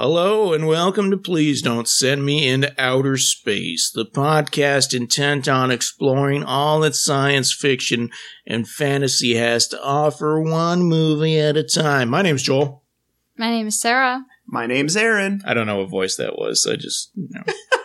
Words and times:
Hello 0.00 0.52
and 0.52 0.68
welcome 0.68 1.10
to 1.10 1.16
Please 1.16 1.60
Don't 1.60 1.88
Send 1.88 2.24
Me 2.24 2.46
into 2.48 2.72
Outer 2.78 3.16
Space, 3.16 3.90
the 3.90 4.04
podcast 4.06 4.94
intent 4.94 5.48
on 5.48 5.72
exploring 5.72 6.44
all 6.44 6.78
that 6.82 6.94
science 6.94 7.52
fiction 7.52 8.10
and 8.46 8.68
fantasy 8.68 9.34
has 9.34 9.66
to 9.66 9.82
offer 9.82 10.40
one 10.40 10.84
movie 10.84 11.40
at 11.40 11.56
a 11.56 11.64
time. 11.64 12.10
My 12.10 12.22
name's 12.22 12.44
Joel. 12.44 12.84
My 13.36 13.50
name 13.50 13.66
is 13.66 13.80
Sarah. 13.80 14.24
My 14.46 14.66
name's 14.66 14.96
Aaron. 14.96 15.40
I 15.44 15.52
don't 15.52 15.66
know 15.66 15.78
what 15.78 15.90
voice 15.90 16.14
that 16.14 16.38
was. 16.38 16.64
I 16.64 16.76
just, 16.76 17.10
you 17.16 17.30
know. 17.32 17.42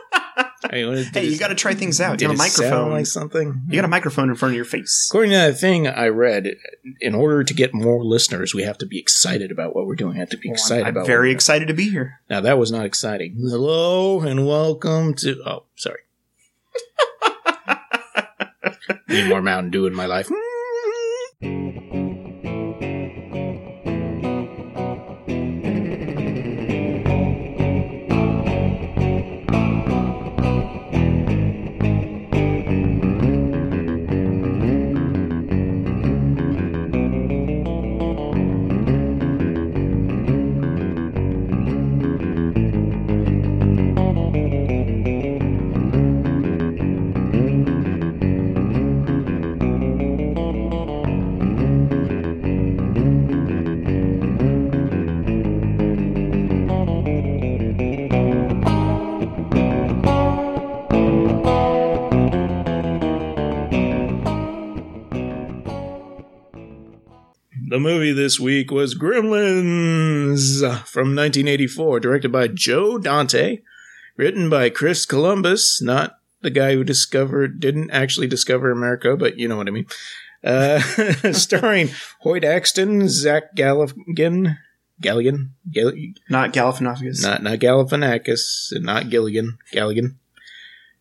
I 0.64 1.04
Hey, 1.14 1.25
you 1.25 1.38
got 1.38 1.50
to 1.50 1.55
try 1.55 1.73
things 1.73 2.00
out. 2.00 2.21
You 2.21 2.27
have 2.27 2.36
a 2.36 2.38
microphone. 2.38 2.91
like 2.91 3.05
something? 3.05 3.61
you 3.68 3.75
got 3.75 3.86
a 3.86 3.89
microphone 3.89 4.29
in 4.29 4.36
front 4.36 4.54
of 4.54 4.55
your 4.55 4.66
face. 4.66 5.07
According 5.09 5.32
to 5.32 5.38
that 5.38 5.59
thing 5.59 5.88
I 5.88 6.07
read, 6.07 6.55
in 7.02 7.16
order 7.16 7.43
to 7.43 7.54
get 7.54 7.73
more 7.73 8.04
listeners, 8.04 8.54
we 8.54 8.64
have 8.64 8.78
to 8.79 8.86
be 8.86 9.00
excited 9.00 9.52
about 9.52 9.75
what 9.75 9.86
we're 9.86 9.96
doing. 9.96 10.14
We 10.14 10.20
have 10.20 10.29
to 10.29 10.38
be 10.38 10.50
excited 10.50 10.88
I'm 10.88 10.96
about. 10.96 11.07
very 11.07 11.32
excited 11.32 11.68
to 11.68 11.73
be 11.73 11.89
here. 11.89 12.20
Now 12.29 12.41
that 12.41 12.57
was 12.57 12.71
not 12.71 12.86
exciting. 12.86 13.36
Hello 13.39 14.21
and 14.21 14.47
welcome 14.47 15.14
to. 15.15 15.41
Oh, 15.46 15.64
sorry. 15.75 16.00
Need 19.10 19.30
more 19.30 19.41
Mountain 19.41 19.71
Dew 19.71 19.86
in 19.86 19.93
my 19.93 20.05
life. 20.05 20.30
The 67.73 67.79
movie 67.79 68.13
this 68.13 68.39
week 68.39 68.69
was 68.69 68.93
Gremlins 68.93 70.59
from 70.85 71.16
1984, 71.16 72.02
directed 72.02 72.31
by 72.31 72.47
Joe 72.47 72.99
Dante, 72.99 73.61
written 74.15 74.47
by 74.47 74.69
Chris 74.69 75.07
Columbus, 75.07 75.81
not 75.81 76.19
the 76.41 76.52
guy 76.52 76.75
who 76.75 76.83
discovered, 76.83 77.59
didn't 77.59 77.89
actually 77.89 78.27
discover 78.27 78.69
America, 78.69 79.17
but 79.17 79.39
you 79.39 79.47
know 79.47 79.57
what 79.57 79.67
I 79.67 79.71
mean. 79.71 79.88
Uh, 80.43 80.81
starring 81.31 81.89
Hoyt 82.19 82.43
Axton, 82.43 83.09
Zach 83.09 83.55
Galligan, 83.55 84.59
Galligan, 85.02 85.49
Gall- 85.73 85.97
Not 86.30 86.53
Galifianakis. 86.53 87.23
not 87.23 87.41
not 87.41 87.58
Galifianakis, 87.58 88.71
and 88.71 88.85
not 88.85 89.09
Gilligan, 89.09 89.58
Galligan, 89.73 90.17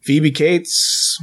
Phoebe 0.01 0.31
Cates. 0.31 1.23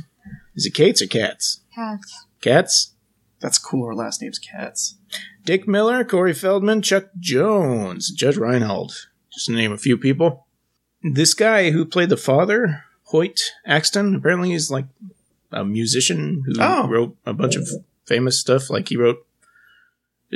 Is 0.53 0.67
it 0.67 0.75
Cates 0.75 1.01
or 1.01 1.07
Cats? 1.07 1.61
Cats. 1.73 2.25
Cats. 2.39 2.93
That's 3.39 3.57
cool. 3.57 3.87
Our 3.87 3.95
last 3.95 4.21
name's 4.21 4.37
Cats. 4.37 4.98
Dick 5.43 5.67
Miller, 5.67 6.03
Corey 6.03 6.33
Feldman, 6.33 6.81
Chuck 6.81 7.05
Jones, 7.19 8.11
Judge 8.11 8.37
Reinhold, 8.37 9.07
just 9.33 9.47
to 9.47 9.53
name 9.53 9.71
a 9.71 9.77
few 9.77 9.97
people. 9.97 10.45
This 11.01 11.33
guy 11.33 11.71
who 11.71 11.85
played 11.85 12.09
the 12.09 12.17
father, 12.17 12.83
Hoyt 13.05 13.39
Axton, 13.65 14.15
apparently 14.15 14.53
is 14.53 14.69
like 14.69 14.85
a 15.51 15.63
musician 15.65 16.43
who 16.45 16.53
Oh. 16.59 16.87
wrote 16.87 17.15
a 17.25 17.33
bunch 17.33 17.55
of 17.55 17.67
famous 18.05 18.37
stuff. 18.39 18.69
Like 18.69 18.89
he 18.89 18.97
wrote 18.97 19.25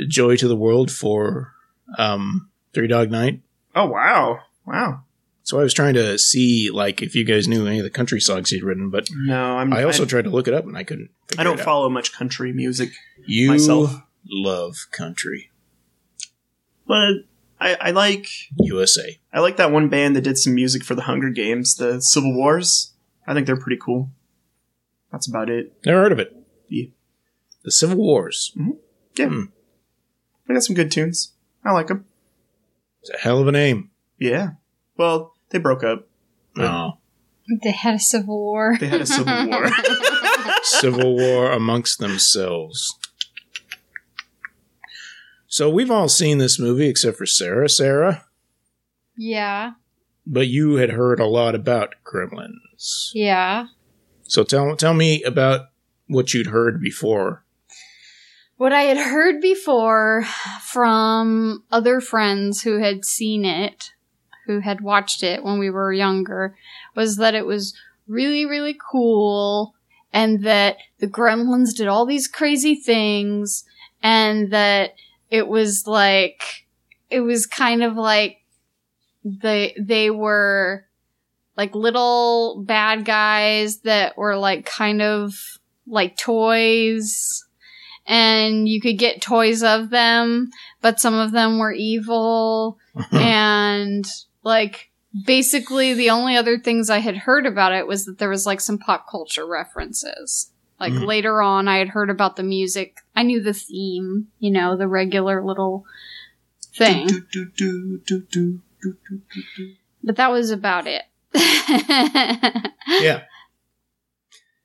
"Joy 0.08 0.36
to 0.36 0.48
the 0.48 0.56
World" 0.56 0.90
for 0.90 1.52
um, 1.98 2.48
Three 2.72 2.88
Dog 2.88 3.10
Night. 3.10 3.40
Oh 3.76 3.86
wow, 3.86 4.40
wow. 4.66 5.02
So 5.42 5.60
I 5.60 5.62
was 5.62 5.74
trying 5.74 5.94
to 5.94 6.18
see 6.18 6.70
like 6.72 7.02
if 7.02 7.14
you 7.14 7.24
guys 7.24 7.46
knew 7.46 7.66
any 7.66 7.78
of 7.78 7.84
the 7.84 7.90
country 7.90 8.20
songs 8.20 8.48
he'd 8.50 8.64
written, 8.64 8.88
but 8.90 9.08
No, 9.12 9.58
I'm. 9.58 9.72
I 9.72 9.84
also 9.84 10.04
I, 10.04 10.06
tried 10.06 10.24
to 10.24 10.30
look 10.30 10.48
it 10.48 10.54
up 10.54 10.64
and 10.64 10.76
I 10.76 10.84
couldn't. 10.84 11.10
I 11.38 11.44
don't 11.44 11.60
follow 11.60 11.90
much 11.90 12.12
country 12.14 12.52
music, 12.52 12.92
You 13.26 13.48
myself. 13.50 13.94
Love 14.28 14.86
country, 14.90 15.50
but 16.86 17.24
I, 17.60 17.74
I 17.80 17.90
like. 17.92 18.26
USA. 18.58 19.18
I 19.32 19.40
like 19.40 19.56
that 19.56 19.72
one 19.72 19.88
band 19.88 20.16
that 20.16 20.22
did 20.22 20.38
some 20.38 20.54
music 20.54 20.84
for 20.84 20.94
the 20.94 21.02
Hunger 21.02 21.30
Games, 21.30 21.76
the 21.76 22.00
Civil 22.00 22.34
Wars. 22.34 22.92
I 23.26 23.34
think 23.34 23.46
they're 23.46 23.56
pretty 23.56 23.80
cool. 23.80 24.10
That's 25.12 25.28
about 25.28 25.48
it. 25.50 25.72
Never 25.86 26.00
heard 26.02 26.12
of 26.12 26.18
it. 26.18 26.36
Yeah. 26.68 26.86
The 27.62 27.70
Civil 27.72 27.96
Wars. 27.96 28.52
Yeah, 29.16 29.28
Hmm. 29.28 29.42
they 30.46 30.54
got 30.54 30.64
some 30.64 30.74
good 30.76 30.90
tunes. 30.90 31.32
I 31.64 31.72
like 31.72 31.86
them. 31.86 32.04
It's 33.00 33.10
a 33.10 33.18
hell 33.18 33.38
of 33.40 33.46
a 33.48 33.52
name. 33.52 33.90
Yeah. 34.18 34.50
Well, 34.96 35.32
they 35.50 35.58
broke 35.58 35.84
up. 35.84 36.08
Oh. 36.56 36.98
They 37.62 37.70
had 37.72 37.94
a 37.94 37.98
civil 37.98 38.38
war. 38.38 38.76
They 38.80 38.88
had 38.88 39.00
a 39.02 39.06
civil 39.06 39.48
war. 39.48 39.68
Civil 40.62 41.14
War 41.16 41.52
amongst 41.52 41.98
themselves. 41.98 42.98
So 45.54 45.70
we've 45.70 45.92
all 45.92 46.08
seen 46.08 46.38
this 46.38 46.58
movie 46.58 46.88
except 46.88 47.16
for 47.16 47.26
Sarah. 47.26 47.68
Sarah, 47.68 48.24
yeah. 49.16 49.74
but 50.26 50.48
you 50.48 50.78
had 50.78 50.90
heard 50.90 51.20
a 51.20 51.28
lot 51.28 51.54
about 51.54 51.94
Gremlins. 52.04 53.10
Yeah. 53.14 53.68
So 54.24 54.42
tell 54.42 54.74
tell 54.74 54.94
me 54.94 55.22
about 55.22 55.66
what 56.08 56.34
you'd 56.34 56.48
heard 56.48 56.80
before. 56.80 57.44
What 58.56 58.72
I 58.72 58.82
had 58.82 58.96
heard 58.96 59.40
before 59.40 60.24
from 60.60 61.62
other 61.70 62.00
friends 62.00 62.62
who 62.62 62.78
had 62.78 63.04
seen 63.04 63.44
it, 63.44 63.92
who 64.46 64.58
had 64.58 64.80
watched 64.80 65.22
it 65.22 65.44
when 65.44 65.60
we 65.60 65.70
were 65.70 65.92
younger, 65.92 66.56
was 66.96 67.16
that 67.18 67.36
it 67.36 67.46
was 67.46 67.78
really, 68.08 68.44
really 68.44 68.76
cool 68.90 69.76
and 70.12 70.42
that 70.42 70.78
the 70.98 71.06
gremlins 71.06 71.76
did 71.76 71.86
all 71.86 72.06
these 72.06 72.26
crazy 72.26 72.74
things 72.74 73.62
and 74.02 74.50
that 74.52 74.94
it 75.34 75.48
was 75.48 75.84
like, 75.88 76.64
it 77.10 77.18
was 77.18 77.44
kind 77.44 77.82
of 77.82 77.96
like 77.96 78.36
they, 79.24 79.74
they 79.76 80.10
were 80.10 80.86
like 81.56 81.74
little 81.74 82.62
bad 82.64 83.04
guys 83.04 83.78
that 83.78 84.16
were 84.16 84.36
like 84.36 84.64
kind 84.64 85.02
of 85.02 85.34
like 85.88 86.16
toys 86.16 87.44
and 88.06 88.68
you 88.68 88.80
could 88.80 88.96
get 88.96 89.20
toys 89.20 89.64
of 89.64 89.90
them, 89.90 90.50
but 90.80 91.00
some 91.00 91.14
of 91.14 91.32
them 91.32 91.58
were 91.58 91.72
evil. 91.72 92.78
and 93.10 94.06
like 94.44 94.92
basically 95.26 95.94
the 95.94 96.10
only 96.10 96.36
other 96.36 96.60
things 96.60 96.90
I 96.90 96.98
had 96.98 97.16
heard 97.16 97.44
about 97.44 97.72
it 97.72 97.88
was 97.88 98.04
that 98.04 98.18
there 98.18 98.28
was 98.28 98.46
like 98.46 98.60
some 98.60 98.78
pop 98.78 99.10
culture 99.10 99.48
references. 99.48 100.52
Like 100.84 100.92
mm-hmm. 100.92 101.04
later 101.04 101.40
on, 101.40 101.66
I 101.66 101.78
had 101.78 101.88
heard 101.88 102.10
about 102.10 102.36
the 102.36 102.42
music. 102.42 102.98
I 103.16 103.22
knew 103.22 103.42
the 103.42 103.54
theme, 103.54 104.28
you 104.38 104.50
know, 104.50 104.76
the 104.76 104.86
regular 104.86 105.42
little 105.42 105.86
thing. 106.76 107.06
Do, 107.06 107.22
do, 107.56 108.00
do, 108.30 108.60
but 110.02 110.16
that 110.16 110.30
was 110.30 110.50
about 110.50 110.86
it. 110.86 111.04
yeah. 113.00 113.22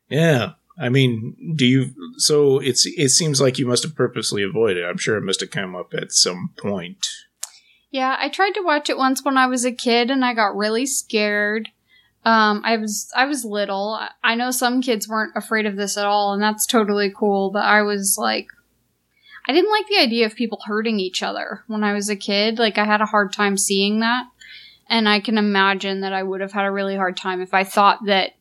Yeah. 0.10 0.52
I 0.78 0.90
mean, 0.90 1.54
do 1.56 1.66
you? 1.66 1.94
So 2.18 2.60
it's 2.60 2.86
it 2.86 3.12
seems 3.12 3.40
like 3.40 3.58
you 3.58 3.66
must 3.66 3.84
have 3.84 3.96
purposely 3.96 4.44
avoided. 4.44 4.84
I'm 4.84 4.98
sure 4.98 5.16
it 5.16 5.24
must 5.24 5.40
have 5.40 5.52
come 5.52 5.74
up 5.74 5.94
at 5.94 6.12
some 6.12 6.50
point. 6.58 7.08
Yeah, 7.92 8.18
I 8.20 8.28
tried 8.28 8.56
to 8.56 8.62
watch 8.62 8.90
it 8.90 8.98
once 8.98 9.24
when 9.24 9.38
I 9.38 9.48
was 9.48 9.64
a 9.64 9.72
kid, 9.72 10.12
and 10.12 10.26
I 10.26 10.34
got 10.34 10.58
really 10.58 10.86
scared. 10.86 11.70
Um, 12.26 12.62
I 12.66 12.78
was 12.78 13.12
I 13.16 13.26
was 13.26 13.46
little. 13.46 13.98
I- 14.24 14.36
know 14.36 14.52
some 14.52 14.82
kids 14.82 15.08
weren't 15.08 15.36
afraid 15.36 15.66
of 15.66 15.76
this 15.76 15.98
at 15.98 16.06
all, 16.06 16.34
and 16.34 16.42
that's 16.42 16.66
totally 16.66 17.12
cool. 17.16 17.50
But 17.52 17.64
I 17.64 17.82
was 17.82 18.18
like, 18.18 18.48
I 19.48 19.54
didn't 19.54 19.72
like 19.72 19.88
the 19.88 20.00
idea 20.00 20.26
of 20.26 20.36
people 20.36 20.60
hurting 20.66 21.00
each 21.00 21.24
other 21.24 21.64
when 21.68 21.84
I 21.84 21.94
was 21.94 22.10
a 22.10 22.16
kid. 22.16 22.60
Like 22.60 22.78
I 22.78 22.86
had 22.86 23.02
a 23.02 23.06
hard 23.06 23.34
time 23.34 23.58
seeing 23.58 24.00
that, 24.02 24.26
and 24.88 25.08
I 25.08 25.20
can 25.20 25.38
imagine 25.38 26.02
that 26.02 26.14
I 26.14 26.24
would 26.24 26.42
have 26.42 26.52
had 26.52 26.66
a 26.66 26.72
really 26.72 26.96
hard 26.96 27.18
time 27.18 27.42
if 27.42 27.54
I 27.54 27.64
thought 27.64 28.06
that 28.06 28.32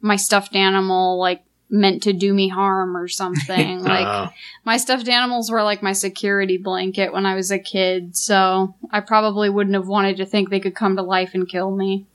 my 0.00 0.16
stuffed 0.16 0.54
animal 0.54 1.18
like 1.18 1.42
meant 1.68 2.02
to 2.04 2.12
do 2.12 2.32
me 2.32 2.48
harm 2.48 2.96
or 2.96 3.08
something. 3.08 3.82
like 3.84 4.06
Uh, 4.06 4.28
my 4.64 4.76
stuffed 4.76 5.08
animals 5.08 5.50
were 5.50 5.62
like 5.62 5.82
my 5.82 5.92
security 5.92 6.58
blanket 6.58 7.12
when 7.12 7.26
I 7.26 7.34
was 7.34 7.50
a 7.50 7.58
kid, 7.58 8.16
so 8.16 8.74
I 8.90 9.00
probably 9.00 9.50
wouldn't 9.50 9.74
have 9.74 9.88
wanted 9.88 10.16
to 10.18 10.26
think 10.26 10.48
they 10.48 10.60
could 10.60 10.74
come 10.74 10.96
to 10.96 11.02
life 11.02 11.34
and 11.34 11.48
kill 11.48 11.70
me. 11.70 12.06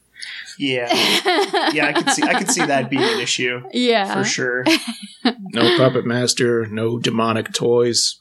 Yeah. 0.57 0.88
Yeah, 1.73 1.88
I 1.88 1.94
could 1.94 2.09
see 2.09 2.23
I 2.23 2.33
could 2.38 2.50
see 2.51 2.65
that 2.65 2.89
being 2.89 3.01
an 3.03 3.19
issue 3.19 3.62
Yeah. 3.71 4.13
for 4.13 4.23
sure. 4.27 4.65
no 5.25 5.77
puppet 5.77 6.06
master, 6.06 6.65
no 6.68 7.00
demonic 7.00 7.53
toys. 7.53 8.18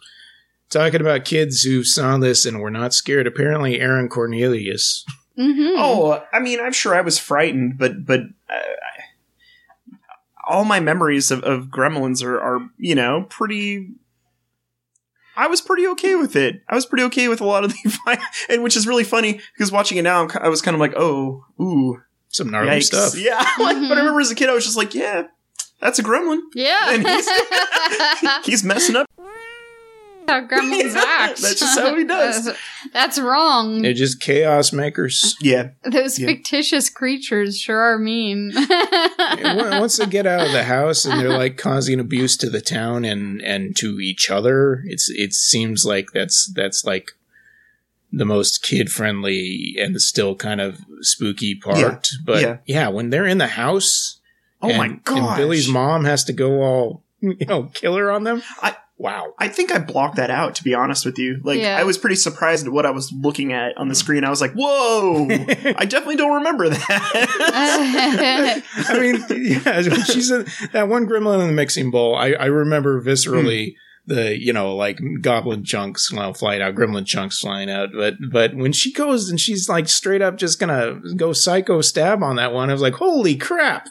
Talking 0.68 1.00
about 1.00 1.24
kids 1.24 1.62
who 1.62 1.82
saw 1.82 2.16
this 2.18 2.44
and 2.46 2.60
were 2.60 2.70
not 2.70 2.94
scared. 2.94 3.26
Apparently, 3.26 3.80
Aaron 3.80 4.08
Cornelius 4.08 5.04
Mm-hmm. 5.38 5.76
Oh, 5.78 6.22
I 6.34 6.38
mean, 6.40 6.60
I'm 6.60 6.72
sure 6.72 6.94
I 6.94 7.00
was 7.00 7.18
frightened, 7.18 7.78
but 7.78 8.04
but 8.04 8.20
uh, 8.48 9.94
all 10.46 10.64
my 10.64 10.80
memories 10.80 11.30
of, 11.30 11.42
of 11.44 11.66
Gremlins 11.68 12.22
are, 12.22 12.38
are 12.38 12.68
you 12.76 12.94
know 12.94 13.26
pretty. 13.30 13.90
I 15.40 15.46
was 15.46 15.60
pretty 15.60 15.86
okay 15.88 16.14
with 16.16 16.36
it. 16.36 16.60
I 16.68 16.74
was 16.74 16.84
pretty 16.86 17.04
okay 17.04 17.28
with 17.28 17.40
a 17.40 17.44
lot 17.46 17.64
of 17.64 17.72
the, 17.72 18.18
and 18.50 18.62
which 18.62 18.76
is 18.76 18.86
really 18.86 19.04
funny 19.04 19.40
because 19.54 19.72
watching 19.72 19.96
it 19.98 20.02
now, 20.02 20.22
I'm 20.22 20.28
ki- 20.28 20.38
I 20.42 20.48
was 20.48 20.60
kind 20.60 20.74
of 20.74 20.80
like, 20.80 20.92
oh, 20.96 21.44
ooh, 21.60 22.00
Some 22.28 22.50
gnarly 22.50 22.70
yikes, 22.72 22.84
stuff. 22.84 23.16
yeah. 23.18 23.38
like, 23.58 23.76
Mhm. 23.76 23.88
but 23.88 23.96
I 23.96 24.00
remember 24.00 24.20
as 24.20 24.30
a 24.30 24.34
kid, 24.34 24.48
I 24.50 24.54
was 24.54 24.64
just 24.64 24.76
like, 24.76 24.94
yeah, 24.94 25.24
that's 25.80 25.98
a 25.98 26.02
Gremlin. 26.02 26.40
Yeah, 26.54 26.92
and 26.94 27.02
Yeah. 27.04 28.42
He's 28.44 28.62
messing 28.62 28.96
up. 28.96 29.06
How 30.30 30.46
gremlins 30.46 30.94
Yeah, 30.94 31.04
act. 31.06 31.42
that's 31.42 31.60
just 31.60 31.78
how 31.78 31.94
he 31.96 32.04
does. 32.04 32.48
That's 32.92 33.20
wrong. 33.20 33.82
They're 33.82 33.92
just 33.92 34.20
chaos 34.20 34.72
makers. 34.72 35.36
Yeah, 35.40 35.70
Those 35.84 36.18
yeah. 36.18 36.26
fictitious 36.28 36.88
creatures 36.90 37.58
sure 37.60 37.78
are 37.78 37.98
mean. 37.98 38.52
Once 39.44 39.98
they 39.98 40.06
get 40.06 40.26
out 40.26 40.46
of 40.46 40.52
the 40.52 40.64
house 40.64 41.04
and 41.04 41.20
they're 41.20 41.28
like 41.36 41.56
causing 41.56 42.00
abuse 42.00 42.36
to 42.38 42.50
the 42.50 42.60
town 42.60 43.04
and 43.04 43.40
and 43.42 43.76
to 43.76 44.00
each 44.00 44.30
other, 44.30 44.82
it's 44.86 45.10
it 45.10 45.34
seems 45.34 45.84
like 45.84 46.08
that's 46.12 46.50
that's 46.54 46.84
like 46.84 47.12
the 48.12 48.24
most 48.24 48.62
kid 48.62 48.90
friendly 48.90 49.76
and 49.78 50.00
still 50.00 50.34
kind 50.34 50.60
of 50.60 50.80
spooky 51.00 51.54
part. 51.54 52.08
But 52.24 52.42
yeah. 52.42 52.56
yeah. 52.66 52.88
when 52.88 53.10
they're 53.10 53.26
in 53.26 53.38
the 53.38 53.46
house, 53.46 54.20
Oh 54.62 54.68
and, 54.70 54.78
my 54.78 54.88
god. 55.04 55.36
Billy's 55.36 55.68
mom 55.68 56.04
has 56.06 56.24
to 56.24 56.32
go 56.32 56.62
all 56.62 57.04
you 57.20 57.36
know 57.46 57.64
killer 57.74 58.10
on 58.10 58.24
them. 58.24 58.42
I- 58.62 58.76
wow. 59.00 59.34
I 59.38 59.48
think 59.48 59.72
I 59.72 59.78
blocked 59.78 60.16
that 60.16 60.30
out 60.30 60.54
to 60.56 60.62
be 60.64 60.74
honest 60.74 61.06
with 61.06 61.18
you. 61.18 61.40
Like 61.42 61.58
Yeah. 61.58 61.78
I 61.78 61.84
was 61.84 61.96
pretty 61.96 62.16
surprised 62.16 62.66
at 62.66 62.72
what 62.72 62.84
I 62.84 62.90
was 62.90 63.10
looking 63.12 63.52
at 63.52 63.76
on 63.78 63.88
the 63.88 63.94
hmm. 63.94 63.98
screen. 63.98 64.24
I 64.24 64.30
was 64.30 64.40
like, 64.40 64.52
"Whoa! 64.52 65.26
I 65.30 65.86
definitely 65.86 66.16
don't 66.16 66.34
remember 66.36 66.68
that." 66.68 68.62
I 68.88 68.98
mean, 69.00 69.24
yeah, 69.64 69.82
she's 70.04 70.30
in 70.30 70.46
that 70.72 70.88
one 70.88 71.06
gremlin 71.06 71.40
in 71.40 71.46
the 71.46 71.52
mixing 71.52 71.90
bowl. 71.90 72.14
I, 72.14 72.32
I 72.32 72.46
remember 72.46 73.00
viscerally 73.00 73.74
hmm. 74.06 74.14
the 74.14 74.38
you 74.38 74.52
know 74.52 74.76
like 74.76 75.00
goblin 75.22 75.64
chunks 75.64 76.12
well, 76.12 76.34
flying 76.34 76.60
out, 76.60 76.74
gremlin 76.74 77.06
chunks 77.06 77.40
flying 77.40 77.70
out. 77.70 77.90
But 77.94 78.16
but 78.30 78.54
when 78.54 78.72
she 78.72 78.92
goes 78.92 79.30
and 79.30 79.40
she's 79.40 79.68
like 79.68 79.88
straight 79.88 80.22
up 80.22 80.36
just 80.36 80.60
gonna 80.60 81.00
go 81.16 81.32
psycho 81.32 81.80
stab 81.80 82.22
on 82.22 82.36
that 82.36 82.52
one, 82.52 82.68
I 82.68 82.74
was 82.74 82.82
like, 82.82 82.94
holy 82.94 83.36
crap! 83.36 83.88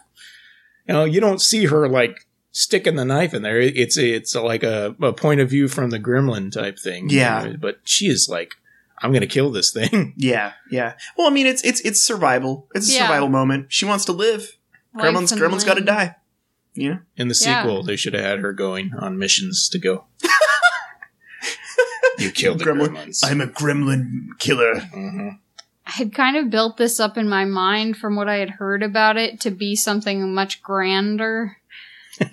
You 0.87 0.93
know, 0.93 1.03
you 1.05 1.19
don't 1.19 1.41
see 1.41 1.65
her 1.65 1.89
like 1.89 2.27
sticking 2.51 2.95
the 2.95 3.05
knife 3.05 3.33
in 3.33 3.41
there. 3.41 3.59
It's 3.59 3.97
it's 3.97 4.35
like 4.35 4.63
a, 4.63 4.95
a 5.01 5.13
point 5.13 5.39
of 5.41 5.49
view 5.49 5.67
from 5.67 5.89
the 5.89 5.99
gremlin 5.99 6.51
type 6.51 6.79
thing. 6.79 7.09
you 7.09 7.17
Yeah. 7.19 7.43
know, 7.43 7.57
but 7.59 7.79
she 7.83 8.07
is 8.07 8.27
like, 8.29 8.55
I'm 9.01 9.13
gonna 9.13 9.27
kill 9.27 9.51
this 9.51 9.71
thing. 9.71 10.13
yeah, 10.17 10.53
yeah. 10.71 10.93
Well, 11.17 11.27
I 11.27 11.29
mean, 11.31 11.47
it's 11.47 11.63
it's 11.63 11.79
it's 11.81 12.01
survival. 12.01 12.67
It's 12.75 12.89
a 12.89 12.93
Yeah. 12.93 13.07
survival 13.07 13.29
moment. 13.29 13.67
She 13.69 13.85
wants 13.85 14.05
to 14.05 14.11
live. 14.11 14.57
Life 14.95 15.05
Gremlins, 15.13 15.31
and 15.31 15.39
Gremlins 15.41 15.65
got 15.65 15.75
to 15.75 15.81
die. 15.83 16.15
Yeah. 16.73 16.97
In 17.17 17.27
the 17.27 17.39
Yeah. 17.39 17.61
sequel, 17.61 17.83
they 17.83 17.95
should 17.95 18.13
have 18.13 18.23
had 18.23 18.39
her 18.39 18.53
going 18.53 18.91
on 18.97 19.17
missions 19.17 19.69
to 19.69 19.79
go. 19.79 20.05
you 22.17 22.31
killed 22.31 22.59
the 22.59 22.65
Gremlin. 22.65 22.89
gremlins. 22.89 23.19
I'm 23.23 23.39
a 23.41 23.47
gremlin 23.47 24.37
killer. 24.39 24.75
Mhm. 24.75 25.39
I 25.87 25.91
had 25.91 26.13
kind 26.13 26.35
of 26.37 26.49
built 26.49 26.77
this 26.77 26.99
up 26.99 27.17
in 27.17 27.27
my 27.29 27.45
mind 27.45 27.97
from 27.97 28.15
what 28.15 28.27
I 28.29 28.35
had 28.37 28.51
heard 28.51 28.83
about 28.83 29.17
it 29.17 29.39
to 29.41 29.51
be 29.51 29.75
something 29.75 30.33
much 30.33 30.61
grander. 30.61 31.57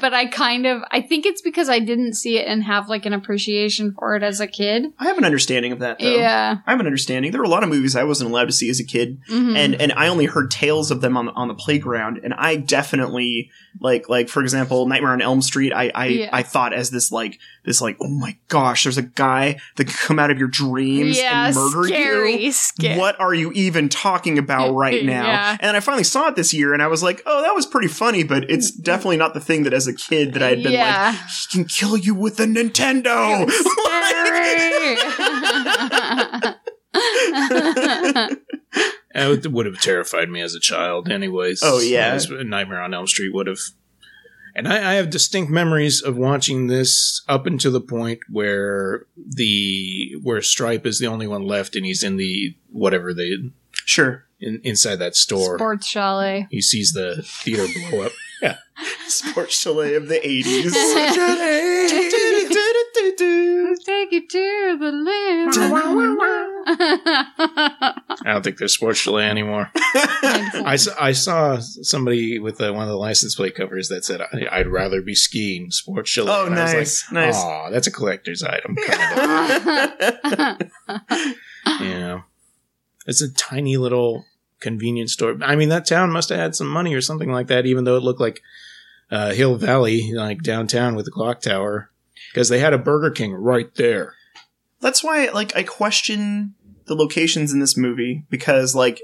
but 0.00 0.12
I 0.14 0.26
kind 0.30 0.66
of 0.66 0.82
I 0.90 1.00
think 1.00 1.26
it's 1.26 1.42
because 1.42 1.68
I 1.68 1.78
didn't 1.78 2.14
see 2.14 2.38
it 2.38 2.46
and 2.46 2.62
have 2.64 2.88
like 2.88 3.06
an 3.06 3.12
appreciation 3.12 3.92
for 3.92 4.16
it 4.16 4.22
as 4.22 4.40
a 4.40 4.46
kid. 4.46 4.92
I 4.98 5.04
have 5.06 5.18
an 5.18 5.24
understanding 5.24 5.72
of 5.72 5.78
that, 5.80 5.98
though. 5.98 6.14
Yeah. 6.16 6.58
I 6.66 6.70
have 6.70 6.80
an 6.80 6.86
understanding. 6.86 7.32
There 7.32 7.40
were 7.40 7.46
a 7.46 7.50
lot 7.50 7.62
of 7.62 7.68
movies 7.68 7.96
I 7.96 8.04
wasn't 8.04 8.30
allowed 8.30 8.46
to 8.46 8.52
see 8.52 8.70
as 8.70 8.80
a 8.80 8.84
kid, 8.84 9.18
Mhm. 9.28 9.56
and 9.56 9.74
and 9.80 9.92
I 9.92 10.08
only 10.08 10.26
heard 10.26 10.50
tales 10.50 10.90
of 10.90 11.00
them 11.00 11.16
on 11.16 11.26
the, 11.26 11.32
on 11.32 11.48
the 11.48 11.54
playground. 11.54 12.20
And 12.22 12.34
I 12.34 12.56
definitely 12.56 13.50
like 13.80 14.08
like 14.08 14.28
for 14.28 14.42
example, 14.42 14.86
Nightmare 14.86 15.12
on 15.12 15.22
Elm 15.22 15.42
Street. 15.42 15.72
I 15.72 15.90
I, 15.94 16.06
Yeah. 16.06 16.30
I 16.32 16.42
thought 16.42 16.72
as 16.72 16.90
this 16.90 17.10
like 17.12 17.38
this 17.64 17.80
like 17.80 17.96
oh 18.00 18.08
my 18.08 18.36
gosh, 18.48 18.84
there's 18.84 18.98
a 18.98 19.02
guy 19.02 19.58
that 19.76 19.86
can 19.86 19.94
come 19.94 20.18
out 20.18 20.30
of 20.30 20.38
your 20.38 20.48
dreams 20.48 21.18
yeah, 21.18 21.46
and 21.46 21.56
murder 21.56 21.84
scary, 21.84 22.44
you. 22.44 22.52
Scary. 22.52 22.98
What 22.98 23.20
are 23.20 23.34
you 23.34 23.52
even 23.52 23.88
talking 23.88 24.38
about 24.38 24.74
right 24.74 25.04
now? 25.04 25.26
Yeah. 25.26 25.56
And 25.60 25.76
I 25.76 25.80
finally 25.80 26.04
saw 26.04 26.28
it 26.28 26.36
this 26.36 26.54
year, 26.54 26.72
and 26.72 26.82
I 26.82 26.86
was 26.86 27.02
like, 27.02 27.22
"Oh, 27.26 27.42
that 27.42 27.54
was 27.54 27.66
pretty 27.66 27.88
funny," 27.88 28.22
but 28.22 28.50
it's 28.50 28.72
mm-hmm. 28.72 28.82
definitely 28.82 29.18
not 29.18 29.34
the 29.34 29.40
thing 29.40 29.64
that 29.64 29.72
as 29.72 29.86
a 29.86 29.94
kid 29.94 30.34
that 30.34 30.42
I 30.42 30.50
had 30.50 30.62
been 30.62 30.74
like, 30.74 31.14
"He 31.14 31.58
can 31.58 31.64
kill 31.66 31.96
you 31.96 32.14
with 32.14 32.38
a 32.40 32.44
Nintendo." 32.44 33.50
Scary. 33.60 34.96
It 39.12 39.50
would 39.50 39.66
have 39.66 39.80
terrified 39.80 40.28
me 40.28 40.40
as 40.40 40.54
a 40.54 40.60
child, 40.60 41.10
anyways. 41.10 41.62
Oh, 41.64 41.80
yeah. 41.80 42.12
As 42.12 42.30
Nightmare 42.30 42.80
on 42.80 42.94
Elm 42.94 43.06
Street 43.06 43.34
would 43.34 43.48
have. 43.48 43.58
And 44.54 44.68
I, 44.68 44.92
I 44.92 44.94
have 44.94 45.10
distinct 45.10 45.50
memories 45.50 46.02
of 46.02 46.16
watching 46.16 46.66
this 46.66 47.22
up 47.28 47.46
until 47.46 47.72
the 47.72 47.80
point 47.80 48.20
where 48.28 49.06
the 49.16 50.16
where 50.22 50.42
Stripe 50.42 50.86
is 50.86 50.98
the 50.98 51.06
only 51.06 51.26
one 51.26 51.42
left, 51.42 51.76
and 51.76 51.86
he's 51.86 52.02
in 52.02 52.16
the 52.16 52.56
whatever 52.70 53.14
the 53.14 53.50
sure. 53.72 54.24
in, 54.40 54.60
inside 54.64 54.96
that 54.96 55.16
store. 55.16 55.58
Sports 55.58 55.86
chalet. 55.86 56.46
He 56.50 56.60
sees 56.60 56.92
the 56.92 57.22
theater 57.22 57.66
blow 57.90 58.06
up. 58.06 58.12
Yeah, 58.42 58.56
Sports 59.06 59.60
chalet 59.60 59.96
of 59.96 60.08
the 60.08 60.14
80s. 60.14 60.72
Take 63.84 64.14
it 64.14 64.30
to 64.30 64.78
the 64.80 64.90
limb. 64.90 65.50
I 68.30 68.34
don't 68.34 68.42
think 68.42 68.58
there's 68.58 68.74
sports 68.74 69.00
chalet 69.00 69.24
anymore. 69.28 69.72
I 69.74 70.76
saw 70.76 71.58
somebody 71.58 72.38
with 72.38 72.60
uh, 72.60 72.72
one 72.72 72.84
of 72.84 72.88
the 72.88 72.96
license 72.96 73.34
plate 73.34 73.56
covers 73.56 73.88
that 73.88 74.04
said, 74.04 74.20
I, 74.20 74.46
"I'd 74.52 74.68
rather 74.68 75.02
be 75.02 75.16
skiing 75.16 75.72
sports 75.72 76.10
chalet." 76.10 76.32
Oh, 76.32 76.46
And 76.46 76.54
I 76.54 76.62
was 76.62 76.72
nice, 76.74 77.10
like, 77.10 77.26
nice. 77.26 77.36
Aw, 77.36 77.70
that's 77.70 77.88
a 77.88 77.90
collector's 77.90 78.44
item. 78.44 78.76
Kind 78.76 80.60
of. 80.88 81.00
you 81.80 81.98
know, 81.98 82.22
it's 83.04 83.20
a 83.20 83.32
tiny 83.32 83.76
little 83.76 84.24
convenience 84.60 85.12
store. 85.12 85.36
I 85.42 85.56
mean, 85.56 85.70
that 85.70 85.86
town 85.86 86.12
must 86.12 86.28
have 86.28 86.38
had 86.38 86.54
some 86.54 86.68
money 86.68 86.94
or 86.94 87.00
something 87.00 87.32
like 87.32 87.48
that, 87.48 87.66
even 87.66 87.82
though 87.82 87.96
it 87.96 88.04
looked 88.04 88.20
like 88.20 88.42
uh, 89.10 89.32
Hill 89.32 89.56
Valley, 89.56 90.12
like 90.12 90.42
downtown 90.42 90.94
with 90.94 91.04
the 91.04 91.10
clock 91.10 91.40
tower, 91.40 91.90
because 92.32 92.48
they 92.48 92.60
had 92.60 92.74
a 92.74 92.78
Burger 92.78 93.10
King 93.10 93.32
right 93.32 93.74
there. 93.74 94.14
That's 94.80 95.04
why, 95.04 95.28
like, 95.28 95.54
I 95.56 95.62
question 95.62 96.54
the 96.90 96.96
locations 96.96 97.52
in 97.52 97.60
this 97.60 97.76
movie 97.76 98.24
because, 98.30 98.74
like, 98.74 99.00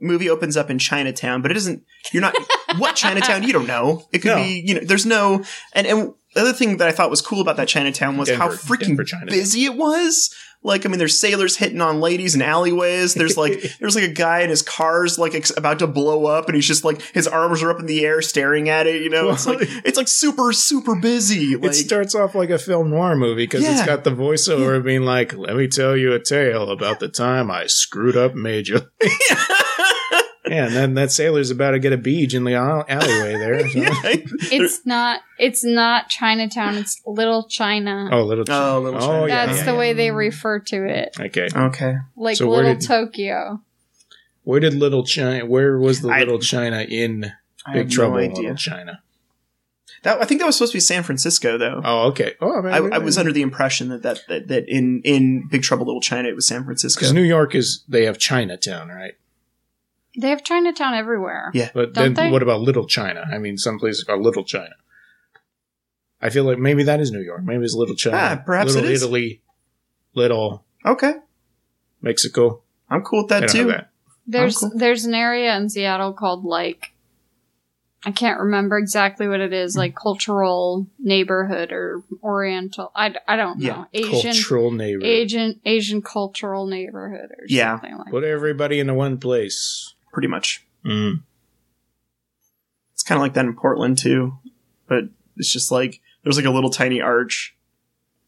movie 0.00 0.28
opens 0.28 0.56
up 0.56 0.68
in 0.68 0.78
Chinatown, 0.80 1.42
but 1.42 1.50
it 1.52 1.56
isn't. 1.56 1.84
You're 2.12 2.22
not 2.22 2.34
what 2.76 2.96
Chinatown? 2.96 3.44
You 3.44 3.52
don't 3.52 3.68
know. 3.68 4.08
It 4.12 4.18
could 4.18 4.30
No. 4.30 4.42
be, 4.42 4.64
you 4.66 4.74
know. 4.74 4.80
There's 4.82 5.06
no. 5.06 5.44
And 5.72 5.86
and 5.86 6.12
the 6.34 6.40
other 6.40 6.52
thing 6.52 6.78
that 6.78 6.88
I 6.88 6.92
thought 6.92 7.08
was 7.08 7.22
cool 7.22 7.40
about 7.40 7.56
that 7.56 7.68
Chinatown 7.68 8.16
was 8.16 8.28
how 8.30 8.48
freaking 8.48 8.96
Denver, 8.96 9.04
busy 9.26 9.64
it 9.64 9.74
was. 9.76 10.34
Like, 10.62 10.84
I 10.84 10.90
mean, 10.90 10.98
there's 10.98 11.18
sailors 11.18 11.56
hitting 11.56 11.80
on 11.80 12.00
ladies 12.00 12.34
in 12.34 12.42
alleyways. 12.42 13.14
There's 13.14 13.36
like, 13.36 13.62
there's 13.80 13.94
like 13.94 14.04
a 14.04 14.12
guy 14.12 14.40
and 14.40 14.50
his 14.50 14.60
car's 14.60 15.18
like 15.18 15.34
ex- 15.34 15.56
about 15.56 15.78
to 15.78 15.86
blow 15.86 16.26
up, 16.26 16.46
and 16.46 16.54
he's 16.54 16.66
just 16.66 16.84
like 16.84 17.00
his 17.12 17.26
arms 17.26 17.62
are 17.62 17.70
up 17.70 17.80
in 17.80 17.86
the 17.86 18.04
air, 18.04 18.20
staring 18.20 18.68
at 18.68 18.86
it. 18.86 19.00
You 19.02 19.08
know, 19.08 19.30
it's 19.30 19.46
like 19.46 19.58
it's 19.84 19.96
like 19.96 20.08
super 20.08 20.52
super 20.52 20.94
busy. 20.96 21.56
Like, 21.56 21.70
it 21.70 21.74
starts 21.74 22.14
off 22.14 22.34
like 22.34 22.50
a 22.50 22.58
film 22.58 22.90
noir 22.90 23.16
movie 23.16 23.44
because 23.44 23.66
it's 23.66 23.86
got 23.86 24.04
the 24.04 24.10
voiceover 24.10 24.82
being 24.84 25.02
like, 25.02 25.34
"Let 25.34 25.56
me 25.56 25.66
tell 25.66 25.96
you 25.96 26.12
a 26.12 26.20
tale 26.20 26.70
about 26.70 27.00
the 27.00 27.08
time 27.08 27.50
I 27.50 27.66
screwed 27.66 28.16
up 28.16 28.34
Major." 28.34 28.90
yeah, 30.50 30.66
and 30.66 30.74
then 30.74 30.94
that 30.94 31.12
sailor's 31.12 31.50
about 31.50 31.70
to 31.72 31.78
get 31.78 31.92
a 31.92 31.96
beach 31.96 32.34
in 32.34 32.44
the 32.44 32.54
alleyway 32.54 33.32
there. 33.38 33.68
so- 33.68 33.78
yeah. 33.78 33.92
It's 34.04 34.84
not. 34.84 35.20
It's 35.38 35.64
not 35.64 36.08
Chinatown. 36.08 36.76
It's 36.76 37.00
Little 37.06 37.46
China. 37.48 38.08
Oh, 38.12 38.24
little. 38.24 38.44
China. 38.44 38.64
Oh, 38.76 38.80
Little 38.80 39.02
oh, 39.02 39.06
China. 39.06 39.26
yeah, 39.28 39.46
That's 39.46 39.58
yeah, 39.58 39.64
the 39.64 39.72
yeah. 39.72 39.78
way 39.78 39.92
they 39.92 40.08
mm. 40.08 40.16
refer 40.16 40.58
to 40.58 40.84
it, 40.88 41.16
Okay, 41.18 41.48
Okay. 41.54 41.94
like 42.16 42.36
So 42.36 42.48
Little 42.50 42.74
did- 42.74 42.86
Tokyo. 42.86 43.62
where 44.42 44.60
did 44.60 44.74
Little 44.74 45.04
China? 45.04 45.46
Where 45.46 45.78
was 45.78 46.00
the 46.02 46.08
I- 46.10 46.18
Little 46.18 46.40
China 46.40 46.80
in 46.88 47.32
I 47.64 47.72
Big 47.74 47.82
have 47.84 47.90
Trouble 47.92 48.16
no 48.16 48.22
in. 48.22 48.32
Little 48.34 48.54
China? 48.56 49.02
That 50.02 50.20
I 50.20 50.24
think 50.24 50.40
that 50.40 50.46
was 50.46 50.56
supposed 50.56 50.72
to 50.72 50.76
be 50.76 50.80
San 50.80 51.02
Francisco, 51.02 51.58
though. 51.58 51.82
Oh, 51.84 52.08
okay. 52.08 52.34
Oh, 52.40 52.66
I, 52.66 52.78
I 52.78 52.98
was 52.98 53.18
under 53.18 53.32
the 53.32 53.42
impression 53.42 53.90
that, 53.90 54.02
that 54.02 54.20
that 54.28 54.48
that 54.48 54.68
in 54.68 55.02
in 55.04 55.46
Big 55.48 55.62
Trouble 55.62 55.84
Little 55.84 56.00
China 56.00 56.28
it 56.28 56.34
was 56.34 56.46
San 56.46 56.64
Francisco. 56.64 57.00
because 57.00 57.12
New 57.12 57.22
York 57.22 57.54
is 57.54 57.84
they 57.86 58.06
have 58.06 58.16
Chinatown, 58.16 58.88
right? 58.88 59.12
They 60.18 60.30
have 60.30 60.42
Chinatown 60.44 60.94
everywhere. 60.94 61.50
Yeah. 61.54 61.70
But 61.72 61.92
Don't 61.92 62.14
then 62.14 62.26
they? 62.26 62.30
what 62.32 62.42
about 62.42 62.60
Little 62.60 62.86
China? 62.86 63.24
I 63.32 63.38
mean, 63.38 63.56
some 63.56 63.78
places 63.78 64.04
called 64.04 64.22
Little 64.22 64.44
China. 64.44 64.74
I 66.20 66.30
feel 66.30 66.44
like 66.44 66.58
maybe 66.58 66.82
that 66.84 67.00
is 67.00 67.10
New 67.10 67.20
York. 67.22 67.42
Maybe 67.44 67.64
it's 67.64 67.74
Little 67.74 67.94
China. 67.96 68.16
Ah, 68.18 68.42
perhaps 68.44 68.74
Little 68.74 68.90
it 68.90 68.92
is. 68.92 69.02
Italy, 69.02 69.42
Little 70.14 70.64
Okay, 70.84 71.14
Mexico. 72.02 72.62
I'm 72.88 73.02
cool 73.02 73.22
with 73.22 73.28
They 73.30 73.40
that 73.40 73.48
don't 73.48 73.56
have 73.56 73.66
too. 73.66 73.72
that. 73.72 73.90
There's 74.26 74.58
cool. 74.58 74.72
there's 74.74 75.04
an 75.04 75.14
area 75.14 75.56
in 75.56 75.68
Seattle 75.70 76.12
called 76.12 76.44
like 76.44 76.92
I 78.04 78.12
can't 78.12 78.40
remember 78.40 78.78
exactly 78.78 79.28
what 79.28 79.40
it 79.40 79.52
is, 79.52 79.76
like 79.76 79.94
cultural 79.94 80.86
neighborhood 80.98 81.70
or 81.70 82.02
oriental. 82.22 82.90
I, 82.96 83.14
I 83.28 83.36
don't 83.36 83.58
know. 83.58 83.86
Yeah, 83.92 84.00
Asian 84.00 84.22
Cultural 84.32 84.70
neighbor. 84.70 85.04
Asian 85.04 85.60
Asian 85.66 86.00
cultural 86.02 86.66
neighborhood 86.66 87.30
or 87.30 87.44
Yeah. 87.46 87.74
something 87.74 87.96
like 87.96 88.06
that. 88.06 88.10
Put 88.10 88.24
everybody 88.24 88.80
into 88.80 88.94
one 88.94 89.18
place. 89.18 89.94
Pretty 90.12 90.28
much. 90.28 90.64
Mm. 90.84 91.22
It's 92.94 93.02
kind 93.02 93.16
of 93.18 93.22
like 93.22 93.34
that 93.34 93.44
in 93.44 93.54
Portland 93.54 93.98
too, 93.98 94.38
but 94.86 95.04
it's 95.36 95.52
just 95.52 95.70
like 95.70 96.00
there's 96.22 96.36
like 96.36 96.46
a 96.46 96.50
little 96.50 96.70
tiny 96.70 97.00
arch, 97.00 97.54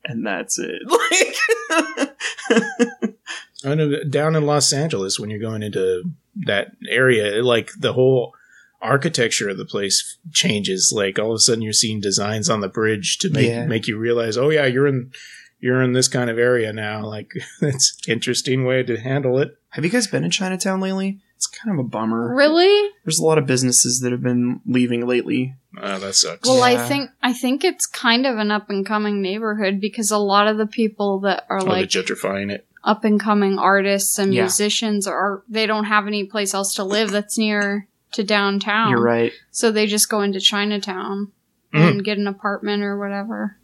and 0.04 0.26
that's 0.26 0.58
it. 0.58 0.82
Like, 0.88 2.14
I 3.64 3.74
know 3.74 4.02
down 4.04 4.34
in 4.36 4.44
Los 4.46 4.72
Angeles 4.72 5.18
when 5.20 5.30
you're 5.30 5.38
going 5.38 5.62
into 5.62 6.04
that 6.46 6.72
area, 6.88 7.42
like 7.42 7.70
the 7.78 7.92
whole 7.92 8.34
architecture 8.80 9.48
of 9.48 9.58
the 9.58 9.64
place 9.64 10.18
changes. 10.32 10.92
Like 10.94 11.18
all 11.18 11.30
of 11.30 11.36
a 11.36 11.38
sudden 11.38 11.62
you're 11.62 11.72
seeing 11.72 12.00
designs 12.00 12.50
on 12.50 12.60
the 12.60 12.68
bridge 12.68 13.18
to 13.18 13.30
make 13.30 13.48
Yeah. 13.48 13.66
make 13.66 13.86
you 13.86 13.96
realize, 13.98 14.36
oh 14.36 14.50
yeah, 14.50 14.66
you're 14.66 14.86
in 14.86 15.12
you're 15.60 15.82
in 15.82 15.92
this 15.92 16.08
kind 16.08 16.28
of 16.30 16.38
area 16.38 16.72
now. 16.72 17.04
Like 17.06 17.32
it's 17.60 17.96
interesting 18.08 18.64
way 18.64 18.82
to 18.82 18.98
handle 18.98 19.38
it. 19.38 19.56
have 19.70 19.84
you 19.84 19.90
guys 19.90 20.06
been 20.06 20.24
in 20.24 20.30
Chinatown 20.30 20.80
lately? 20.80 21.20
It's 21.42 21.48
kind 21.48 21.76
of 21.76 21.84
a 21.84 21.88
bummer. 21.88 22.32
Really? 22.36 22.90
There's 23.04 23.18
a 23.18 23.24
lot 23.24 23.36
of 23.36 23.46
businesses 23.46 23.98
that 24.00 24.12
have 24.12 24.22
been 24.22 24.60
leaving 24.64 25.04
lately. 25.08 25.56
Oh, 25.76 25.98
that 25.98 26.14
sucks. 26.14 26.48
Well, 26.48 26.62
I 26.62 26.72
Yeah. 26.72 26.86
think 26.86 27.10
I 27.20 27.32
think 27.32 27.64
it's 27.64 27.84
kind 27.84 28.26
of 28.26 28.38
an 28.38 28.52
up 28.52 28.70
and 28.70 28.86
coming 28.86 29.20
neighborhood 29.20 29.80
because 29.80 30.12
a 30.12 30.18
lot 30.18 30.46
of 30.46 30.56
the 30.56 30.68
people 30.68 31.18
that 31.20 31.44
are 31.50 31.58
oh, 31.60 31.64
like 31.64 31.88
gentrifying 31.88 32.52
it. 32.52 32.64
up 32.84 33.02
and 33.04 33.18
coming 33.18 33.58
artists 33.58 34.20
and 34.20 34.32
Yeah. 34.32 34.42
musicians 34.42 35.08
are 35.08 35.42
they 35.48 35.66
don't 35.66 35.86
have 35.86 36.06
any 36.06 36.22
place 36.24 36.54
else 36.54 36.74
to 36.76 36.84
live 36.84 37.10
that's 37.10 37.36
near 37.36 37.88
to 38.12 38.22
downtown. 38.22 38.90
You're 38.90 39.02
right. 39.02 39.32
So 39.50 39.72
they 39.72 39.86
just 39.88 40.08
go 40.08 40.20
into 40.22 40.38
Chinatown 40.38 41.32
Mm. 41.74 41.90
and 41.90 42.04
get 42.04 42.18
an 42.18 42.28
apartment 42.28 42.84
or 42.84 42.96
whatever. 42.96 43.56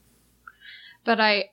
But 1.05 1.21
I 1.21 1.51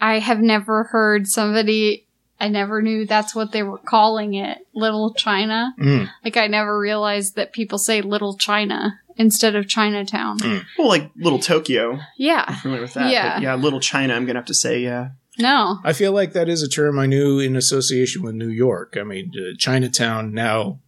I 0.00 0.20
have 0.20 0.38
never 0.40 0.84
heard 0.84 1.26
somebody 1.26 2.06
I 2.40 2.48
never 2.48 2.80
knew 2.82 3.04
that's 3.04 3.34
what 3.34 3.50
they 3.52 3.62
were 3.62 3.78
calling 3.78 4.34
it, 4.34 4.58
Little 4.74 5.12
China. 5.14 5.74
Mm. 5.80 6.08
Like 6.24 6.36
I 6.36 6.46
never 6.46 6.78
realized 6.78 7.34
that 7.36 7.52
people 7.52 7.78
say 7.78 8.00
Little 8.00 8.36
China 8.36 9.00
instead 9.16 9.56
of 9.56 9.66
Chinatown. 9.68 10.38
Mm. 10.38 10.64
Well, 10.78 10.88
like 10.88 11.10
Little 11.16 11.40
Tokyo. 11.40 11.94
I'm 11.94 12.00
Yeah. 12.16 12.54
familiar 12.60 12.82
with 12.82 12.94
that. 12.94 13.10
Yeah. 13.10 13.34
But 13.34 13.42
yeah, 13.42 13.54
Little 13.56 13.80
China. 13.80 14.14
I'm 14.14 14.24
gonna 14.26 14.38
have 14.38 14.46
to 14.46 14.54
say, 14.54 14.80
yeah. 14.80 15.08
No. 15.40 15.78
I 15.84 15.92
feel 15.92 16.12
like 16.12 16.32
that 16.32 16.48
is 16.48 16.62
a 16.62 16.68
term 16.68 16.98
I 16.98 17.06
knew 17.06 17.38
in 17.38 17.54
association 17.56 18.22
with 18.22 18.34
New 18.34 18.48
York. 18.48 18.96
I 18.98 19.04
mean, 19.04 19.30
uh, 19.36 19.56
Chinatown 19.58 20.32
now, 20.32 20.80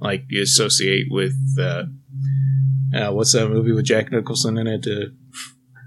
like 0.00 0.24
you 0.28 0.42
associate 0.42 1.06
with 1.10 1.34
uh, 1.58 1.84
uh, 2.94 3.10
what's 3.12 3.32
that 3.32 3.48
movie 3.48 3.72
with 3.72 3.84
Jack 3.86 4.10
Nicholson 4.12 4.56
in 4.58 4.66
it? 4.66 4.86
Uh, 4.86 5.10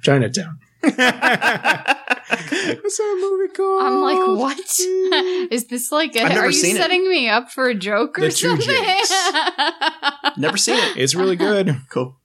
Chinatown. 0.03 0.59
Like, 2.67 2.79
what's 2.83 2.97
that 2.97 3.17
movie 3.21 3.53
called? 3.53 3.83
I'm 3.83 4.01
like, 4.01 4.39
what? 4.39 4.59
Is 5.51 5.67
this 5.67 5.91
like 5.91 6.15
a, 6.15 6.21
I've 6.23 6.29
never 6.29 6.41
are 6.41 6.45
you 6.47 6.51
seen 6.53 6.75
it. 6.75 6.79
setting 6.79 7.07
me 7.09 7.29
up 7.29 7.51
for 7.51 7.67
a 7.69 7.75
joke 7.75 8.17
or 8.17 8.21
The 8.21 8.29
Two 8.31 8.49
something? 8.49 8.67
Jakes. 8.67 10.37
Never 10.37 10.57
seen 10.57 10.75
it. 10.77 10.97
It's 10.97 11.15
really 11.15 11.35
good. 11.35 11.75
Cool. 11.89 12.15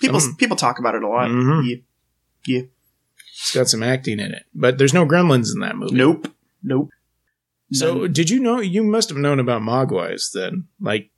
People 0.00 0.20
Some- 0.20 0.36
people 0.36 0.56
talk 0.56 0.78
about 0.78 0.94
it 0.94 1.02
a 1.02 1.08
lot. 1.08 1.30
Mhm. 1.30 1.66
Yeah. 1.68 1.76
yeah. 2.46 2.62
It's 3.34 3.54
got 3.54 3.68
some 3.68 3.82
acting 3.82 4.20
in 4.20 4.32
it, 4.32 4.44
but 4.54 4.78
there's 4.78 4.94
no 4.94 5.04
gremlins 5.06 5.48
in 5.54 5.60
that 5.60 5.76
movie. 5.76 5.94
Nope. 5.96 6.28
Nope. 6.62 6.90
So, 7.72 7.94
None. 8.02 8.12
did 8.12 8.30
you 8.30 8.38
know? 8.40 8.60
You 8.60 8.82
must 8.84 9.08
have 9.08 9.18
known 9.18 9.40
about 9.40 9.62
Mogwais 9.62 10.30
then. 10.32 10.68
Like, 10.80 11.10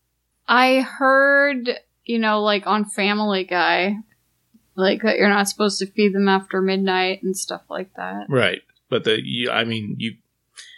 I 0.49 0.81
heard, 0.81 1.69
you 2.05 2.19
know, 2.19 2.43
like 2.43 2.67
on 2.67 2.85
Family 2.85 3.45
Guy, 3.45 3.97
like 4.77 5.03
that 5.03 5.17
you're 5.17 5.29
not 5.29 5.49
supposed 5.49 5.79
to 5.79 5.87
feed 5.87 6.15
them 6.15 6.29
after 6.29 6.61
midnight 6.61 7.23
and 7.23 7.37
stuff 7.37 7.63
like 7.69 7.93
that. 7.95 8.27
right? 8.29 8.63
But 8.89 9.05
the, 9.05 9.19
you, 9.23 9.51
I 9.51 9.65
mean, 9.65 9.97
you. 9.99 10.17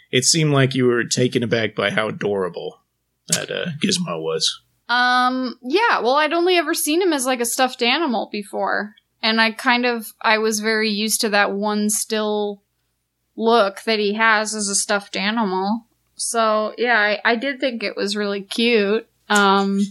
It 0.09 0.23
seemed 0.23 0.53
like 0.53 0.73
you 0.73 0.85
were 0.85 1.03
taken 1.03 1.43
aback 1.43 1.75
by 1.75 1.91
how 1.91 2.07
adorable 2.07 2.79
that 3.27 3.51
uh, 3.51 3.65
Gizmo 3.83 4.21
was. 4.21 4.61
Um, 4.87 5.59
yeah, 5.61 5.99
well, 5.99 6.15
I'd 6.15 6.31
only 6.31 6.55
ever 6.55 6.73
seen 6.73 7.01
him 7.01 7.11
as 7.11 7.25
like 7.25 7.41
a 7.41 7.45
stuffed 7.45 7.83
animal 7.83 8.29
before. 8.31 8.95
And 9.21 9.41
I 9.41 9.51
kind 9.51 9.85
of, 9.85 10.13
I 10.21 10.37
was 10.37 10.61
very 10.61 10.89
used 10.89 11.21
to 11.21 11.29
that 11.29 11.51
one 11.51 11.89
still 11.89 12.61
look 13.35 13.81
that 13.81 13.99
he 13.99 14.13
has 14.13 14.55
as 14.55 14.69
a 14.69 14.75
stuffed 14.75 15.17
animal. 15.17 15.85
So, 16.15 16.73
yeah, 16.77 16.97
I, 16.99 17.33
I 17.33 17.35
did 17.35 17.59
think 17.59 17.83
it 17.83 17.97
was 17.97 18.15
really 18.15 18.41
cute. 18.41 19.07
Um, 19.29 19.81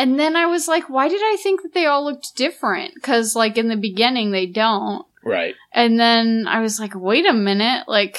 and 0.00 0.18
then 0.18 0.34
I 0.36 0.46
was 0.46 0.66
like, 0.66 0.88
why 0.88 1.08
did 1.08 1.20
I 1.22 1.36
think 1.42 1.62
that 1.62 1.74
they 1.74 1.86
all 1.86 2.04
looked 2.04 2.34
different? 2.36 2.94
Because, 2.94 3.36
like, 3.36 3.56
in 3.58 3.68
the 3.68 3.76
beginning, 3.76 4.30
they 4.30 4.46
don't. 4.46 5.06
Right. 5.24 5.54
And 5.72 6.00
then 6.00 6.46
I 6.48 6.60
was 6.60 6.80
like, 6.80 6.94
wait 6.94 7.26
a 7.26 7.32
minute, 7.32 7.84
like, 7.86 8.18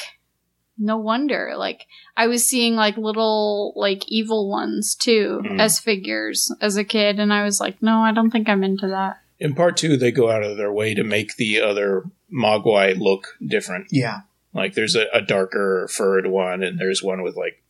no 0.78 0.98
wonder. 0.98 1.54
Like, 1.58 1.88
I 2.16 2.28
was 2.28 2.48
seeing 2.48 2.76
like 2.76 2.98
little, 2.98 3.74
like, 3.76 4.04
evil 4.08 4.50
ones 4.50 4.96
too 4.96 5.42
Mhm. 5.44 5.60
as 5.60 5.80
figures 5.80 6.54
as 6.62 6.78
a 6.78 6.84
kid. 6.84 7.20
And 7.20 7.34
I 7.34 7.44
was 7.44 7.60
like, 7.60 7.82
no, 7.82 8.02
I 8.02 8.12
don't 8.12 8.32
think 8.32 8.48
I'm 8.48 8.64
into 8.64 8.88
that. 8.88 9.18
In 9.40 9.56
part 9.56 9.78
two, 9.78 9.98
they 9.98 10.12
go 10.12 10.30
out 10.30 10.44
of 10.44 10.58
their 10.58 10.72
way 10.72 10.94
to 10.94 11.04
make 11.04 11.36
the 11.38 11.62
other 11.62 12.04
Mogwai 12.32 12.98
look 12.98 13.38
different. 13.46 13.88
Yeah. 13.92 14.22
Like, 14.54 14.74
there's 14.76 14.96
a, 14.96 15.06
a 15.14 15.22
darker 15.22 15.88
furred 15.90 16.28
one, 16.28 16.62
and 16.62 16.78
there's 16.80 17.02
one 17.02 17.24
with 17.24 17.36
like 17.36 17.61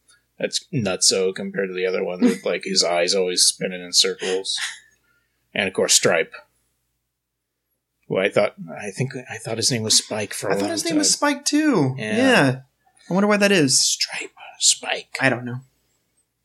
that's 0.42 0.66
nutso 0.74 1.34
compared 1.34 1.70
to 1.70 1.76
the 1.76 1.86
other 1.86 2.04
one 2.04 2.20
with 2.22 2.44
like 2.44 2.64
his 2.66 2.84
eyes 2.84 3.14
always 3.16 3.44
spinning 3.44 3.82
in 3.84 3.94
circles, 3.94 4.58
and 5.54 5.68
of 5.68 5.74
course 5.74 5.94
Stripe. 5.94 6.34
Well, 8.08 8.26
I 8.26 8.30
thought 8.30 8.56
I 8.70 8.92
think 8.92 9.14
I 9.30 9.38
thought 9.38 9.58
his 9.58 9.72
name 9.72 9.84
was 9.84 9.98
Spike 9.98 10.34
for 10.34 10.50
a 10.50 10.52
I 10.52 10.56
thought 10.56 10.62
long 10.64 10.72
his 10.72 10.84
time. 10.84 10.90
name 10.92 10.98
was 10.98 11.12
Spike 11.12 11.46
too. 11.46 11.96
Yeah. 11.98 12.18
Yeah. 12.18 12.60
I 13.10 13.14
wonder 13.14 13.28
why 13.28 13.38
that 13.38 13.52
is. 13.52 13.80
Stripe, 13.80 14.32
Spike. 14.60 15.16
I 15.22 15.30
don't 15.30 15.46
know. 15.46 15.60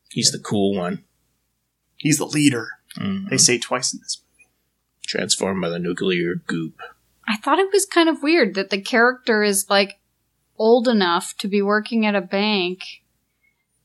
He's 0.09 0.31
the 0.31 0.39
cool 0.39 0.75
one. 0.75 1.03
He's 1.97 2.17
the 2.19 2.25
leader. 2.25 2.67
Mhm. 2.97 3.29
They 3.29 3.37
say 3.37 3.57
twice 3.57 3.93
in 3.93 3.99
this 3.99 4.21
movie. 4.21 4.49
Transformed 5.05 5.61
by 5.61 5.69
the 5.69 5.79
nuclear 5.79 6.35
goop. 6.35 6.79
I 7.27 7.37
thought 7.37 7.59
it 7.59 7.71
was 7.73 7.85
kind 7.85 8.07
of 8.07 8.23
weird 8.23 8.55
that 8.55 8.69
the 8.69 8.81
character 8.81 9.43
is 9.43 9.69
like 9.69 9.99
old 10.57 10.87
enough 10.87 11.35
to 11.39 11.47
be 11.47 11.61
working 11.61 12.05
at 12.05 12.15
a 12.15 12.21
bank 12.21 12.81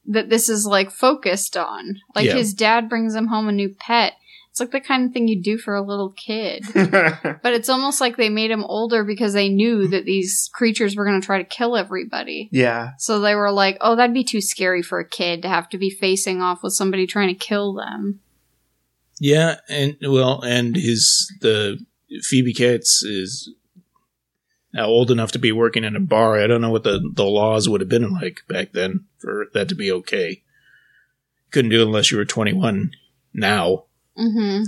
that 0.06 0.28
this 0.30 0.48
is 0.48 0.66
like 0.66 0.90
focused 0.90 1.56
on. 1.56 1.96
Like 2.14 2.26
Yeah. 2.26 2.34
his 2.34 2.54
dad 2.54 2.88
brings 2.88 3.14
him 3.14 3.28
home 3.28 3.48
a 3.48 3.52
new 3.52 3.68
pet. 3.68 4.14
It's 4.50 4.60
like 4.60 4.70
the 4.72 4.80
kind 4.80 5.06
of 5.06 5.12
thing 5.12 5.28
you 5.28 5.40
do 5.42 5.56
for 5.56 5.74
a 5.74 5.80
little 5.80 6.10
kid. 6.12 6.64
But 6.74 7.54
it's 7.54 7.70
almost 7.70 8.00
like 8.02 8.16
they 8.18 8.28
made 8.28 8.50
him 8.50 8.64
older 8.64 9.02
because 9.02 9.32
they 9.32 9.48
knew 9.48 9.88
that 9.88 10.04
these 10.04 10.50
creatures 10.52 10.94
were 10.94 11.06
going 11.06 11.18
to 11.20 11.24
try 11.24 11.38
to 11.38 11.48
kill 11.48 11.74
everybody. 11.76 12.48
yeah. 12.52 12.90
So 12.98 13.20
they 13.20 13.34
were 13.34 13.50
like, 13.50 13.78
oh, 13.80 13.96
that'd 13.96 14.12
be 14.12 14.24
too 14.24 14.42
scary 14.42 14.82
for 14.82 14.98
a 14.98 15.08
kid 15.08 15.40
to 15.42 15.48
have 15.48 15.70
to 15.70 15.78
be 15.78 15.88
facing 15.88 16.42
off 16.42 16.62
with 16.62 16.74
somebody 16.74 17.06
trying 17.06 17.28
to 17.28 17.34
kill 17.34 17.72
them. 17.72 18.20
Yeah, 19.20 19.56
and 19.68 19.96
well, 20.02 20.42
and 20.42 20.74
his 20.76 21.32
the 21.40 21.78
Phoebe 22.22 22.52
Cates 22.52 23.02
is 23.04 23.50
now 24.72 24.86
old 24.86 25.10
enough 25.10 25.32
to 25.32 25.38
be 25.38 25.52
working 25.52 25.84
in 25.84 25.96
a 25.96 26.00
bar. 26.00 26.38
I 26.38 26.46
don't 26.46 26.60
know 26.60 26.70
what 26.70 26.84
the 26.84 27.00
the 27.14 27.24
laws 27.24 27.68
would 27.68 27.80
have 27.80 27.88
been 27.88 28.12
like 28.12 28.42
back 28.48 28.72
then 28.72 29.04
for 29.18 29.46
that 29.54 29.68
to 29.68 29.74
be 29.74 29.92
okay. 29.92 30.42
Couldn't 31.50 31.70
do 31.70 31.82
it 31.82 31.86
unless 31.86 32.10
you 32.10 32.18
were 32.18 32.24
twenty 32.24 32.52
one 32.52 32.92
now. 33.34 33.84
Mm-hmm. 34.18 34.64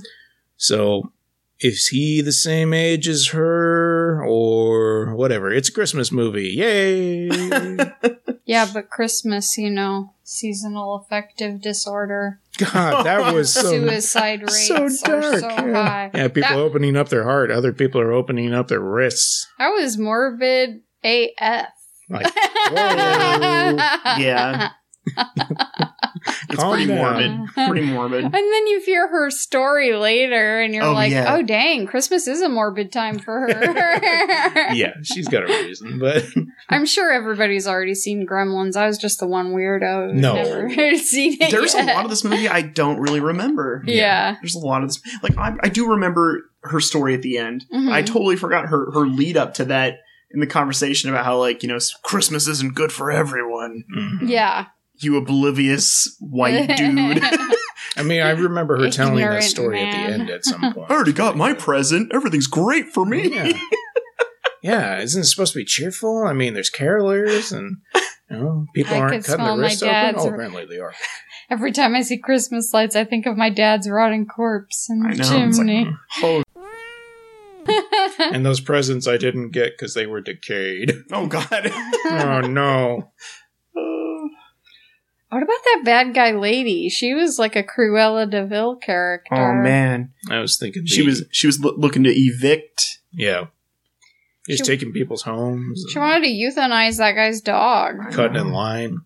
So 0.56 1.12
is 1.60 1.86
he 1.88 2.20
the 2.20 2.32
same 2.32 2.72
age 2.72 3.08
as 3.08 3.28
her 3.28 4.22
or 4.24 5.14
whatever? 5.14 5.50
It's 5.52 5.68
a 5.68 5.72
Christmas 5.72 6.10
movie. 6.12 6.50
Yay! 6.56 7.28
Yeah, 8.46 8.68
but 8.72 8.90
Christmas, 8.90 9.56
you 9.56 9.70
know, 9.70 10.12
seasonal 10.22 10.96
affective 10.96 11.62
disorder, 11.62 12.40
God, 12.58 13.06
that 13.06 13.32
was 13.32 13.50
so 13.50 13.62
suicide 13.62 14.42
rates 14.42 14.68
so 14.68 14.74
are 14.84 15.20
dark. 15.20 15.40
so 15.40 15.48
yeah. 15.48 15.72
high. 15.72 16.10
yeah, 16.12 16.28
people 16.28 16.50
That- 16.50 16.58
opening 16.58 16.94
up 16.94 17.08
their 17.08 17.24
heart. 17.24 17.50
Other 17.50 17.72
people 17.72 18.02
are 18.02 18.12
opening 18.12 18.52
up 18.52 18.68
their 18.68 18.80
wrists. 18.80 19.46
That 19.58 19.70
was 19.70 19.96
morbid 19.96 20.82
AF. 21.02 21.68
Like, 22.10 22.26
whoa. 22.34 22.74
Yeah. 24.20 24.70
It's 26.48 26.56
Calm 26.62 26.72
pretty 26.74 26.86
down. 26.86 27.38
morbid. 27.38 27.48
Pretty 27.68 27.86
morbid. 27.92 28.24
And 28.24 28.32
then 28.34 28.66
you 28.68 28.80
hear 28.84 29.08
her 29.08 29.30
story 29.30 29.94
later, 29.94 30.60
and 30.60 30.72
you're 30.74 30.84
Oh, 30.84 30.92
like, 30.92 31.10
yeah. 31.10 31.34
oh, 31.34 31.42
dang, 31.42 31.86
Christmas 31.86 32.26
is 32.28 32.40
a 32.40 32.48
morbid 32.48 32.92
time 32.92 33.18
for 33.18 33.40
her. 33.40 33.48
yeah, 34.74 34.92
she's 35.02 35.26
got 35.28 35.42
a 35.42 35.46
reason, 35.46 35.98
but 35.98 36.24
I'm 36.70 36.86
sure 36.86 37.10
everybody's 37.12 37.66
already 37.66 37.94
seen 37.94 38.26
Gremlins. 38.26 38.76
I 38.76 38.86
was 38.86 38.96
just 38.98 39.18
the 39.20 39.26
one 39.26 39.52
weirdo 39.52 40.12
who's 40.12 40.20
No. 40.22 40.34
never 40.34 40.96
seen 40.98 41.36
it. 41.40 41.50
There's 41.50 41.74
a 41.74 41.82
lot 41.82 42.04
of 42.04 42.10
this 42.10 42.24
movie 42.24 42.48
I 42.48 42.62
don't 42.62 43.00
really 43.00 43.20
remember. 43.20 43.82
Yeah. 43.86 44.36
There's 44.40 44.54
a 44.54 44.60
lot 44.60 44.82
of 44.82 44.88
this. 44.88 45.00
Like 45.22 45.36
I, 45.36 45.56
I 45.62 45.68
do 45.68 45.90
remember 45.90 46.42
her 46.62 46.80
story 46.80 47.14
at 47.14 47.22
the 47.22 47.38
end. 47.38 47.66
Mhm. 47.74 47.90
I 47.92 48.02
totally 48.02 48.36
forgot 48.36 48.66
her 48.66 48.90
her 48.92 49.06
lead 49.06 49.36
up 49.36 49.54
to 49.54 49.64
that 49.66 49.98
in 50.30 50.40
the 50.40 50.46
conversation 50.46 51.10
about 51.10 51.24
how 51.24 51.38
like 51.38 51.62
you 51.62 51.68
know 51.68 51.78
Christmas 52.02 52.46
isn't 52.48 52.74
good 52.74 52.92
for 52.92 53.10
everyone. 53.10 53.84
Mhm. 53.94 54.28
Yeah. 54.28 54.66
You 54.96 55.16
oblivious 55.16 56.16
white 56.20 56.76
dude. 56.76 57.20
I 57.96 58.02
mean, 58.02 58.20
I 58.22 58.30
remember 58.30 58.76
her 58.78 58.90
telling 58.90 59.16
that 59.16 59.22
Ignorant 59.22 59.44
story 59.44 59.80
at 59.80 59.92
the 59.92 60.12
end 60.14 60.30
at 60.30 60.44
some 60.44 60.60
point. 60.74 60.90
I 60.90 60.94
already 60.94 61.12
got 61.12 61.36
my 61.36 61.52
present. 61.54 62.12
Everything's 62.14 62.46
great 62.48 62.88
for 62.88 63.04
me. 63.04 63.28
Yeah. 63.34 63.52
yeah, 64.62 64.98
isn't 65.00 65.22
it 65.22 65.24
supposed 65.26 65.52
to 65.52 65.58
be 65.60 65.64
cheerful? 65.64 66.24
I 66.26 66.32
mean, 66.32 66.54
there's 66.54 66.70
carolers 66.70 67.56
and 67.56 67.76
you 68.30 68.36
know, 68.36 68.66
people 68.74 68.94
I 68.94 69.00
aren't 69.00 69.24
cutting 69.24 69.44
smell 69.44 69.56
their 69.56 69.64
wrists 69.66 69.82
open. 69.82 70.14
Oh, 70.16 70.28
apparently 70.28 70.64
they 70.66 70.78
are. 70.78 70.94
Every 71.50 71.72
time 71.72 71.94
I 71.94 72.00
see 72.00 72.18
Christmas 72.18 72.72
lights, 72.72 72.96
I 72.96 73.04
think 73.04 73.26
of 73.26 73.36
my 73.36 73.50
dad's 73.50 73.88
rotting 73.88 74.26
corpse 74.26 74.86
in 74.88 75.00
the 75.00 75.08
I 75.08 75.12
know, 75.12 75.16
it's 75.20 75.58
like- 75.58 75.66
chimney. 75.66 75.90
Oh, 76.22 76.42
And 78.18 78.44
those 78.44 78.60
presents 78.60 79.06
I 79.08 79.16
didn't 79.16 79.50
get 79.50 79.72
because 79.72 79.94
they 79.94 80.06
were 80.06 80.20
decayed. 80.20 80.92
oh 81.12 81.26
God. 81.26 81.70
oh 82.06 82.40
no! 82.46 83.10
What 85.34 85.42
about 85.42 85.64
that 85.64 85.82
bad 85.84 86.14
guy 86.14 86.30
lady? 86.32 86.88
She 86.88 87.12
was 87.12 87.38
like 87.38 87.56
a 87.56 87.62
Cruella 87.64 88.30
de 88.30 88.46
Vil 88.46 88.76
character. 88.76 89.34
oh 89.34 89.52
man, 89.62 90.12
I 90.30 90.38
was 90.38 90.56
thinking 90.56 90.86
she 90.86 91.00
the- 91.00 91.06
was 91.06 91.24
she 91.32 91.46
was 91.48 91.58
loo- 91.60 91.74
looking 91.76 92.04
to 92.04 92.10
evict. 92.10 92.98
yeah. 93.12 93.46
she's 94.48 94.58
She- 94.58 94.64
taking 94.64 94.92
people's 94.92 95.22
homes, 95.22 95.84
She 95.90 95.98
and 95.98 96.04
wanted 96.08 96.24
to 96.26 96.30
euthanize 96.32 96.98
that 96.98 97.12
guy's 97.12 97.40
dog. 97.40 98.12
cutting 98.12 98.36
in 98.40 98.52
line. 98.52 98.98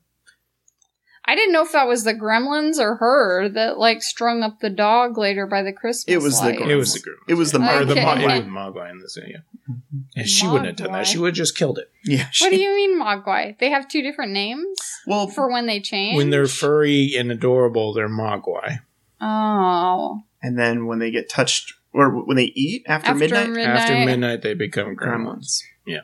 I 1.25 1.35
didn't 1.35 1.53
know 1.53 1.63
if 1.63 1.73
that 1.73 1.87
was 1.87 2.05
the 2.05 2.15
gremlins 2.15 2.79
or 2.79 2.97
her 2.97 3.49
that 3.51 3.77
like 3.79 4.03
strung 4.03 4.43
up 4.43 4.61
the 4.61 4.71
dog 4.71 5.19
later 5.19 5.47
by 5.47 5.63
the 5.63 5.75
Christmas 5.75 6.05
It 6.15 6.23
was 6.23 6.41
the 6.41 6.47
lights. 6.47 6.63
Gremlins. 6.63 6.71
It 6.71 6.77
was 6.77 6.93
the 6.95 7.01
group. 7.01 7.19
It 7.29 7.35
was 7.35 7.53
the 7.53 7.59
or 7.59 7.85
the 7.85 7.93
Okay. 7.93 8.05
Mo- 8.05 8.13
it 8.15 8.25
was 8.27 8.45
Mogwai 8.45 8.91
in 8.91 8.99
this. 9.01 9.19
Yeah, 9.21 9.37
mm-hmm. 9.71 9.99
and 10.17 10.27
she 10.29 10.47
wouldn't 10.47 10.67
have 10.67 10.77
done 10.77 10.93
that. 10.93 11.03
Mogwai. 11.05 11.07
She 11.07 11.19
would 11.19 11.29
have 11.29 11.35
just 11.37 11.57
killed 11.57 11.79
it. 11.79 11.91
Yeah. 12.05 12.29
What 12.41 12.49
do 12.51 12.57
she- 12.57 12.63
you 12.65 12.75
mean 12.75 12.99
Mogwai? 12.99 13.59
They 13.59 13.69
have 13.71 13.89
two 13.89 14.01
different 14.01 14.33
names 14.33 14.79
well, 15.09 15.27
for 15.27 15.51
when 15.51 15.67
they 15.67 15.81
change. 15.81 16.17
When 16.17 16.31
they're 16.31 16.47
furry 16.47 17.15
and 17.17 17.33
adorable, 17.33 17.93
they're 17.93 18.09
Mogwai. 18.09 18.81
oh 19.21 20.23
and 20.43 20.59
then 20.59 20.87
when 20.87 20.99
they 20.99 21.11
get 21.11 21.29
touched 21.29 21.75
or 21.93 22.11
when 22.25 22.37
they 22.37 22.53
eat 22.55 22.85
after, 22.87 23.11
after 23.11 23.19
midnight, 23.19 23.49
midnight. 23.49 23.77
After 23.77 24.05
midnight, 24.05 24.43
they 24.43 24.55
become 24.55 24.95
gremlins. 24.95 25.27
gremlins. 25.27 25.63
Yeah. 25.87 26.01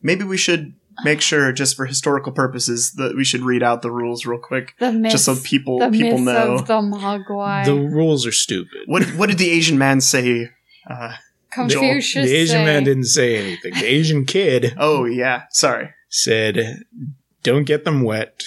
Maybe 0.00 0.24
we 0.24 0.36
should 0.36 0.74
make 1.04 1.20
sure, 1.20 1.50
just 1.52 1.76
for 1.76 1.86
historical 1.86 2.32
purposes, 2.32 2.92
that 2.92 3.16
we 3.16 3.24
should 3.24 3.40
read 3.40 3.62
out 3.62 3.82
the 3.82 3.90
rules 3.90 4.26
real 4.26 4.38
quick, 4.38 4.74
the 4.78 4.92
myth, 4.92 5.12
just 5.12 5.24
so 5.24 5.36
people 5.36 5.78
the 5.78 5.90
people 5.90 6.18
myth 6.18 6.34
know. 6.34 6.54
of 6.54 6.66
the 6.66 6.74
Mogwai. 6.74 7.64
The 7.64 7.74
rules 7.74 8.26
are 8.26 8.32
stupid. 8.32 8.82
what 8.86 9.04
what 9.16 9.28
did 9.28 9.38
the 9.38 9.50
Asian 9.50 9.78
man 9.78 10.00
say? 10.00 10.50
Uh, 10.88 11.14
Confucius. 11.50 12.26
the 12.26 12.34
Asian 12.34 12.58
say. 12.58 12.64
man 12.64 12.84
didn't 12.84 13.04
say 13.04 13.36
anything. 13.36 13.74
The 13.74 13.86
Asian 13.86 14.24
kid 14.24 14.74
oh 14.78 15.04
yeah, 15.04 15.44
sorry. 15.50 15.90
said, 16.08 16.84
"Don't 17.42 17.64
get 17.64 17.84
them 17.84 18.02
wet. 18.02 18.42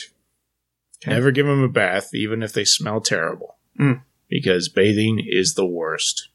Okay. 1.03 1.11
Never 1.11 1.31
give 1.31 1.45
them 1.45 1.61
a 1.63 1.69
bath, 1.69 2.13
even 2.13 2.41
if 2.41 2.53
they 2.53 2.65
smell 2.65 3.01
terrible, 3.01 3.57
Mm. 3.79 4.01
because 4.29 4.69
bathing 4.69 5.19
is 5.25 5.53
the 5.53 5.65
worst. 5.65 6.29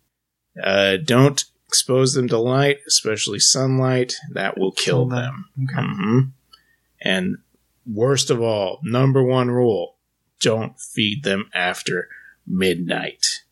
Uh, 0.62 0.96
don't 0.96 1.44
expose 1.66 2.14
them 2.14 2.28
to 2.28 2.38
light, 2.38 2.78
especially 2.86 3.38
sunlight. 3.38 4.14
That 4.32 4.58
will 4.58 4.72
kill, 4.72 5.06
Kill 5.06 5.08
them. 5.08 5.46
them. 5.56 5.68
Okay. 5.68 5.86
hmm 5.86 6.18
And 7.00 7.36
worst 7.86 8.30
of 8.30 8.40
all, 8.42 8.80
number 8.82 9.22
one 9.22 9.50
rule: 9.50 9.96
don't 10.40 10.78
feed 10.78 11.22
them 11.24 11.48
after 11.54 12.08
midnight." 12.46 13.44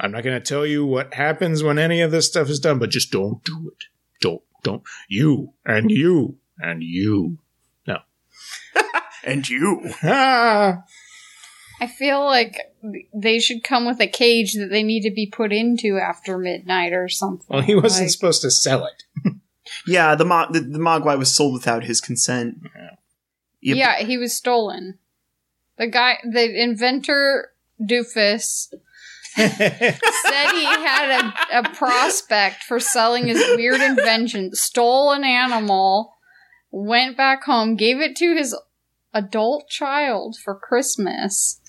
I'm 0.00 0.12
not 0.12 0.22
going 0.22 0.40
to 0.40 0.46
tell 0.48 0.64
you 0.64 0.86
what 0.86 1.14
happens 1.14 1.62
when 1.62 1.76
any 1.78 2.00
of 2.00 2.10
this 2.12 2.26
stuff 2.28 2.48
is 2.48 2.60
done, 2.60 2.78
but 2.78 2.90
just 2.90 3.10
don't 3.10 3.42
do 3.44 3.68
it. 3.72 3.84
Don't, 4.20 4.42
don't. 4.62 4.82
You 5.08 5.54
and 5.66 5.90
you 5.90 6.38
and 6.58 6.82
you. 6.84 7.38
And 9.24 9.48
you. 9.48 9.90
Ah! 10.02 10.84
I 11.80 11.86
feel 11.86 12.24
like 12.24 12.56
they 13.14 13.38
should 13.38 13.62
come 13.62 13.86
with 13.86 14.00
a 14.00 14.08
cage 14.08 14.54
that 14.54 14.68
they 14.70 14.82
need 14.82 15.02
to 15.02 15.12
be 15.12 15.26
put 15.26 15.52
into 15.52 15.96
after 15.98 16.36
midnight 16.36 16.92
or 16.92 17.08
something. 17.08 17.46
Well, 17.48 17.62
he 17.62 17.74
wasn't 17.76 18.04
Like- 18.06 18.10
supposed 18.10 18.42
to 18.42 18.50
sell 18.50 18.84
it. 18.86 19.04
Yeah, 19.86 20.14
the, 20.14 20.24
mo- 20.24 20.46
the 20.50 20.60
the 20.60 20.78
Mogwai 20.78 21.18
was 21.18 21.34
sold 21.34 21.52
without 21.52 21.84
his 21.84 22.00
consent. 22.00 22.56
Yep. 23.60 23.76
Yeah, 23.76 23.98
he 23.98 24.16
was 24.16 24.34
stolen. 24.34 24.98
The 25.76 25.86
guy, 25.88 26.16
the 26.24 26.62
inventor 26.62 27.50
doofus, 27.78 28.72
said 29.36 30.50
he 30.52 30.64
had 30.64 31.20
a, 31.52 31.58
a 31.58 31.74
prospect 31.74 32.62
for 32.64 32.80
selling 32.80 33.26
his 33.26 33.38
weird 33.56 33.82
invention, 33.82 34.54
stole 34.54 35.12
an 35.12 35.22
animal, 35.22 36.14
went 36.70 37.16
back 37.18 37.44
home, 37.44 37.76
gave 37.76 38.00
it 38.00 38.16
to 38.16 38.34
his 38.34 38.56
adult 39.18 39.68
child 39.68 40.36
for 40.42 40.54
Christmas. 40.54 41.60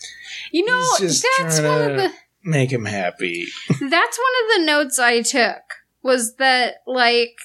You 0.51 0.65
know, 0.65 0.83
that's 0.99 1.59
one 1.61 1.81
of 1.91 1.97
the 1.97 2.11
Make 2.43 2.71
him 2.71 2.85
happy. 2.85 3.45
that's 3.67 3.81
one 3.81 3.89
of 3.91 4.57
the 4.57 4.63
notes 4.65 4.97
I 4.97 5.21
took 5.21 5.61
was 6.01 6.35
that 6.35 6.75
like 6.87 7.35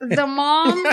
the 0.00 0.26
mom 0.26 0.84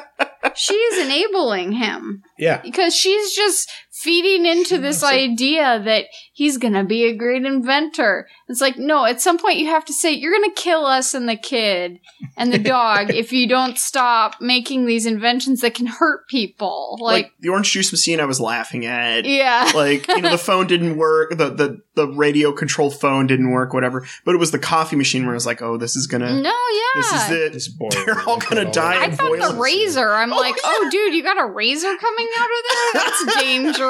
she's 0.54 0.98
enabling 0.98 1.72
him 1.72 2.22
Yeah. 2.36 2.60
because 2.62 2.94
she's 2.94 3.32
just 3.34 3.70
feeding 4.02 4.46
into 4.46 4.78
this 4.78 4.96
It's 4.96 5.02
like- 5.02 5.20
idea 5.20 5.80
that 5.84 6.06
he's 6.32 6.56
gonna 6.58 6.84
be 6.84 7.04
a 7.04 7.14
great 7.14 7.44
inventor. 7.44 8.28
It's 8.48 8.60
like, 8.60 8.76
no, 8.78 9.04
at 9.04 9.20
some 9.20 9.38
point 9.38 9.58
you 9.58 9.66
have 9.66 9.84
to 9.86 9.92
say, 9.92 10.12
you're 10.12 10.32
gonna 10.32 10.52
kill 10.54 10.86
us 10.86 11.14
and 11.14 11.28
the 11.28 11.36
kid 11.36 11.98
and 12.36 12.52
the 12.52 12.58
dog 12.58 13.10
if 13.14 13.32
you 13.32 13.46
don't 13.48 13.78
stop 13.78 14.36
making 14.40 14.86
these 14.86 15.06
inventions 15.06 15.60
that 15.60 15.74
can 15.74 15.86
hurt 15.86 16.26
people. 16.28 16.96
Like, 17.00 17.24
Like, 17.26 17.32
the 17.40 17.50
orange 17.50 17.70
juice 17.70 17.92
machine 17.92 18.20
I 18.20 18.24
was 18.24 18.40
laughing 18.40 18.86
at. 18.86 19.24
yeah. 19.26 19.70
like 19.74 20.06
you 20.08 20.22
know 20.22 20.30
the 20.30 20.38
phone 20.38 20.66
didn't 20.66 20.96
work 20.96 21.30
the, 21.30 21.50
the 21.50 21.80
the 21.94 22.08
radio 22.08 22.52
controlled 22.52 22.98
phone 22.98 23.26
didn't 23.26 23.50
work 23.50 23.74
whatever 23.74 24.06
but 24.24 24.34
it 24.34 24.38
was 24.38 24.50
the 24.52 24.58
coffee 24.58 24.96
machine 24.96 25.24
where 25.24 25.32
I 25.32 25.34
was 25.34 25.44
like 25.46 25.60
oh 25.60 25.76
this 25.76 25.94
is 25.96 26.06
gonna 26.06 26.32
no, 26.40 26.50
yeah. 26.50 27.00
this 27.02 27.12
is 27.12 27.30
it 27.30 27.52
This 27.52 27.68
boy. 27.68 27.88
They're 28.06 28.20
all 28.22 28.38
gonna 28.38 28.70
die 28.72 29.00
I 29.00 29.04
and 29.06 29.16
thought 29.18 29.36
the 29.38 29.56
it. 29.56 29.60
razor. 29.60 30.10
I'm 30.12 30.32
Oh, 30.32 30.36
like, 30.36 30.56
yeah. 30.56 30.62
oh, 30.64 30.88
dude, 30.90 31.14
you 31.14 31.22
got 31.22 31.38
a 31.38 31.44
razor 31.46 31.94
coming 31.96 32.28
out 32.38 32.48
of 32.48 32.64
there? 32.68 33.02
That's 33.02 33.36
dangerous. 33.40 33.89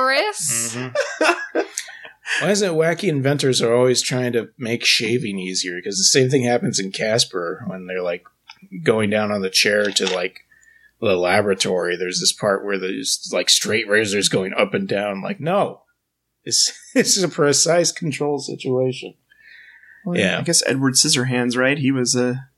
Mhm. 0.77 0.95
Why 2.41 2.51
is 2.51 2.63
it 2.63 2.71
wacky 2.73 3.09
inventors 3.09 3.61
are 3.61 3.75
always 3.75 4.01
trying 4.03 4.33
to 4.35 4.51
make 4.57 4.85
shaving 4.85 5.39
easier? 5.39 5.77
Because 5.77 5.99
the 5.99 6.05
same 6.05 6.31
thing 6.31 6.45
happens 6.45 6.79
in 6.79 6.93
Casper 6.93 7.65
when 7.67 7.87
they're 7.87 8.03
like 8.03 8.25
going 8.85 9.11
down 9.11 9.33
on 9.33 9.43
the 9.43 9.51
chair 9.51 9.91
to 9.91 10.15
like 10.15 10.41
the 11.01 11.17
laboratory. 11.17 11.97
There's 11.97 12.21
this 12.21 12.33
part 12.33 12.65
where 12.65 12.79
there's 12.79 13.29
like 13.33 13.51
straight 13.51 13.89
razors 13.89 14.29
going 14.29 14.53
up 14.55 14.75
and 14.75 14.87
down. 14.87 15.23
Like, 15.23 15.41
no, 15.41 15.83
this 16.45 16.73
this 16.95 17.17
is 17.17 17.23
a 17.25 17.29
precise 17.29 17.91
control 17.93 18.39
situation. 18.39 19.15
Well, 20.05 20.17
Yeah. 20.17 20.39
I 20.39 20.43
guess 20.43 20.63
Edward 20.67 20.95
Scissorhands 20.95 21.57
right 21.57 21.79
he 21.79 21.91
was 21.91 22.15
a 22.15 22.49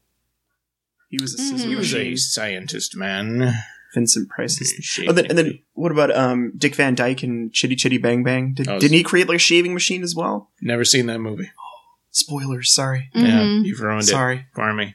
he 1.09 1.19
was 1.21 1.35
a 1.35 1.43
Mhm. 1.43 1.59
He 1.67 1.77
was 1.77 1.95
a 1.95 2.15
scientist, 2.17 2.95
man. 2.97 3.55
Vincent 3.95 4.29
Price's 4.31 4.71
Shaving. 4.85 5.11
Oh, 5.11 5.13
then, 5.13 5.27
and 5.27 5.37
then 5.39 5.59
what 5.75 5.93
about 5.93 6.11
um, 6.17 6.53
Dick 6.57 6.75
Van 6.77 6.95
Dyke 6.95 7.23
and 7.23 7.53
Chitty 7.53 7.77
Chitty 7.77 7.99
Bang 7.99 8.23
Bang? 8.25 8.55
Did, 8.55 8.69
Oh, 8.69 8.79
didn't 8.79 8.97
he 8.97 9.03
create 9.03 9.29
like 9.29 9.37
a 9.37 9.39
shaving 9.39 9.75
machine 9.75 10.03
as 10.03 10.15
well? 10.15 10.51
Never 10.61 10.85
seen 10.85 11.07
that 11.07 11.19
movie. 11.21 11.51
Spoilers, 12.11 12.71
sorry, 12.73 13.11
Yeah, 13.15 13.41
Mhm. 13.41 13.65
you've 13.65 13.81
ruined 13.81 14.03
it 14.03 14.07
sorry. 14.07 14.47
for 14.55 14.73
me. 14.75 14.95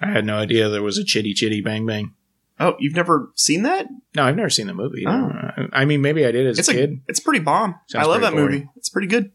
I 0.00 0.10
had 0.12 0.24
no 0.24 0.36
idea 0.38 0.68
there 0.68 0.82
was 0.82 0.96
a 0.98 1.04
chitty 1.04 1.34
chitty 1.34 1.60
bang 1.60 1.84
bang. 1.86 2.12
Oh, 2.60 2.74
you've 2.78 2.94
never 2.94 3.30
seen 3.36 3.62
that? 3.62 3.86
No, 4.16 4.24
I've 4.24 4.36
never 4.36 4.50
seen 4.50 4.66
the 4.68 4.74
movie. 4.74 5.04
Oh. 5.06 5.28
No. 5.28 5.68
I 5.72 5.84
mean, 5.84 6.00
maybe 6.02 6.24
I 6.26 6.30
did 6.32 6.46
as 6.46 6.58
it's 6.58 6.68
a 6.68 6.72
a 6.72 6.74
kid. 6.74 7.00
it's 7.08 7.20
pretty 7.20 7.38
bomb. 7.40 7.76
Sounds 7.86 8.04
I 8.04 8.08
love 8.08 8.20
that 8.20 8.32
pretty 8.32 8.42
boring. 8.46 8.58
movie. 8.60 8.70
It's 8.76 8.88
pretty 8.88 9.08
good. 9.08 9.30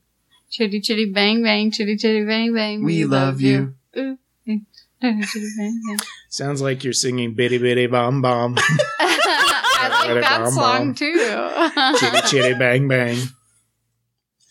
Chitty 0.49 0.81
chitty 0.81 1.11
bang 1.11 1.41
bang, 1.43 1.71
chitty 1.71 1.97
chitty 1.97 2.25
bang 2.25 2.53
bang. 2.53 2.83
We, 2.83 3.05
love 3.05 3.41
you. 3.41 3.75
Ooh, 3.97 4.01
chitty 4.01 4.17
chitty 4.17 4.17
bang 4.45 4.65
bang. 4.65 4.65
Sounds 6.29 6.61
like 6.61 6.83
you're 6.83 6.93
singing 6.93 7.33
bitty 7.33 7.57
bitty 7.57 7.87
bomb 7.87 8.21
bomb. 8.21 8.55
I 8.99 10.13
like 10.13 10.21
that 10.23 10.39
Bum, 10.45 10.51
song 10.51 10.85
bum. 10.87 10.95
too. 10.95 11.97
chitty 11.99 12.21
chitty 12.27 12.53
bang 12.57 12.87
bang. 12.87 13.17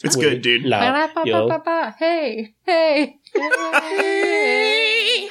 It's 0.05 0.17
good, 0.17 0.43
dude. 0.43 0.65
Love, 0.65 1.11
yo. 1.25 1.49
Ba-da-ba-ba-ba-ba. 1.49 1.95
Hey, 1.99 2.55
hey, 2.67 3.17
hey. 3.33 5.29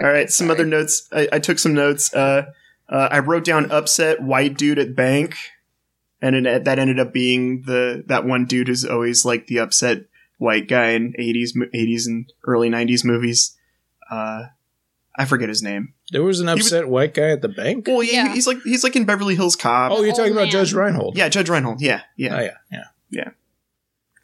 All 0.00 0.06
right, 0.10 0.30
some 0.30 0.48
other 0.50 0.64
notes. 0.64 1.08
I, 1.12 1.28
I 1.32 1.38
took 1.40 1.58
some 1.58 1.74
notes. 1.74 2.14
Uh, 2.14 2.46
uh, 2.88 3.08
I 3.10 3.18
wrote 3.18 3.44
down 3.44 3.70
upset 3.72 4.22
white 4.22 4.56
dude 4.56 4.78
at 4.78 4.94
bank, 4.94 5.36
and 6.20 6.46
it, 6.46 6.64
that 6.64 6.78
ended 6.78 7.00
up 7.00 7.12
being 7.12 7.62
the 7.66 8.04
that 8.06 8.24
one 8.24 8.44
dude 8.46 8.68
who's 8.68 8.84
always 8.84 9.24
like 9.24 9.48
the 9.48 9.58
upset 9.58 10.04
white 10.38 10.68
guy 10.68 10.90
in 10.90 11.14
eighties, 11.18 11.56
eighties 11.74 12.06
and 12.06 12.32
early 12.46 12.68
nineties 12.70 13.04
movies. 13.04 13.56
Uh, 14.10 14.44
I 15.16 15.24
forget 15.26 15.48
his 15.48 15.62
name. 15.62 15.94
There 16.10 16.22
was 16.22 16.40
an 16.40 16.46
was- 16.46 16.66
upset 16.66 16.88
white 16.88 17.14
guy 17.14 17.30
at 17.30 17.42
the 17.42 17.48
bank. 17.48 17.86
Well, 17.86 18.02
yeah, 18.02 18.26
Yeah. 18.26 18.34
he's 18.34 18.46
like 18.46 18.62
he's 18.62 18.82
like 18.84 18.96
in 18.96 19.04
Beverly 19.04 19.34
Hills 19.36 19.56
Cop. 19.56 19.92
Oh, 19.92 19.98
you're 19.98 20.06
old 20.08 20.16
talking 20.16 20.32
about 20.32 20.42
man. 20.44 20.50
Judge 20.52 20.72
Reinhold. 20.72 21.16
yeah, 21.16 21.28
Judge 21.28 21.48
Reinhold. 21.50 21.80
Yeah, 21.80 22.02
yeah. 22.16 22.36
Oh, 22.36 22.40
yeah, 22.40 22.54
yeah, 22.70 22.84
Yeah. 23.10 23.28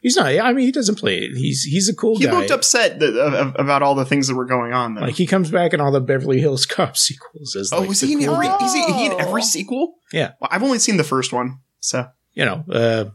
He's 0.01 0.15
not. 0.15 0.27
I 0.27 0.53
mean, 0.53 0.65
he 0.65 0.71
doesn't 0.71 0.95
play 0.95 1.17
it. 1.17 1.35
He's 1.35 1.63
he's 1.63 1.89
a 1.89 1.93
cool 1.95 2.17
he 2.17 2.23
guy. 2.25 2.31
looked 2.31 2.51
upset 2.51 2.99
th- 3.01 3.13
of- 3.15 3.33
of- 3.33 3.55
about 3.59 3.81
all 3.83 3.95
the 3.95 4.05
things 4.05 4.29
that 4.29 4.35
were 4.35 4.45
going 4.45 4.71
on. 4.71 4.95
Though. 4.95 5.01
Like 5.01 5.15
he 5.15 5.27
comes 5.27 5.51
back 5.51 5.73
in 5.73 5.81
all 5.81 5.91
the 5.91 5.99
Beverly 5.99 6.39
Hills 6.39 6.65
Cop 6.65 6.95
sequels 7.05 7.53
as 7.57 7.73
oh, 7.73 7.79
like 7.81 7.89
was 7.89 7.99
the 7.99 8.07
he 8.07 8.13
in 8.13 8.19
cool 8.23 8.35
every? 8.35 8.47
guy. 8.47 8.65
Is 8.65 8.73
he, 8.73 8.83
he 8.93 9.05
in 9.07 9.11
Oh. 9.11 9.17
every 9.17 9.41
sequel? 9.41 9.95
Yeah. 10.13 10.31
Well, 10.39 10.47
I've 10.51 10.63
only 10.63 10.79
seen 10.79 10.95
the 10.95 11.03
first 11.03 11.33
one, 11.33 11.59
so 11.81 12.07
You 12.33 12.45
know, 12.45 12.63
uh, 12.71 13.05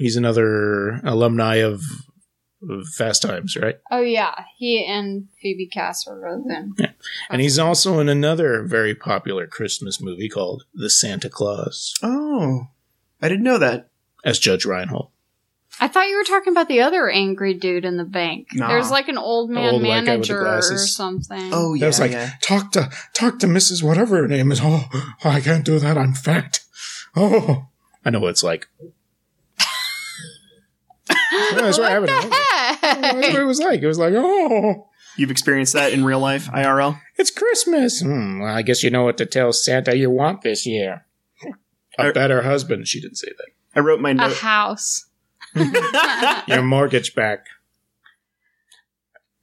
he's 0.00 0.16
another 0.16 1.00
alumni 1.04 1.56
of, 1.56 1.74
of 1.74 1.82
Fast 2.96 3.22
Times, 3.22 3.56
right? 3.56 3.76
Oh 3.90 4.00
yeah, 4.02 4.44
he 4.56 4.84
and 4.84 5.28
Phoebe 5.40 5.66
Cass 5.66 6.06
were 6.06 6.20
both 6.20 6.50
in. 6.50 6.74
And 7.30 7.40
he's 7.40 7.58
also 7.58 7.98
in 8.00 8.08
another 8.08 8.62
very 8.62 8.94
popular 8.94 9.46
Christmas 9.46 10.00
movie 10.00 10.28
called 10.28 10.64
The 10.74 10.90
Santa 10.90 11.30
Claus 11.30 11.94
Oh, 12.02 12.66
I 13.22 13.28
didn't 13.28 13.44
know 13.44 13.58
that. 13.58 13.88
as 14.24 14.38
Judge 14.38 14.64
Reinhold. 14.64 15.08
I 15.82 15.88
thought 15.88 16.08
you 16.08 16.16
were 16.16 16.24
talking 16.24 16.52
about 16.52 16.68
the 16.68 16.82
other 16.82 17.08
angry 17.08 17.54
dude 17.54 17.86
in 17.86 17.96
the 17.96 18.04
bank. 18.04 18.48
Nah. 18.52 18.68
There's 18.68 18.90
like 18.90 19.08
an 19.08 19.16
old 19.16 19.48
man 19.48 19.72
old 19.74 19.82
white 19.82 20.04
guy 20.04 20.16
with 20.18 20.26
the 20.28 20.34
manager 20.34 20.46
or 20.74 20.78
something. 20.78 21.50
Oh 21.54 21.72
yeah, 21.72 21.80
That 21.80 21.86
was 21.86 22.00
like, 22.00 22.10
yeah. 22.10 22.30
talk 22.42 22.72
to 22.72 22.90
talk 23.14 23.38
to 23.38 23.46
Mrs. 23.46 23.82
Whatever 23.82 24.16
her 24.16 24.28
name 24.28 24.52
is. 24.52 24.60
Oh, 24.64 24.88
I 25.24 25.40
can't 25.40 25.64
do 25.64 25.78
that. 25.78 25.96
I'm 25.96 26.12
fat. 26.12 26.60
Oh, 27.16 27.66
I 28.04 28.10
know 28.10 28.20
what 28.20 28.30
it's 28.30 28.42
like. 28.44 28.68
Yeah, 31.32 31.50
that's 31.54 31.78
what 31.78 31.90
happened. 31.90 32.08
That's 32.32 33.32
what 33.32 33.42
it 33.42 33.44
was 33.46 33.60
like. 33.60 33.80
It 33.82 33.86
was 33.86 33.98
like, 33.98 34.14
oh, 34.16 34.86
You've 35.16 35.30
experienced 35.30 35.72
that 35.74 35.92
in 35.92 36.04
real 36.04 36.20
life, 36.20 36.46
IRL. 36.46 37.00
it's 37.16 37.30
Christmas. 37.30 38.00
Hmm, 38.00 38.40
well, 38.40 38.54
I 38.54 38.62
guess 38.62 38.82
you 38.82 38.90
know 38.90 39.04
what 39.04 39.18
to 39.18 39.26
tell 39.26 39.52
Santa 39.52 39.96
you 39.96 40.08
want 40.10 40.42
this 40.42 40.66
year. 40.66 41.04
A 41.98 42.06
Er- 42.08 42.12
better 42.12 42.42
husband. 42.42 42.88
She 42.88 43.00
didn't 43.00 43.16
say 43.18 43.28
that. 43.36 43.48
I 43.74 43.80
wrote 43.80 44.00
my 44.00 44.12
note. 44.12 44.32
a 44.32 44.34
house. 44.36 45.06
Your 46.46 46.62
mortgage 46.62 47.14
back. 47.14 47.46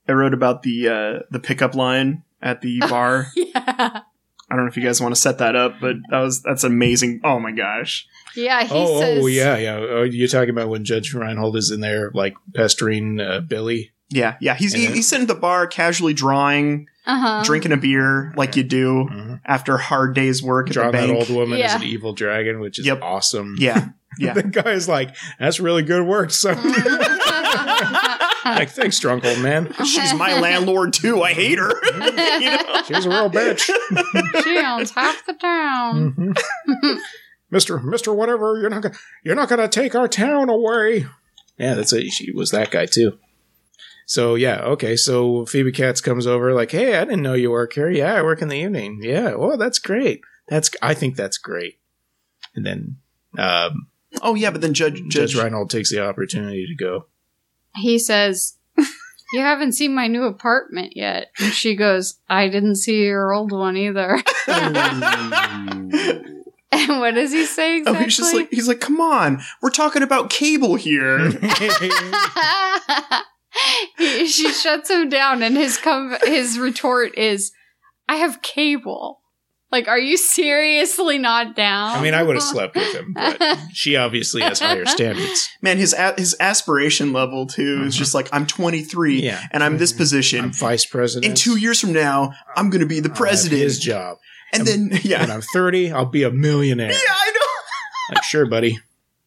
I 0.08 0.12
wrote 0.12 0.32
about 0.34 0.62
the 0.62 0.88
uh, 0.88 1.18
the 1.30 1.38
pickup 1.38 1.74
line 1.74 2.24
at 2.40 2.62
the 2.62 2.80
bar. 2.80 3.26
yeah. 3.36 4.00
I 4.50 4.56
don't 4.56 4.64
know 4.64 4.70
if 4.70 4.76
you 4.76 4.82
guys 4.82 5.00
want 5.00 5.14
to 5.14 5.20
set 5.20 5.38
that 5.38 5.54
up, 5.56 5.74
but 5.80 5.96
that 6.10 6.20
was 6.20 6.42
that's 6.42 6.64
amazing. 6.64 7.20
Oh 7.24 7.38
my 7.38 7.52
gosh. 7.52 8.06
Yeah, 8.34 8.62
he 8.64 8.70
oh, 8.72 9.00
says. 9.00 9.22
oh, 9.22 9.26
yeah, 9.26 9.56
yeah. 9.56 9.76
Oh, 9.76 10.02
you're 10.04 10.28
talking 10.28 10.50
about 10.50 10.68
when 10.68 10.84
Judge 10.84 11.12
Reinhold 11.12 11.56
is 11.56 11.70
in 11.70 11.80
there, 11.80 12.10
like 12.14 12.34
pestering 12.54 13.20
uh, 13.20 13.40
Billy. 13.40 13.92
Yeah, 14.10 14.36
yeah. 14.40 14.54
He's 14.54 14.72
he, 14.72 14.86
he's 14.86 15.06
sitting 15.08 15.22
at 15.22 15.28
the 15.28 15.34
bar, 15.34 15.66
casually 15.66 16.14
drawing, 16.14 16.86
Uh-huh. 17.04 17.42
drinking 17.44 17.72
a 17.72 17.76
beer 17.76 18.32
like 18.36 18.56
you 18.56 18.62
do 18.62 19.06
Mhm. 19.10 19.40
after 19.44 19.74
a 19.74 19.78
hard 19.82 20.14
day's 20.14 20.42
work 20.42 20.68
at 20.68 20.74
Drawing 20.74 20.92
the 20.92 20.98
that 20.98 21.10
old 21.10 21.30
woman 21.30 21.60
as 21.60 21.74
an 21.74 21.82
evil 21.82 22.12
dragon, 22.14 22.60
which 22.60 22.78
is 22.78 22.86
Yep. 22.86 23.00
awesome. 23.02 23.56
Yeah, 23.58 23.88
yeah. 24.18 24.32
the 24.34 24.44
guy's 24.44 24.88
like, 24.88 25.14
"That's 25.38 25.60
really 25.60 25.82
good 25.82 26.06
work, 26.06 26.30
son." 26.30 26.56
like, 28.44 28.70
thanks, 28.70 28.98
drunk 28.98 29.24
old 29.24 29.40
man. 29.40 29.72
She's 29.84 30.14
my 30.14 30.38
landlord 30.40 30.92
too. 30.92 31.22
I 31.22 31.32
hate 31.32 31.58
her. 31.58 31.72
you 31.92 32.50
know? 32.50 32.82
She's 32.86 33.06
a 33.06 33.10
real 33.10 33.30
bitch. 33.30 33.70
she 34.44 34.58
owns 34.58 34.90
half 34.92 35.24
the 35.26 35.34
town. 35.34 36.14
Mhm. 36.14 36.98
Mister, 37.50 37.78
Mister, 37.78 38.12
whatever. 38.12 38.58
You're 38.60 38.70
not 38.70 38.82
gonna, 38.82 38.94
you're 39.24 39.34
not 39.34 39.48
gonna 39.48 39.68
take 39.68 39.94
our 39.94 40.08
town 40.08 40.48
away. 40.48 41.06
Yeah, 41.58 41.74
that's 41.74 41.92
it. 41.92 42.10
She 42.10 42.30
was 42.32 42.50
that 42.50 42.70
guy 42.70 42.86
too. 42.86 43.18
So 44.06 44.34
yeah, 44.34 44.60
okay. 44.60 44.96
So 44.96 45.46
Phoebe 45.46 45.72
Katz 45.72 46.00
comes 46.00 46.26
over, 46.26 46.54
like, 46.54 46.70
"Hey, 46.70 46.96
I 46.96 47.04
didn't 47.04 47.22
know 47.22 47.34
you 47.34 47.50
work 47.50 47.72
here. 47.72 47.90
Yeah, 47.90 48.14
I 48.14 48.22
work 48.22 48.42
in 48.42 48.48
the 48.48 48.56
evening. 48.56 49.00
Yeah, 49.02 49.34
well, 49.34 49.56
that's 49.56 49.78
great. 49.78 50.20
That's 50.48 50.70
I 50.80 50.94
think 50.94 51.16
that's 51.16 51.38
great." 51.38 51.78
And 52.54 52.64
then 52.64 52.96
um, 53.36 53.88
Oh 54.22 54.34
yeah, 54.34 54.50
but 54.50 54.60
then 54.60 54.74
Judge 54.74 54.96
Judge 55.08 55.32
Judge, 55.32 55.36
Reinhold 55.36 55.70
takes 55.70 55.90
the 55.90 56.04
opportunity 56.04 56.66
to 56.66 56.74
go. 56.74 57.06
He 57.80 57.98
says, 57.98 58.56
You 59.32 59.40
haven't 59.40 59.72
seen 59.72 59.94
my 59.94 60.06
new 60.06 60.24
apartment 60.24 60.96
yet. 60.96 61.30
And 61.38 61.52
she 61.52 61.74
goes, 61.74 62.18
I 62.28 62.48
didn't 62.48 62.76
see 62.76 63.04
your 63.04 63.32
old 63.32 63.52
one 63.52 63.76
either. 63.76 64.22
and 66.72 67.00
what 67.00 67.14
does 67.14 67.32
he 67.32 67.44
say 67.44 67.82
Oh, 67.86 67.92
exactly? 67.92 68.04
he's 68.04 68.16
just 68.16 68.34
like 68.34 68.48
he's 68.50 68.68
like, 68.68 68.80
come 68.80 69.00
on, 69.00 69.40
we're 69.60 69.70
talking 69.70 70.02
about 70.02 70.30
cable 70.30 70.76
here. 70.76 71.30
he, 73.98 74.26
she 74.26 74.52
shuts 74.52 74.90
him 74.90 75.08
down, 75.08 75.42
and 75.42 75.56
his 75.56 75.78
com- 75.78 76.16
his 76.24 76.58
retort 76.58 77.16
is, 77.18 77.52
"I 78.08 78.16
have 78.16 78.42
cable." 78.42 79.20
Like, 79.70 79.86
are 79.86 79.98
you 79.98 80.16
seriously 80.16 81.18
not 81.18 81.54
down? 81.54 81.90
I 81.96 82.02
mean, 82.02 82.14
I 82.14 82.22
would 82.22 82.36
have 82.36 82.42
slept 82.54 82.74
with 82.74 82.94
him, 82.94 83.12
but 83.12 83.58
she 83.74 83.96
obviously 83.96 84.40
has 84.42 84.60
higher 84.60 84.86
standards. 84.86 85.50
Man, 85.60 85.76
his 85.76 85.92
a- 85.92 86.14
his 86.16 86.34
aspiration 86.40 87.12
level 87.12 87.46
too 87.46 87.82
is 87.84 87.94
just 87.94 88.14
like 88.14 88.28
I'm 88.32 88.46
23 88.46 89.20
Yeah. 89.22 89.42
and 89.50 89.62
I'm 89.62 89.76
this 89.76 89.92
position. 89.92 90.40
I'm 90.44 90.52
vice 90.52 90.86
president. 90.86 91.30
In 91.30 91.36
two 91.36 91.58
years 91.58 91.80
from 91.80 91.92
now, 91.92 92.32
I'm 92.56 92.70
going 92.70 92.80
to 92.80 92.86
be 92.86 93.00
the 93.00 93.08
I'll 93.10 93.14
have 93.14 93.18
president. 93.18 93.60
His 93.62 93.78
job. 93.78 94.16
and 94.54 94.66
then 94.66 94.90
yeah, 95.02 95.20
When 95.20 95.30
I'm 95.30 95.42
30, 95.42 95.92
I'll 95.92 96.06
be 96.06 96.22
a 96.22 96.30
millionaire. 96.30 96.90
yeah, 96.90 96.96
I 97.10 97.30
know. 97.30 97.34
Like, 98.14 98.24
sure, 98.24 98.46
buddy. 98.46 98.78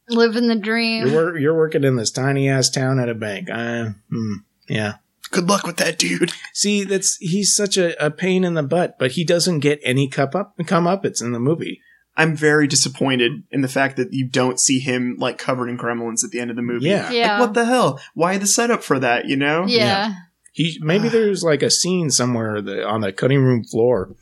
living 0.10 0.48
the 0.48 0.56
dream. 0.56 1.06
You're, 1.06 1.14
wor- 1.14 1.38
you're 1.38 1.56
working 1.56 1.84
in 1.84 1.98
this 1.98 2.10
tiny 2.10 2.50
ass 2.50 2.72
town 2.72 3.00
at 3.00 3.10
a 3.10 3.14
bank. 3.14 3.48
Uh, 3.48 3.90
hmm, 4.10 4.34
yeah. 4.68 4.94
Good 5.32 5.48
luck 5.48 5.66
with 5.66 5.78
that, 5.78 5.98
dude. 5.98 6.34
See, 6.54 6.84
that's 6.84 7.18
he's 7.18 7.56
such 7.56 7.78
a, 7.78 8.06
a 8.06 8.12
pain 8.12 8.44
in 8.44 8.54
the 8.54 8.64
butt, 8.64 8.98
but 9.00 9.12
he 9.12 9.24
doesn't 9.24 9.60
get 9.60 9.80
any 9.84 10.08
cup 10.08 10.36
up 10.36 10.56
come 10.66 10.88
up. 10.88 11.06
It's 11.06 11.22
in 11.22 11.32
the 11.32 11.40
movie. 11.40 11.82
I'm 12.18 12.36
very 12.36 12.68
disappointed 12.68 13.44
in 13.52 13.62
the 13.62 13.70
fact 13.70 13.96
that 13.98 14.12
you 14.12 14.28
don't 14.28 14.60
see 14.60 14.80
him 14.80 15.16
like 15.18 15.38
covered 15.38 15.70
in 15.70 15.78
gremlins 15.78 16.24
at 16.24 16.32
the 16.32 16.40
end 16.40 16.50
of 16.50 16.58
the 16.58 16.62
movie. 16.62 16.90
Yeah. 16.90 17.10
yeah, 17.10 17.32
Like 17.32 17.40
what 17.40 17.54
the 17.54 17.66
hell? 17.66 18.00
Why 18.14 18.38
the 18.38 18.48
setup 18.48 18.84
for 18.84 19.00
that? 19.00 19.26
You 19.26 19.38
know? 19.38 19.66
yeah. 19.66 20.14
He 20.54 20.78
maybe 20.82 21.08
there's 21.08 21.44
like 21.44 21.64
a 21.64 21.70
scene 21.70 22.10
somewhere 22.10 22.62
that, 22.62 22.86
on 22.86 23.00
the 23.00 23.14
cutting 23.14 23.42
room 23.42 23.64
floor 23.64 24.16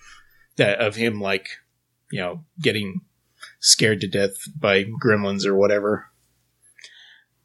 that 0.57 0.79
of 0.79 0.95
him 0.95 1.19
like 1.19 1.49
you 2.11 2.19
know 2.19 2.45
getting 2.61 3.01
scared 3.59 4.01
to 4.01 4.07
death 4.07 4.33
by 4.55 4.83
gremlins 4.83 5.45
or 5.45 5.55
whatever. 5.55 6.05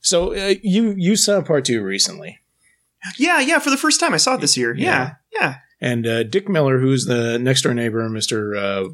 So 0.00 0.34
uh, 0.34 0.54
you 0.62 0.94
you 0.98 1.16
saw 1.16 1.40
part 1.40 1.64
two 1.64 1.82
recently, 1.82 2.40
Yeah, 3.18 3.40
yeah. 3.40 3.58
For 3.58 3.70
the 3.70 3.76
first 3.76 4.00
time, 4.00 4.14
I 4.14 4.18
saw 4.18 4.34
it 4.34 4.40
this 4.40 4.56
year. 4.56 4.74
Yeah, 4.74 5.14
yeah. 5.32 5.56
and 5.80 6.06
uh, 6.06 6.22
Dick 6.24 6.48
Miller, 6.48 6.78
who's 6.78 7.04
the 7.04 7.38
next 7.38 7.62
door 7.62 7.74
neighbor, 7.74 8.08
Mister. 8.08 8.54
Uh, 8.54 8.84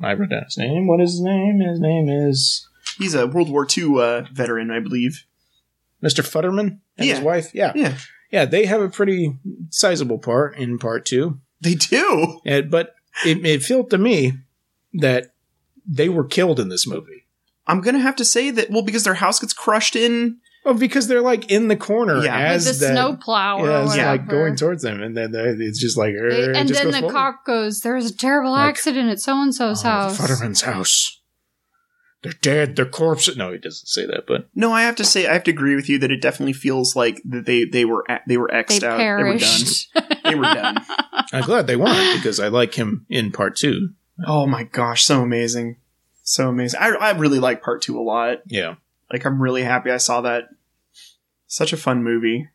I 0.00 0.14
wrote 0.14 0.30
down 0.30 0.44
his 0.44 0.58
name. 0.58 0.86
What 0.86 1.00
is 1.00 1.12
his 1.12 1.22
name? 1.22 1.60
His 1.60 1.80
name 1.80 2.08
is 2.08 2.68
He's 2.98 3.14
a 3.14 3.26
World 3.26 3.50
War 3.50 3.66
II 3.76 4.00
uh, 4.00 4.22
veteran, 4.32 4.70
I 4.70 4.80
believe. 4.80 5.24
Mister 6.00 6.22
Futterman 6.22 6.80
and 6.98 7.08
his 7.08 7.20
wife. 7.20 7.54
Yeah, 7.54 7.72
Yeah, 7.74 7.96
yeah. 8.30 8.44
They 8.44 8.66
have 8.66 8.82
a 8.82 8.88
pretty 8.88 9.36
sizable 9.70 10.18
part 10.18 10.56
in 10.58 10.78
part 10.78 11.06
two. 11.06 11.40
they 11.60 11.74
do. 11.74 12.40
And, 12.44 12.70
but 12.70 12.94
it, 13.24 13.44
it 13.46 13.62
felt 13.62 13.90
to 13.90 13.98
me 13.98 14.32
that 14.92 15.34
they 15.86 16.08
were 16.08 16.24
killed 16.24 16.60
in 16.60 16.68
this 16.68 16.86
movie. 16.86 17.26
I'm 17.66 17.80
gonna 17.80 18.00
have 18.00 18.16
to 18.16 18.24
say 18.24 18.50
that. 18.50 18.70
Well, 18.70 18.82
because 18.82 19.04
their 19.04 19.14
house 19.14 19.40
gets 19.40 19.54
crushed 19.54 19.96
in. 19.96 20.38
Oh, 20.66 20.72
because 20.74 21.08
they're 21.08 21.20
like 21.20 21.50
in 21.50 21.68
the 21.68 21.76
corner 21.76 22.22
Yeah. 22.24 22.36
as 22.38 22.66
With 22.66 22.80
the 22.80 22.86
that- 22.86 22.92
snowplow 22.94 23.58
or 23.58 23.66
yeah, 23.68 23.80
it's 23.82 23.90
whatever. 23.90 24.10
like 24.12 24.28
going 24.28 24.56
towards 24.56 24.82
them, 24.82 25.02
and 25.02 25.14
then 25.16 25.32
they- 25.32 25.40
it's 25.64 25.78
just 25.80 25.96
like, 25.98 26.14
They- 26.14 26.44
uh, 26.44 26.48
it 26.50 26.56
and 26.56 26.68
just 26.68 26.82
then 26.82 26.90
the 26.92 27.00
forward. 27.00 27.12
cop 27.12 27.44
goes, 27.44 27.80
"There's 27.82 28.10
a 28.10 28.16
terrible 28.16 28.52
Like, 28.52 28.70
accident 28.70 29.10
at 29.10 29.20
so 29.20 29.40
and 29.42 29.54
so's 29.54 29.84
Oh, 29.84 29.88
house." 29.88 30.18
Futterman's 30.18 30.62
house. 30.62 31.20
They're 32.22 32.32
dead. 32.40 32.76
They're 32.76 32.86
corpses. 32.86 33.36
No, 33.36 33.52
he 33.52 33.58
doesn't 33.58 33.86
say 33.86 34.06
that, 34.06 34.24
but 34.26 34.48
No, 34.54 34.72
I 34.72 34.82
have 34.84 34.96
to 34.96 35.04
say, 35.04 35.26
I 35.26 35.34
have 35.34 35.44
to 35.44 35.50
agree 35.50 35.74
with 35.76 35.90
you 35.90 35.98
that 35.98 36.10
it 36.10 36.22
definitely 36.22 36.54
feels 36.54 36.96
like 36.96 37.20
that 37.26 37.44
they 37.44 37.64
they 37.66 37.84
were 37.84 38.02
a- 38.08 38.20
they 38.26 38.38
were 38.38 38.48
They 38.50 38.62
xed 38.62 38.82
out. 38.82 38.96
perished. 38.98 39.90
They 39.94 40.00
were 40.00 40.06
done. 40.06 40.20
They 40.24 40.34
were 40.34 40.42
done. 40.44 40.78
I'm 41.34 41.42
glad 41.44 41.66
they 41.66 41.76
weren't 41.76 42.16
because 42.16 42.40
I 42.40 42.48
like 42.48 42.74
him 42.74 43.04
in 43.10 43.30
part 43.30 43.56
two. 43.56 43.90
Oh 44.26 44.46
my 44.46 44.62
gosh, 44.62 45.04
so 45.04 45.20
amazing, 45.20 45.76
so 46.22 46.48
amazing. 46.48 46.80
I 46.80 46.88
I 46.94 47.10
really 47.10 47.38
like 47.40 47.62
part 47.62 47.82
two 47.82 47.98
a 47.98 48.00
lot. 48.00 48.38
Yeah, 48.46 48.76
Like 49.14 49.24
I'm 49.24 49.40
really 49.40 49.62
happy 49.62 49.92
I 49.92 49.98
saw 49.98 50.22
that. 50.22 50.48
Such 51.46 51.72
a 51.72 51.76
fun 51.76 52.02
movie. 52.02 52.48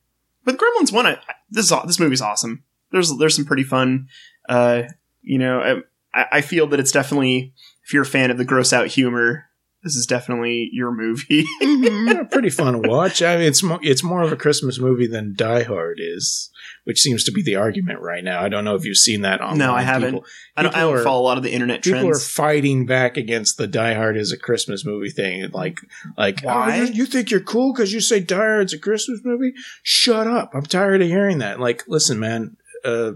But 0.43 0.57
Gremlins 0.57 0.91
one, 0.91 1.05
I, 1.05 1.17
this 1.49 1.71
is, 1.71 1.77
this 1.85 2.01
movie's 2.01 2.21
awesome. 2.21 2.65
There's 2.91 3.17
there's 3.17 3.37
some 3.37 3.45
pretty 3.45 3.63
fun. 3.63 4.09
Uh, 4.49 4.83
you 5.21 5.37
know, 5.37 5.81
I, 6.13 6.25
I 6.33 6.41
feel 6.41 6.67
that 6.67 6.79
it's 6.81 6.91
definitely 6.91 7.53
if 7.85 7.93
you're 7.93 8.03
a 8.03 8.05
fan 8.05 8.29
of 8.29 8.37
the 8.37 8.43
gross 8.43 8.73
out 8.73 8.87
humor, 8.87 9.45
this 9.83 9.95
is 9.95 10.05
definitely 10.05 10.69
your 10.73 10.91
movie. 10.91 11.45
Mhm. 11.61 12.13
Yeah, 12.13 12.23
pretty 12.23 12.49
fun 12.49 12.73
to 12.81 12.89
watch. 12.89 13.21
I 13.21 13.37
mean, 13.37 13.47
it's 13.47 13.63
mo- 13.63 13.79
it's 13.81 14.03
more 14.03 14.21
of 14.21 14.31
a 14.31 14.35
Christmas 14.35 14.79
movie 14.79 15.07
than 15.07 15.33
Die 15.35 15.63
Hard 15.63 15.99
is, 16.01 16.49
which 16.83 16.99
seems 16.99 17.23
to 17.25 17.31
be 17.31 17.41
the 17.43 17.55
argument 17.55 17.99
right 18.01 18.23
now. 18.23 18.41
I 18.43 18.49
don't 18.49 18.65
know 18.65 18.75
if 18.75 18.83
you've 18.85 18.97
seen 18.97 19.21
that 19.21 19.39
online. 19.41 19.59
No, 19.59 19.73
I 19.73 19.81
haven't. 19.81 20.13
People, 20.13 20.25
I 20.57 20.63
don't, 20.63 20.75
I 20.75 20.81
don't 20.81 20.97
are- 20.97 21.03
follow 21.03 21.21
a 21.21 21.23
lot 21.23 21.37
of 21.37 21.43
the 21.43 21.51
internet 21.53 21.83
people 21.83 22.09
are 22.09 22.19
fighting 22.19 22.85
back 22.85 23.15
against 23.17 23.57
the 23.57 23.67
Die 23.67 23.93
Hard 23.93 24.17
is 24.17 24.31
a 24.31 24.37
Christmas 24.37 24.85
movie 24.85 25.09
thing. 25.09 25.47
Like, 25.51 25.79
like, 26.17 26.41
Why? 26.43 26.79
oh, 26.79 26.83
you, 26.83 26.93
you 26.93 27.05
think 27.05 27.31
you're 27.31 27.39
cool 27.39 27.73
because 27.73 27.93
you 27.93 28.01
say 28.01 28.19
Die 28.19 28.35
Hard's 28.35 28.73
a 28.73 28.79
Christmas 28.79 29.21
movie? 29.23 29.53
Shut 29.83 30.27
up! 30.27 30.51
I'm 30.53 30.63
tired 30.65 31.01
of 31.01 31.07
hearing 31.07 31.37
that. 31.39 31.59
Like, 31.59 31.83
listen, 31.87 32.19
man. 32.19 32.57
Uh, 32.83 33.13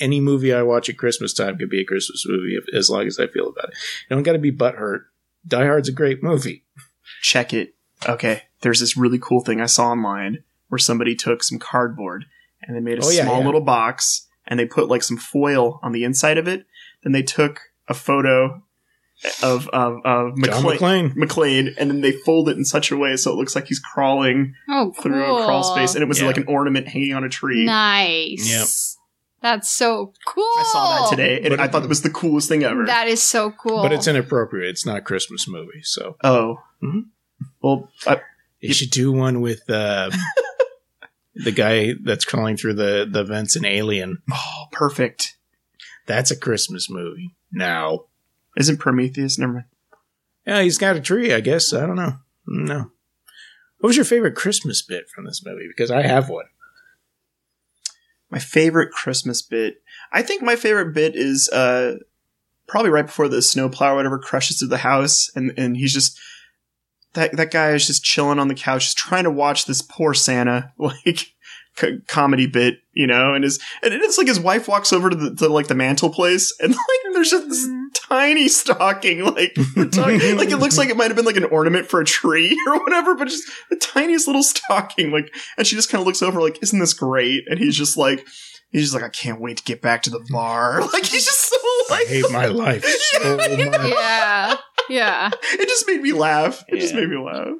any 0.00 0.20
movie 0.20 0.52
I 0.52 0.62
watch 0.62 0.88
at 0.88 0.98
Christmas 0.98 1.32
time 1.32 1.56
could 1.56 1.70
be 1.70 1.80
a 1.80 1.84
Christmas 1.84 2.24
movie 2.26 2.56
if, 2.56 2.64
as 2.74 2.90
long 2.90 3.06
as 3.06 3.18
I 3.20 3.28
feel 3.28 3.46
about 3.48 3.68
it. 3.68 3.74
You 4.10 4.16
don't 4.16 4.24
got 4.24 4.32
to 4.32 4.38
be 4.40 4.50
butthurt. 4.50 5.02
Die 5.46 5.64
Hard's 5.64 5.88
a 5.88 5.92
great 5.92 6.22
movie. 6.22 6.64
Check 7.22 7.52
it. 7.52 7.74
Okay, 8.08 8.42
there's 8.62 8.80
this 8.80 8.96
really 8.96 9.18
cool 9.20 9.40
thing 9.40 9.60
I 9.60 9.66
saw 9.66 9.88
online 9.90 10.44
where 10.68 10.78
somebody 10.78 11.14
took 11.14 11.42
some 11.42 11.58
cardboard 11.58 12.26
and 12.62 12.76
they 12.76 12.80
made 12.80 12.98
a 12.98 13.04
Oh, 13.04 13.10
yeah, 13.10 13.24
small 13.24 13.40
yeah. 13.40 13.46
little 13.46 13.60
box 13.60 14.26
and 14.46 14.58
they 14.58 14.66
put 14.66 14.88
like 14.88 15.02
some 15.02 15.16
foil 15.16 15.80
on 15.82 15.92
the 15.92 16.04
inside 16.04 16.38
of 16.38 16.48
it. 16.48 16.66
Then 17.02 17.12
they 17.12 17.22
took 17.22 17.60
a 17.88 17.94
photo 17.94 18.62
of 19.42 19.68
of, 19.68 19.98
of 20.04 20.36
John 20.42 20.62
McClane, 20.64 21.12
McClane. 21.12 21.14
McClane, 21.14 21.74
and 21.78 21.90
then 21.90 22.00
they 22.00 22.12
fold 22.12 22.48
it 22.48 22.56
in 22.56 22.64
such 22.64 22.90
a 22.90 22.96
way 22.96 23.16
so 23.16 23.30
it 23.32 23.36
looks 23.36 23.54
like 23.54 23.66
he's 23.68 23.78
crawling 23.78 24.54
Oh, 24.68 24.92
cool. 24.94 25.02
through 25.02 25.22
a 25.24 25.44
crawl 25.44 25.62
space, 25.62 25.94
and 25.94 26.02
it 26.02 26.08
was 26.08 26.20
Yeah. 26.20 26.26
like 26.26 26.36
an 26.36 26.44
ornament 26.48 26.88
hanging 26.88 27.14
on 27.14 27.24
a 27.24 27.28
tree. 27.28 27.64
Nice. 27.64 28.50
Yep. 28.50 28.66
That's 29.44 29.68
so 29.70 30.14
cool. 30.26 30.42
I 30.42 30.62
saw 30.72 31.02
that 31.02 31.10
today, 31.10 31.36
and 31.42 31.50
But- 31.50 31.60
I 31.60 31.68
thought 31.68 31.82
it 31.82 31.88
was 31.90 32.00
the 32.00 32.08
coolest 32.08 32.48
thing 32.48 32.64
ever. 32.64 32.86
That 32.86 33.08
is 33.08 33.22
so 33.22 33.50
cool. 33.50 33.82
But 33.82 33.92
it's 33.92 34.08
inappropriate. 34.08 34.70
It's 34.70 34.86
not 34.86 34.96
a 34.96 35.00
Christmas 35.02 35.46
movie, 35.46 35.82
so 35.82 36.16
oh, 36.24 36.62
Mhm. 36.82 37.08
well, 37.60 37.90
I, 38.06 38.22
you 38.60 38.72
should 38.72 38.88
do 38.90 39.12
one 39.12 39.42
with 39.42 39.68
uh, 39.68 40.10
the 41.34 41.52
guy 41.52 41.92
that's 42.02 42.24
crawling 42.24 42.56
through 42.56 42.74
the 42.74 43.06
the 43.10 43.22
vents 43.22 43.54
in 43.54 43.66
Alien. 43.66 44.22
oh, 44.32 44.64
perfect. 44.72 45.36
That's 46.06 46.30
a 46.30 46.36
Christmas 46.36 46.88
movie. 46.88 47.34
Now, 47.52 48.06
Isn't 48.56 48.78
Prometheus? 48.78 49.38
Never 49.38 49.52
mind. 49.52 49.64
yeah, 50.46 50.62
he's 50.62 50.78
got 50.78 50.96
a 50.96 51.00
tree. 51.00 51.32
I 51.34 51.40
guess 51.40 51.72
I 51.74 51.84
don't 51.86 51.96
know. 51.96 52.14
No. 52.46 52.90
What 53.78 53.88
was 53.88 53.96
your 53.96 54.04
favorite 54.06 54.36
Christmas 54.36 54.80
bit 54.80 55.10
from 55.14 55.26
this 55.26 55.42
movie? 55.44 55.66
Because 55.68 55.90
I 55.90 56.02
have 56.02 56.30
one. 56.30 56.46
My 58.34 58.40
favorite 58.40 58.90
Christmas 58.90 59.42
bit. 59.42 59.76
I 60.12 60.22
think 60.22 60.42
my 60.42 60.56
favorite 60.56 60.92
bit 60.92 61.14
is 61.14 61.48
uh 61.50 61.98
probably 62.66 62.90
right 62.90 63.06
before 63.06 63.28
the 63.28 63.40
snowplow 63.40 63.92
or 63.92 63.94
whatever 63.94 64.18
crushes 64.18 64.58
through 64.58 64.70
the 64.70 64.78
house, 64.78 65.30
and 65.36 65.52
and 65.56 65.76
he's 65.76 65.92
just 65.92 66.18
that 67.12 67.36
that 67.36 67.52
guy 67.52 67.70
is 67.70 67.86
just 67.86 68.02
chilling 68.02 68.40
on 68.40 68.48
the 68.48 68.56
couch, 68.56 68.86
just 68.86 68.98
trying 68.98 69.22
to 69.22 69.30
watch 69.30 69.66
this 69.66 69.82
poor 69.82 70.14
Santa 70.14 70.72
like 70.78 71.32
comedy 72.08 72.48
bit, 72.48 72.78
you 72.92 73.06
know, 73.06 73.34
and 73.34 73.44
his 73.44 73.60
and 73.84 73.94
it's 73.94 74.18
like 74.18 74.26
his 74.26 74.40
wife 74.40 74.66
walks 74.66 74.92
over 74.92 75.10
to 75.10 75.14
the 75.14 75.36
to 75.36 75.48
like 75.48 75.68
the 75.68 75.76
mantle 75.76 76.10
place, 76.10 76.52
and 76.58 76.70
like 76.72 77.12
there's 77.12 77.30
just 77.30 77.48
this 77.48 77.68
tiny 77.94 78.48
stocking, 78.48 79.24
like 79.24 79.56
we're 79.76 79.88
talking, 79.88 80.36
like 80.36 80.50
it 80.50 80.58
looks 80.58 80.76
like 80.76 80.88
it 80.88 80.96
might 80.96 81.08
have 81.08 81.16
been 81.16 81.24
like 81.24 81.36
an 81.36 81.44
ornament 81.44 81.86
for 81.86 82.00
a 82.00 82.04
tree 82.04 82.58
or 82.68 82.78
whatever, 82.80 83.14
but 83.14 83.28
just 83.28 83.48
the 83.70 83.76
tiniest 83.76 84.26
little 84.26 84.42
stocking, 84.42 85.10
like, 85.10 85.34
and 85.56 85.66
she 85.66 85.76
just 85.76 85.90
kind 85.90 86.00
of 86.00 86.06
looks 86.06 86.22
over, 86.22 86.40
like, 86.40 86.62
isn't 86.62 86.78
this 86.78 86.94
great? 86.94 87.44
And 87.48 87.58
he's 87.58 87.76
just 87.76 87.96
like, 87.96 88.26
he's 88.70 88.82
just 88.82 88.94
like, 88.94 89.04
I 89.04 89.08
can't 89.08 89.40
wait 89.40 89.58
to 89.58 89.64
get 89.64 89.80
back 89.80 90.02
to 90.02 90.10
the 90.10 90.24
bar. 90.30 90.82
Like 90.92 91.06
he's 91.06 91.24
just 91.24 91.48
so 91.50 91.56
like 91.90 92.00
I 92.00 92.02
like, 92.02 92.08
hate 92.08 92.30
my 92.30 92.46
life 92.46 92.84
so 92.84 93.36
much. 93.36 93.50
yeah. 93.58 94.56
Yeah. 94.88 95.30
it 95.52 95.68
just 95.68 95.86
made 95.86 96.02
me 96.02 96.12
laugh. 96.12 96.64
It 96.68 96.80
just 96.80 96.94
made 96.94 97.08
me 97.08 97.16
laugh. 97.16 97.54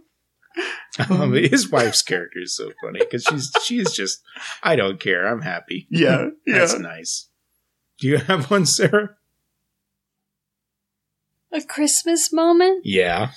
Um, 1.10 1.32
his 1.32 1.70
wife's 1.70 2.02
character 2.02 2.40
is 2.40 2.56
so 2.56 2.70
funny 2.82 3.00
because 3.00 3.24
she's 3.24 3.50
she's 3.64 3.92
just 3.92 4.22
I 4.62 4.76
don't 4.76 5.00
care. 5.00 5.26
I'm 5.26 5.40
happy. 5.40 5.88
Yeah, 5.90 6.28
yeah. 6.46 6.58
That's 6.58 6.78
nice. 6.78 7.28
Do 7.98 8.08
you 8.08 8.18
have 8.18 8.50
one, 8.50 8.66
Sarah? 8.66 9.16
A 11.54 11.62
Christmas 11.62 12.32
moment? 12.32 12.82
Yeah. 12.84 13.30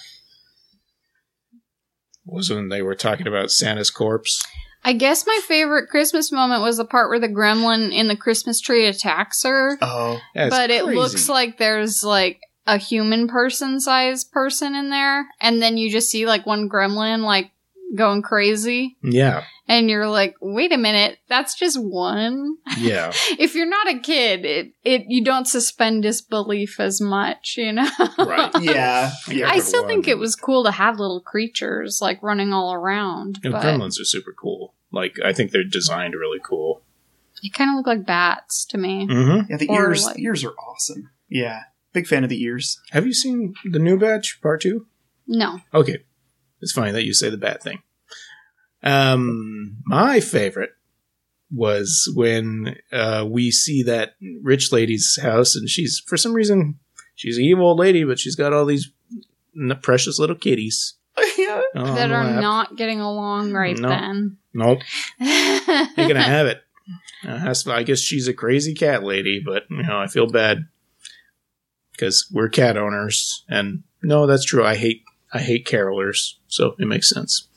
Was 2.25 2.49
when 2.49 2.69
they 2.69 2.81
were 2.81 2.95
talking 2.95 3.27
about 3.27 3.51
Santa's 3.51 3.91
corpse. 3.91 4.43
I 4.83 4.93
guess 4.93 5.27
my 5.27 5.39
favorite 5.47 5.89
Christmas 5.89 6.31
moment 6.31 6.61
was 6.61 6.77
the 6.77 6.85
part 6.85 7.09
where 7.09 7.19
the 7.19 7.29
gremlin 7.29 7.93
in 7.93 8.07
the 8.07 8.15
Christmas 8.15 8.59
tree 8.59 8.87
attacks 8.87 9.43
her. 9.43 9.77
Oh, 9.81 10.19
That's 10.33 10.49
but 10.49 10.71
it 10.71 10.85
looks 10.85 11.29
like 11.29 11.57
there's 11.57 12.03
like 12.03 12.39
a 12.65 12.77
human 12.77 13.27
person 13.27 13.79
sized 13.79 14.31
person 14.31 14.75
in 14.75 14.89
there. 14.89 15.27
And 15.39 15.61
then 15.61 15.77
you 15.77 15.91
just 15.91 16.09
see 16.09 16.25
like 16.25 16.45
one 16.45 16.69
gremlin 16.69 17.23
like 17.23 17.51
going 17.95 18.21
crazy. 18.21 18.97
yeah, 19.01 19.43
And 19.67 19.89
you're 19.89 20.07
like, 20.09 20.35
wait 20.41 20.71
a 20.73 20.77
minute, 20.77 21.19
that's 21.29 21.55
just 21.55 21.77
one. 21.81 22.57
yeah. 22.77 23.11
if 23.39 23.55
you're 23.55 23.69
not 23.69 23.87
a 23.89 23.99
kid, 23.99 24.43
it, 24.45 24.71
it 24.83 25.03
you 25.07 25.23
don't 25.23 25.47
suspend 25.47 26.03
disbelief 26.03 26.79
as 26.79 26.99
much, 26.99 27.55
you 27.57 27.71
know? 27.71 27.89
Right. 28.17 28.51
yeah, 28.61 29.11
yeah. 29.29 29.49
I 29.49 29.59
still 29.59 29.83
one. 29.83 29.89
think 29.89 30.07
it 30.07 30.17
was 30.17 30.35
cool 30.35 30.63
to 30.65 30.71
have 30.71 30.99
little 30.99 31.21
creatures 31.21 31.99
like 32.01 32.21
running 32.21 32.51
all 32.53 32.73
around, 32.73 33.39
You 33.43 33.49
know, 33.51 33.57
but 33.57 33.63
gremlins 33.65 33.99
are 34.01 34.05
super 34.05 34.33
cool. 34.33 34.73
Like 34.91 35.15
I 35.23 35.31
think 35.33 35.51
they're 35.51 35.63
designed 35.63 36.13
really 36.13 36.39
cool. 36.43 36.81
they 37.41 37.49
kind 37.49 37.69
of 37.69 37.77
look 37.77 37.87
like 37.87 38.05
bats 38.05 38.65
to 38.65 38.77
me. 38.77 39.07
Mm-hmm. 39.07 39.49
yeah, 39.51 39.57
the 39.57 39.67
Or, 39.69 39.89
ears, 39.89 40.05
like- 40.05 40.15
the 40.15 40.23
ears 40.23 40.43
are 40.43 40.53
awesome. 40.53 41.09
Yeah, 41.29 41.61
big 41.93 42.05
fan 42.07 42.23
of 42.23 42.29
the 42.29 42.41
ears. 42.43 42.79
Have 42.91 43.05
you 43.05 43.13
seen 43.13 43.53
the 43.65 43.79
new 43.79 43.97
batch 43.97 44.39
part 44.41 44.61
two? 44.61 44.87
No, 45.29 45.59
Okay, 45.73 45.97
it's 46.61 46.71
funny 46.71 46.91
that 46.91 47.05
you 47.05 47.13
say 47.13 47.29
the 47.29 47.37
bad 47.37 47.61
thing. 47.61 47.81
Um, 48.83 49.77
my 49.85 50.19
favorite 50.19 50.71
was 51.53 52.11
when 52.15 52.75
uh, 52.91 53.25
we 53.27 53.51
see 53.51 53.83
that 53.83 54.15
rich 54.41 54.71
lady's 54.71 55.17
house, 55.21 55.55
and 55.55 55.69
she's 55.69 56.01
for 56.05 56.17
some 56.17 56.33
reason 56.33 56.79
she's 57.15 57.37
an 57.37 57.43
evil 57.43 57.67
old 57.67 57.79
lady, 57.79 58.03
but 58.03 58.19
she's 58.19 58.35
got 58.35 58.53
all 58.53 58.65
these 58.65 58.91
n- 59.59 59.77
precious 59.81 60.19
little 60.19 60.35
kitties. 60.35 60.95
yeah, 61.37 61.61
that 61.73 62.11
are 62.11 62.23
lap. 62.23 62.41
not 62.41 62.75
getting 62.75 62.99
along 62.99 63.51
right 63.53 63.77
No. 63.77 63.89
then. 63.89 64.37
Nope, 64.53 64.79
you're 65.19 66.07
gonna 66.07 66.21
have 66.21 66.47
it. 66.47 66.61
Uh, 67.27 67.53
I 67.67 67.83
guess 67.83 67.99
she's 67.99 68.27
a 68.27 68.33
crazy 68.33 68.73
cat 68.73 69.03
lady, 69.03 69.41
but 69.43 69.63
you 69.69 69.83
know 69.83 69.99
I 69.99 70.07
feel 70.07 70.27
bad 70.27 70.67
because 71.91 72.27
we're 72.31 72.49
cat 72.49 72.77
owners, 72.77 73.43
and 73.49 73.83
no, 74.03 74.27
that's 74.27 74.45
true. 74.45 74.63
I 74.65 74.75
hate 74.75 75.03
I 75.33 75.39
hate 75.39 75.65
carolers, 75.67 76.35
so 76.47 76.75
it 76.79 76.87
makes 76.87 77.09
sense. 77.09 77.47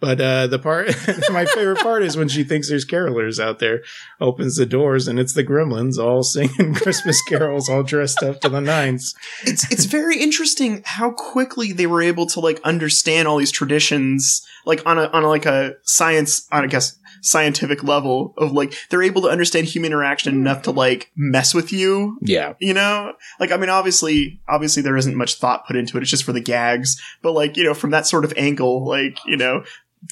But 0.00 0.18
uh, 0.18 0.46
the 0.46 0.58
part, 0.58 0.88
my 1.30 1.44
favorite 1.44 1.80
part 1.80 2.02
is 2.02 2.16
when 2.16 2.28
she 2.28 2.42
thinks 2.42 2.70
there's 2.70 2.86
carolers 2.86 3.38
out 3.38 3.58
there, 3.58 3.82
opens 4.18 4.56
the 4.56 4.64
doors, 4.64 5.06
and 5.06 5.20
it's 5.20 5.34
the 5.34 5.44
gremlins 5.44 5.98
all 5.98 6.22
singing 6.22 6.74
Christmas 6.74 7.20
carols, 7.28 7.68
all 7.68 7.82
dressed 7.82 8.22
up 8.22 8.40
to 8.40 8.48
the 8.48 8.60
nines. 8.60 9.14
it's 9.42 9.70
it's 9.70 9.84
very 9.84 10.18
interesting 10.18 10.82
how 10.86 11.10
quickly 11.10 11.72
they 11.72 11.86
were 11.86 12.00
able 12.00 12.26
to 12.26 12.40
like 12.40 12.60
understand 12.64 13.28
all 13.28 13.36
these 13.36 13.52
traditions, 13.52 14.46
like 14.66 14.84
on 14.86 14.98
a 14.98 15.06
on 15.06 15.24
a, 15.24 15.28
like 15.28 15.46
a 15.46 15.74
science, 15.82 16.46
on 16.52 16.64
I 16.64 16.66
guess 16.66 16.98
scientific 17.22 17.84
level 17.84 18.32
of 18.38 18.52
like 18.52 18.74
they're 18.88 19.02
able 19.02 19.22
to 19.22 19.28
understand 19.28 19.66
human 19.66 19.92
interaction 19.92 20.34
enough 20.34 20.62
to 20.62 20.70
like 20.70 21.10
mess 21.16 21.54
with 21.54 21.72
you. 21.72 22.18
Yeah, 22.22 22.54
you 22.60 22.74
know? 22.74 23.12
Like 23.38 23.52
i 23.52 23.56
mean 23.56 23.70
obviously 23.70 24.40
obviously 24.48 24.82
there 24.82 24.96
isn't 24.96 25.16
much 25.16 25.34
thought 25.34 25.66
put 25.66 25.76
into 25.76 25.96
it. 25.96 26.02
It's 26.02 26.10
just 26.10 26.24
for 26.24 26.32
the 26.32 26.40
gags. 26.40 27.00
But 27.22 27.32
like 27.32 27.56
you 27.56 27.64
know 27.64 27.74
from 27.74 27.90
that 27.90 28.06
sort 28.06 28.24
of 28.24 28.32
angle 28.36 28.86
like 28.86 29.18
you 29.26 29.36
know 29.36 29.64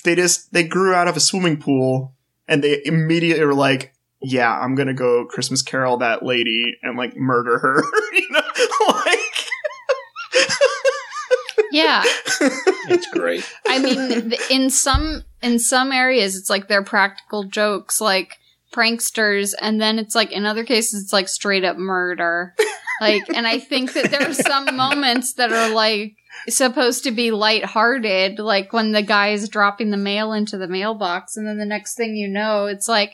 they 0.05 0.15
just 0.15 0.53
they 0.53 0.65
grew 0.65 0.95
out 0.95 1.09
of 1.09 1.17
a 1.17 1.21
swimming 1.21 1.57
pool 1.59 2.15
and 2.47 2.63
they 2.63 2.83
immediately 2.85 3.45
were 3.45 3.55
like 3.55 3.95
yeah 4.21 4.59
i'm 4.59 4.75
gonna 4.75 4.95
go 4.95 5.25
christmas 5.27 5.63
carol 5.63 5.99
that 5.99 6.25
lady 6.25 6.77
and 6.83 6.97
like 6.97 7.17
murder 7.17 7.59
her. 7.59 7.83
You 8.13 8.27
know? 8.31 8.41
Like 8.89 9.19
Yeah, 11.73 12.03
it's 12.89 13.07
great. 13.09 13.49
I 13.67 13.79
mean, 13.79 14.33
in 14.51 14.71
some 14.71 15.25
in 15.43 15.59
some 15.59 15.93
areas, 15.93 16.37
it's 16.37 16.51
like 16.51 16.69
they're 16.69 16.83
practical 16.83 17.45
jokes, 17.45 18.01
like 18.01 18.39
pranksters, 18.73 19.55
and 19.61 19.81
then 19.81 19.99
it's 19.99 20.15
like 20.15 20.33
in 20.33 20.47
other 20.47 20.65
cases, 20.65 21.03
it's 21.03 21.13
like 21.13 21.29
straight 21.29 21.65
up 21.65 21.77
murder. 21.77 22.55
Like, 23.01 23.29
and 23.29 23.47
I 23.47 23.59
think 23.59 23.93
that 23.93 24.11
there 24.11 24.29
are 24.29 24.35
some 24.35 24.77
moments 24.77 25.35
that 25.35 25.53
are 25.53 25.73
like 25.73 26.17
supposed 26.49 27.05
to 27.05 27.11
be 27.11 27.31
lighthearted, 27.31 28.39
like 28.39 28.73
when 28.73 28.93
the 28.93 29.03
guy 29.03 29.29
is 29.29 29.49
dropping 29.49 29.91
the 29.91 29.97
mail 29.97 30.33
into 30.33 30.59
the 30.59 30.69
mailbox, 30.69 31.37
and 31.37 31.47
then 31.47 31.59
the 31.59 31.67
next 31.67 31.97
thing 31.97 32.17
you 32.17 32.29
know, 32.29 32.67
it's 32.67 32.89
like 32.89 33.13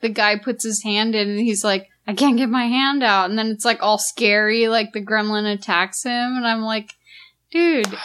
the 0.00 0.08
guy 0.08 0.36
puts 0.36 0.64
his 0.64 0.82
hand 0.82 1.14
in, 1.14 1.28
and 1.28 1.40
he's 1.40 1.64
like. 1.64 1.88
I 2.06 2.12
can't 2.12 2.36
get 2.36 2.50
my 2.50 2.66
hand 2.66 3.02
out, 3.02 3.30
and 3.30 3.38
then 3.38 3.46
it's 3.46 3.64
like 3.64 3.82
all 3.82 3.96
scary, 3.96 4.68
like 4.68 4.92
the 4.92 5.00
gremlin 5.00 5.50
attacks 5.50 6.02
him, 6.02 6.36
and 6.36 6.46
I'm 6.46 6.60
like, 6.60 6.90
dude, 7.54 7.98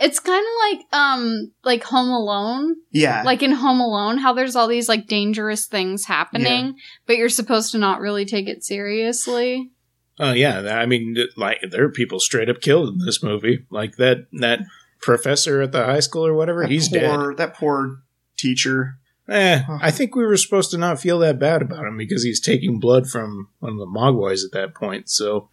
it's 0.00 0.18
kind 0.18 0.44
of 0.44 0.78
like 0.78 0.86
um 0.92 1.52
like 1.64 1.84
Home 1.84 2.08
Alone, 2.08 2.76
yeah 2.90 3.22
like 3.22 3.42
in 3.42 3.52
Home 3.52 3.80
Alone, 3.80 4.18
how 4.18 4.32
there's 4.32 4.56
all 4.56 4.66
these 4.66 4.88
like 4.88 5.06
dangerous 5.06 5.66
things 5.66 6.06
happening, 6.06 6.76
but 7.06 7.16
you're 7.16 7.28
supposed 7.28 7.72
to 7.72 7.78
not 7.78 8.00
really 8.00 8.24
take 8.24 8.48
it 8.48 8.64
seriously. 8.64 9.70
Oh 10.18 10.32
yeah, 10.32 10.76
I 10.76 10.86
mean, 10.86 11.16
like 11.36 11.58
there 11.70 11.84
are 11.84 11.92
people 11.92 12.18
straight 12.18 12.48
up 12.48 12.60
killed 12.60 12.88
in 12.88 13.04
this 13.04 13.22
movie, 13.22 13.66
like 13.70 13.96
that 13.96 14.26
that 14.32 14.60
professor 15.00 15.62
at 15.62 15.72
the 15.72 15.84
high 15.84 16.00
school 16.00 16.26
or 16.26 16.34
whatever. 16.34 16.62
that 16.62 16.70
he's 16.70 16.88
dead. 16.88 17.14
poor, 17.14 17.34
that 17.34 17.54
poor 17.54 17.98
teacher 18.36 18.98
Eh, 19.28 19.62
I 19.80 19.90
think 19.90 20.14
we 20.14 20.24
were 20.24 20.36
supposed 20.36 20.70
to 20.70 20.78
not 20.78 21.00
feel 21.00 21.18
that 21.18 21.38
bad 21.38 21.62
about 21.62 21.84
him 21.84 21.96
because 21.96 22.22
he's 22.22 22.40
taking 22.40 22.78
blood 22.78 23.08
from 23.08 23.48
one 23.58 23.72
of 23.72 23.78
the 23.78 23.86
Mogwais 23.86 24.44
at 24.44 24.52
that 24.52 24.74
point. 24.74 25.08
So, 25.08 25.48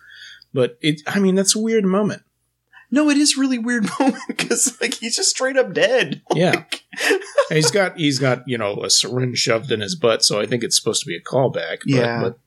but 0.54 0.78
it, 0.82 1.02
I 1.08 1.20
mean, 1.20 1.36
that's 1.36 1.56
a 1.56 1.62
weird 1.62 1.84
moment. 1.84 2.22
No 2.94 3.10
it 3.10 3.18
is 3.18 3.36
really 3.38 3.58
weird 3.58 3.86
moment 4.00 4.22
because 4.28 4.80
like 4.80 4.94
he's 4.94 5.16
just 5.16 5.30
straight 5.32 5.58
up 5.58 5.74
dead 5.74 6.22
Yeah. 6.36 6.52
Like- 6.52 6.84
he's 7.50 7.72
got 7.72 7.98
he's 7.98 8.20
got 8.20 8.44
you 8.48 8.58
know 8.58 8.82
a 8.84 8.90
syringe 8.90 9.38
shoved 9.40 9.72
in 9.72 9.82
his 9.82 9.96
butt, 9.96 10.24
so 10.24 10.40
I 10.40 10.46
think 10.46 10.64
it's 10.64 10.78
supposed 10.78 11.02
to 11.04 11.08
be 11.08 11.18
a 11.18 11.22
callback. 11.22 11.80
But, 11.80 11.88
Yeah. 11.88 12.22
but 12.22 12.40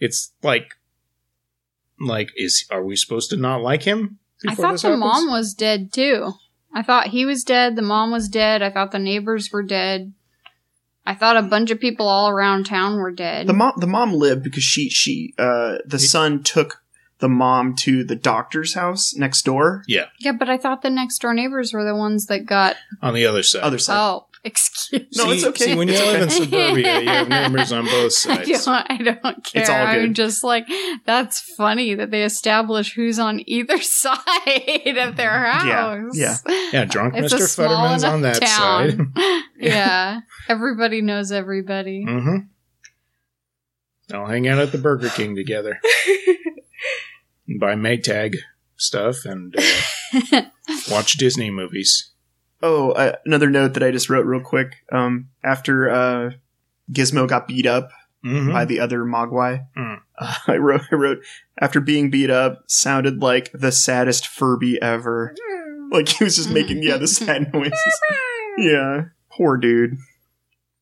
it's 0.00 0.32
like, 0.42 0.74
like 2.00 2.30
is 2.36 2.66
are 2.70 2.84
we 2.84 2.96
supposed 2.96 3.30
to 3.30 3.36
not 3.36 3.62
like 3.62 3.82
him? 3.84 4.18
I 4.46 4.54
thought 4.54 4.80
the 4.80 4.88
happens? 4.88 5.00
mom 5.00 5.30
was 5.30 5.54
dead 5.54 5.92
too. 5.92 6.32
I 6.74 6.82
thought 6.82 7.08
he 7.08 7.24
was 7.24 7.44
dead, 7.44 7.76
the 7.76 7.82
mom 7.82 8.10
was 8.10 8.28
dead, 8.28 8.62
I 8.62 8.70
thought 8.70 8.92
the 8.92 8.98
neighbors 8.98 9.50
were 9.52 9.62
dead. 9.62 10.12
I 11.06 11.14
thought 11.14 11.38
a 11.38 11.42
bunch 11.42 11.70
of 11.70 11.80
people 11.80 12.06
all 12.06 12.28
around 12.28 12.66
town 12.66 12.98
were 12.98 13.10
dead. 13.10 13.46
The 13.46 13.54
mom, 13.54 13.72
the 13.78 13.86
mom 13.86 14.12
lived 14.12 14.42
because 14.44 14.62
she, 14.62 14.90
she, 14.90 15.32
uh, 15.38 15.78
the 15.86 15.98
son 15.98 16.42
took 16.42 16.82
the 17.20 17.28
mom 17.28 17.74
to 17.74 18.04
the 18.04 18.14
doctor's 18.16 18.74
house 18.74 19.14
next 19.14 19.42
door. 19.44 19.82
Yeah, 19.88 20.06
Yeah, 20.20 20.32
but 20.32 20.48
I 20.48 20.56
thought 20.56 20.82
the 20.82 20.90
next 20.90 21.18
door 21.20 21.34
neighbors 21.34 21.72
were 21.72 21.84
the 21.84 21.96
ones 21.96 22.26
that 22.26 22.46
got. 22.46 22.76
On 23.02 23.12
the 23.14 23.26
other 23.26 23.42
side. 23.42 23.62
Other 23.62 23.78
side. 23.78 23.96
Oh, 23.98 24.26
excuse. 24.44 25.02
Me. 25.02 25.08
No, 25.24 25.30
it's 25.32 25.44
okay. 25.44 25.64
See, 25.64 25.74
when 25.74 25.88
you 25.88 25.94
It's 25.94 26.02
live 26.06 26.14
okay. 26.14 26.22
in 26.22 26.30
suburbia, 26.30 27.00
you 27.00 27.08
have 27.08 27.28
neighbors 27.28 27.72
on 27.72 27.84
both 27.86 28.04
I 28.04 28.44
sides. 28.44 28.64
don't, 28.64 28.86
I 28.88 28.96
don't 28.98 29.44
care. 29.44 29.62
It's 29.62 29.68
all 29.68 29.84
good. 29.86 30.04
I'm 30.04 30.14
just 30.14 30.44
like, 30.44 30.68
that's 31.06 31.40
funny 31.56 31.94
that 31.96 32.12
they 32.12 32.22
establish 32.22 32.94
who's 32.94 33.18
on 33.18 33.42
either 33.46 33.78
side 33.82 34.96
of 34.96 35.16
their 35.16 35.44
house. 35.44 36.16
yeah. 36.16 36.36
Yeah, 36.46 36.70
yeah 36.72 36.84
drunk 36.84 37.14
It's 37.16 37.32
a 37.32 37.36
Mr. 37.36 37.48
small 37.48 37.68
Futterman's 37.88 38.04
on 38.04 38.20
that 38.22 38.40
town. 38.40 39.12
side. 39.16 39.42
yeah. 39.58 40.20
Everybody 40.48 41.02
knows 41.02 41.32
everybody. 41.32 42.04
Mm-hmm. 42.06 42.36
They'll 44.08 44.26
hang 44.26 44.46
out 44.48 44.58
at 44.60 44.70
the 44.72 44.78
Burger 44.78 45.08
King 45.10 45.34
together. 45.34 45.80
And 47.46 47.58
buy 47.60 47.74
Maytag 47.74 48.36
stuff 48.76 49.24
and 49.24 49.54
uh, 49.58 50.42
watch 50.90 51.14
Disney 51.14 51.50
movies. 51.50 52.10
Oh, 52.62 52.90
uh, 52.92 53.16
another 53.24 53.50
note 53.50 53.74
that 53.74 53.82
I 53.82 53.90
just 53.90 54.10
wrote 54.10 54.26
real 54.26 54.40
quick. 54.42 54.84
Um, 54.90 55.28
after 55.44 55.88
uh, 55.90 56.30
Gizmo 56.92 57.28
got 57.28 57.46
beat 57.48 57.66
up 57.66 57.90
Mm-hmm. 58.26 58.50
by 58.52 58.64
the 58.64 58.80
other 58.80 59.04
Mogwai, 59.04 59.64
Mm. 59.76 60.00
uh, 60.18 60.34
I 60.48 60.56
wrote, 60.56 60.80
I 60.90 60.96
wrote, 60.96 61.18
after 61.60 61.80
being 61.80 62.10
beat 62.10 62.30
up, 62.30 62.64
sounded 62.66 63.22
like 63.22 63.48
the 63.54 63.70
saddest 63.70 64.26
Furby 64.26 64.76
ever. 64.82 65.34
Like 65.90 66.08
he 66.08 66.24
was 66.24 66.36
just 66.36 66.50
making, 66.50 66.82
yeah, 66.82 66.98
the 66.98 67.06
sad 67.06 67.50
noises. 67.54 68.00
Yeah, 68.58 69.04
poor 69.32 69.56
dude. 69.56 69.96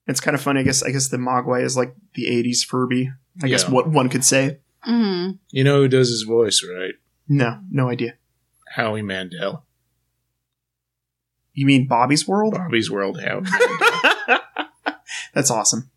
It's 0.09 0.19
kind 0.19 0.35
of 0.35 0.41
funny. 0.41 0.61
I 0.61 0.63
guess. 0.65 0.83
I 0.83 0.91
guess 0.91 1.09
the 1.11 1.17
Mogwai 1.17 1.63
is 1.63 1.77
like 1.77 1.95
the 2.15 2.25
'80s 2.29 2.65
Furby. 2.65 3.13
I 3.41 3.47
guess 3.47 3.69
what 3.69 3.89
one 3.89 4.09
could 4.09 4.25
say. 4.25 4.59
Hmm 4.87 5.31
You 5.51 5.65
know 5.65 5.83
who 5.83 5.89
does 5.89 6.09
his 6.09 6.23
voice, 6.23 6.63
right? 6.67 6.95
No, 7.29 7.59
no 7.71 7.89
idea. 7.91 8.15
Howie 8.75 9.03
Mandel. 9.03 9.65
You 11.53 11.67
mean 11.67 11.87
Bobby's 11.89 12.27
World? 12.29 12.55
Bobby's 12.55 12.91
World 12.91 13.21
Howie. 13.21 13.47
That's 15.35 15.51
awesome. 15.51 15.91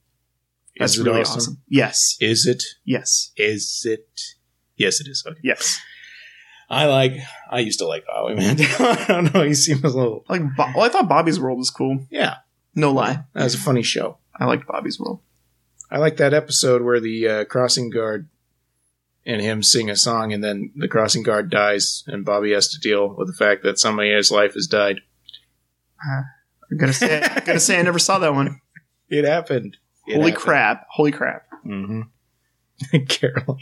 That's 0.77 0.93
Is 0.93 0.99
it 0.99 1.03
really 1.09 1.21
awesome? 1.21 1.37
awesome? 1.37 1.61
Yes, 1.67 2.17
Is 2.21 2.45
it? 2.45 2.63
yes, 2.85 3.31
Is 3.37 3.83
it? 3.85 4.07
Yes, 4.77 5.01
it 5.01 5.07
is. 5.07 5.23
Okay. 5.27 5.39
yes. 5.43 5.79
I 6.69 6.85
like. 6.85 7.13
I 7.49 7.59
used 7.59 7.79
to 7.79 7.87
like 7.87 8.05
Howie 8.07 8.35
Mandel. 8.35 8.67
I 8.79 9.05
don't 9.07 9.33
know. 9.33 9.41
He 9.43 9.53
seems 9.55 9.83
a 9.83 9.87
little. 9.89 10.23
Like, 10.29 10.41
Bo- 10.55 10.71
well, 10.75 10.85
I 10.85 10.89
thought 10.89 11.09
Bobby's 11.09 11.39
World 11.39 11.57
was 11.57 11.69
cool. 11.71 12.05
Yeah, 12.09 12.35
No 12.75 12.91
lie, 12.93 13.23
that 13.33 13.43
was 13.43 13.55
a 13.55 13.59
funny 13.59 13.81
show. 13.83 14.19
I 14.39 14.45
liked 14.45 14.67
Bobby's 14.67 14.99
World. 14.99 15.19
I 15.91 15.97
like 15.97 16.17
that 16.17 16.33
episode 16.33 16.81
where 16.83 16.99
the 17.01 17.27
uh, 17.27 17.45
crossing 17.45 17.89
guard 17.89 18.29
and 19.29 19.41
him 19.41 19.61
sing 19.61 19.91
a 19.91 19.95
song, 19.95 20.33
and 20.33 20.43
then 20.43 20.71
the 20.75 20.87
crossing 20.87 21.21
guard 21.21 21.51
dies, 21.51 22.03
and 22.07 22.25
Bobby 22.25 22.51
has 22.53 22.67
to 22.69 22.79
deal 22.79 23.13
with 23.15 23.27
the 23.27 23.33
fact 23.33 23.61
that 23.63 23.77
somebody 23.77 24.09
in 24.09 24.17
his 24.17 24.31
life 24.31 24.55
has 24.55 24.65
died. 24.65 25.01
I'm 26.71 26.77
gonna 26.77 26.93
say, 26.93 27.21
I'm 27.21 27.43
gonna 27.45 27.59
say, 27.59 27.77
I 27.79 27.83
never 27.83 27.99
saw 27.99 28.17
that 28.19 28.33
one. 28.33 28.59
It 29.07 29.25
happened. 29.25 29.77
It 30.07 30.15
Holy 30.15 30.31
happened. 30.31 30.43
crap! 30.43 30.87
Holy 30.89 31.11
crap! 31.11 31.43
Mm-hmm. 31.65 32.97
Carol, 33.07 33.59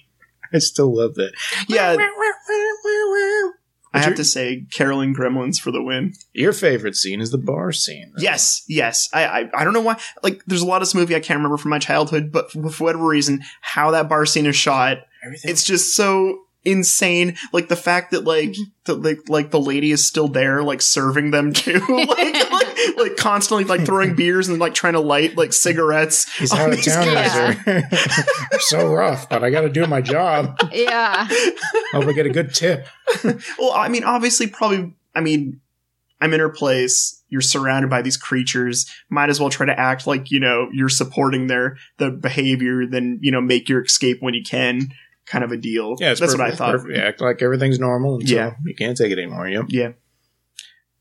I 0.53 0.59
still 0.59 0.95
love 0.95 1.15
that. 1.15 1.33
Yeah, 1.67 1.97
I 3.93 3.99
have 3.99 4.15
to 4.15 4.23
say, 4.23 4.65
Carolyn 4.71 5.15
Gremlins 5.15 5.59
for 5.59 5.71
the 5.71 5.81
win. 5.81 6.13
Your 6.33 6.53
favorite 6.53 6.95
scene 6.95 7.19
is 7.19 7.31
the 7.31 7.37
bar 7.37 7.71
scene. 7.71 8.13
Yes, 8.17 8.63
yes. 8.67 9.09
I, 9.11 9.25
I 9.25 9.49
I 9.53 9.63
don't 9.63 9.73
know 9.73 9.81
why. 9.81 9.99
Like, 10.23 10.43
there's 10.45 10.61
a 10.61 10.65
lot 10.65 10.81
of 10.81 10.87
this 10.87 10.95
movie 10.95 11.15
I 11.15 11.19
can't 11.19 11.37
remember 11.37 11.57
from 11.57 11.71
my 11.71 11.79
childhood, 11.79 12.31
but 12.31 12.51
for 12.51 12.61
whatever 12.83 13.05
reason, 13.07 13.41
how 13.61 13.91
that 13.91 14.07
bar 14.07 14.25
scene 14.25 14.45
is 14.45 14.55
shot, 14.55 14.99
Everything. 15.23 15.51
it's 15.51 15.63
just 15.63 15.95
so 15.95 16.41
insane. 16.67 17.35
Like 17.53 17.69
the 17.69 17.75
fact 17.75 18.11
that 18.11 18.23
like 18.25 18.49
mm-hmm. 18.49 18.63
the 18.85 18.95
like 18.95 19.29
like 19.29 19.51
the 19.51 19.59
lady 19.59 19.91
is 19.91 20.05
still 20.05 20.27
there, 20.27 20.61
like 20.63 20.81
serving 20.81 21.31
them 21.31 21.53
too, 21.53 21.79
like, 21.89 22.51
like 22.51 22.77
like 22.97 23.17
constantly 23.17 23.63
like 23.63 23.85
throwing 23.85 24.15
beers 24.15 24.47
and 24.49 24.59
like 24.59 24.73
trying 24.73 24.93
to 24.93 24.99
light 24.99 25.37
like 25.37 25.53
cigarettes. 25.53 26.25
These 26.39 26.51
on 26.51 26.59
out 26.59 26.69
of 26.69 26.75
these 26.75 26.85
towners 26.85 27.63
guys. 27.63 27.83
are 28.53 28.59
so 28.59 28.93
rough, 28.93 29.29
but 29.29 29.43
I 29.43 29.49
got 29.49 29.61
to 29.61 29.69
do 29.69 29.85
my 29.87 30.01
job. 30.01 30.57
Yeah. 30.71 31.27
Hope 31.91 32.05
I 32.05 32.13
get 32.13 32.25
a 32.25 32.29
good 32.29 32.53
tip. 32.53 32.87
Well, 33.57 33.71
I 33.73 33.87
mean, 33.87 34.03
obviously, 34.03 34.47
probably. 34.47 34.93
I 35.15 35.21
mean, 35.21 35.61
I'm 36.21 36.33
in 36.33 36.39
her 36.39 36.49
place. 36.49 37.23
You're 37.29 37.41
surrounded 37.41 37.89
by 37.89 38.01
these 38.01 38.17
creatures. 38.17 38.89
Might 39.09 39.29
as 39.29 39.39
well 39.39 39.49
try 39.49 39.65
to 39.65 39.79
act 39.79 40.07
like 40.07 40.31
you 40.31 40.39
know 40.39 40.69
you're 40.71 40.89
supporting 40.89 41.47
their 41.47 41.77
the 41.97 42.11
behavior. 42.11 42.85
Then 42.85 43.19
you 43.21 43.31
know 43.31 43.41
make 43.41 43.69
your 43.69 43.83
escape 43.83 44.21
when 44.21 44.33
you 44.33 44.43
can. 44.43 44.89
Kind 45.27 45.43
of 45.43 45.51
a 45.51 45.57
deal. 45.57 45.95
Yeah, 45.99 46.11
it's 46.11 46.19
that's 46.19 46.35
perfect, 46.35 46.59
what 46.59 46.69
I 46.69 46.71
thought. 46.73 46.81
perfect. 46.83 46.97
Act 46.99 47.21
like 47.21 47.41
everything's 47.41 47.79
normal. 47.79 48.15
Until 48.15 48.35
Yeah. 48.37 48.51
you 48.65 48.73
can't 48.75 48.97
take 48.97 49.11
it 49.11 49.19
anymore. 49.19 49.47
Yep. 49.49 49.65
Yeah, 49.69 49.91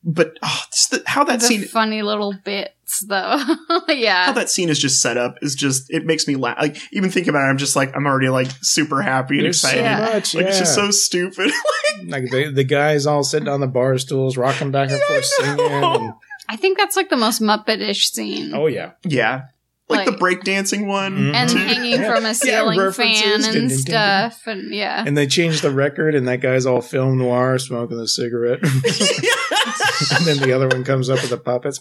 but 0.02 0.36
oh, 0.42 0.62
just 0.72 0.90
the, 0.90 1.02
how 1.06 1.24
that 1.24 1.40
the 1.40 1.46
scene. 1.46 1.64
funny 1.64 2.02
little 2.02 2.34
bits, 2.44 3.04
though. 3.06 3.40
yeah. 3.88 4.26
How 4.26 4.32
that 4.32 4.50
scene 4.50 4.68
is 4.68 4.78
just 4.78 5.00
set 5.02 5.16
up 5.16 5.36
is 5.42 5.54
just 5.54 5.92
it 5.92 6.04
makes 6.06 6.26
me 6.28 6.36
laugh. 6.36 6.58
Like 6.60 6.76
even 6.92 7.10
thinking 7.10 7.30
about 7.30 7.46
it, 7.46 7.50
I'm 7.50 7.56
just 7.58 7.74
like 7.76 7.94
I'm 7.96 8.06
already 8.06 8.28
like 8.28 8.48
super 8.62 9.00
happy 9.02 9.36
and 9.36 9.44
There's 9.46 9.60
so 9.60 9.68
excited. 9.68 9.84
Yeah. 9.84 9.98
much. 10.14 10.34
Like 10.34 10.46
it's 10.46 10.58
just 10.58 10.74
so 10.74 10.90
stupid. 10.90 11.50
like 12.06 12.30
the 12.30 12.52
the 12.52 12.64
guys 12.64 13.06
all 13.06 13.24
sitting 13.24 13.48
on 13.48 13.60
the 13.60 13.66
bar 13.66 13.96
stools, 13.98 14.36
rocking 14.36 14.70
back 14.70 14.90
and 14.90 14.98
Yeah, 15.00 15.06
forth, 15.08 15.24
singing. 15.24 15.60
And, 15.60 16.12
I 16.48 16.54
think 16.56 16.78
that's 16.78 16.94
like 16.96 17.10
the 17.10 17.16
most 17.16 17.40
Muppet-ish 17.42 18.10
scene. 18.12 18.54
oh 18.54 18.66
yeah, 18.68 18.92
yeah, 19.04 19.42
like, 19.88 20.06
Like- 20.06 20.18
the 20.18 20.24
breakdancing 20.24 20.86
one. 20.86 21.16
Mhm. 21.16 21.34
and 21.34 21.50
too. 21.50 21.58
hanging 21.58 22.00
Yeah. 22.00 22.14
from 22.14 22.24
a 22.24 22.34
ceiling 22.34 22.78
references. 22.78 23.20
fan 23.22 23.40
Dun, 23.40 23.40
dun, 23.40 23.52
dun, 23.52 23.60
and 23.62 23.70
dun. 23.70 23.78
stuff. 23.78 24.42
And 24.46 24.74
yeah. 24.74 25.04
and 25.06 25.16
they 25.16 25.26
changed 25.26 25.62
the 25.62 25.70
record, 25.70 26.14
and 26.14 26.26
that 26.28 26.40
guy's 26.40 26.66
all 26.66 26.80
film 26.80 27.18
noir, 27.18 27.58
smoking 27.58 27.98
a 28.00 28.06
cigarette, 28.08 28.58
and 28.62 30.24
then 30.26 30.38
the 30.38 30.52
other 30.54 30.68
one 30.68 30.84
comes 30.84 31.08
up 31.10 31.20
with 31.20 31.30
the 31.30 31.38
puppets. 31.38 31.80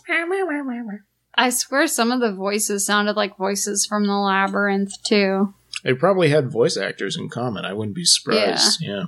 I 1.37 1.49
swear 1.49 1.87
some 1.87 2.11
of 2.11 2.21
the 2.21 2.31
voices 2.31 2.85
sounded 2.85 3.15
like 3.15 3.37
voices 3.37 3.85
from 3.85 4.05
the 4.07 4.13
labyrinth 4.13 4.93
too. 5.03 5.53
They 5.83 5.93
probably 5.93 6.29
had 6.29 6.49
voice 6.49 6.77
actors 6.77 7.17
in 7.17 7.29
common. 7.29 7.65
I 7.65 7.73
wouldn't 7.73 7.95
be 7.95 8.05
surprised. 8.05 8.79
Yeah. 8.81 9.05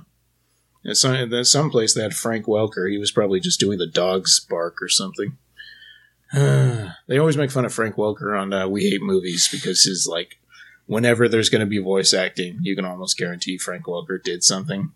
At 0.86 0.96
some, 0.96 1.14
at 1.14 1.46
some 1.46 1.70
place 1.70 1.94
they 1.94 2.02
had 2.02 2.14
Frank 2.14 2.46
Welker. 2.46 2.90
He 2.90 2.98
was 2.98 3.10
probably 3.10 3.40
just 3.40 3.58
doing 3.60 3.78
the 3.78 3.86
dog's 3.86 4.38
bark 4.40 4.76
or 4.82 4.88
something. 4.88 5.38
they 7.08 7.18
always 7.18 7.36
make 7.36 7.50
fun 7.50 7.64
of 7.64 7.72
Frank 7.72 7.96
Welker 7.96 8.38
on 8.38 8.52
uh, 8.52 8.68
We 8.68 8.88
Hate 8.90 9.02
Movies 9.02 9.48
because 9.50 9.84
his 9.84 10.06
like, 10.10 10.38
whenever 10.86 11.28
there's 11.28 11.48
going 11.48 11.60
to 11.60 11.66
be 11.66 11.78
voice 11.78 12.12
acting, 12.12 12.58
you 12.62 12.76
can 12.76 12.84
almost 12.84 13.16
guarantee 13.18 13.58
Frank 13.58 13.84
Welker 13.84 14.22
did 14.22 14.42
something. 14.44 14.92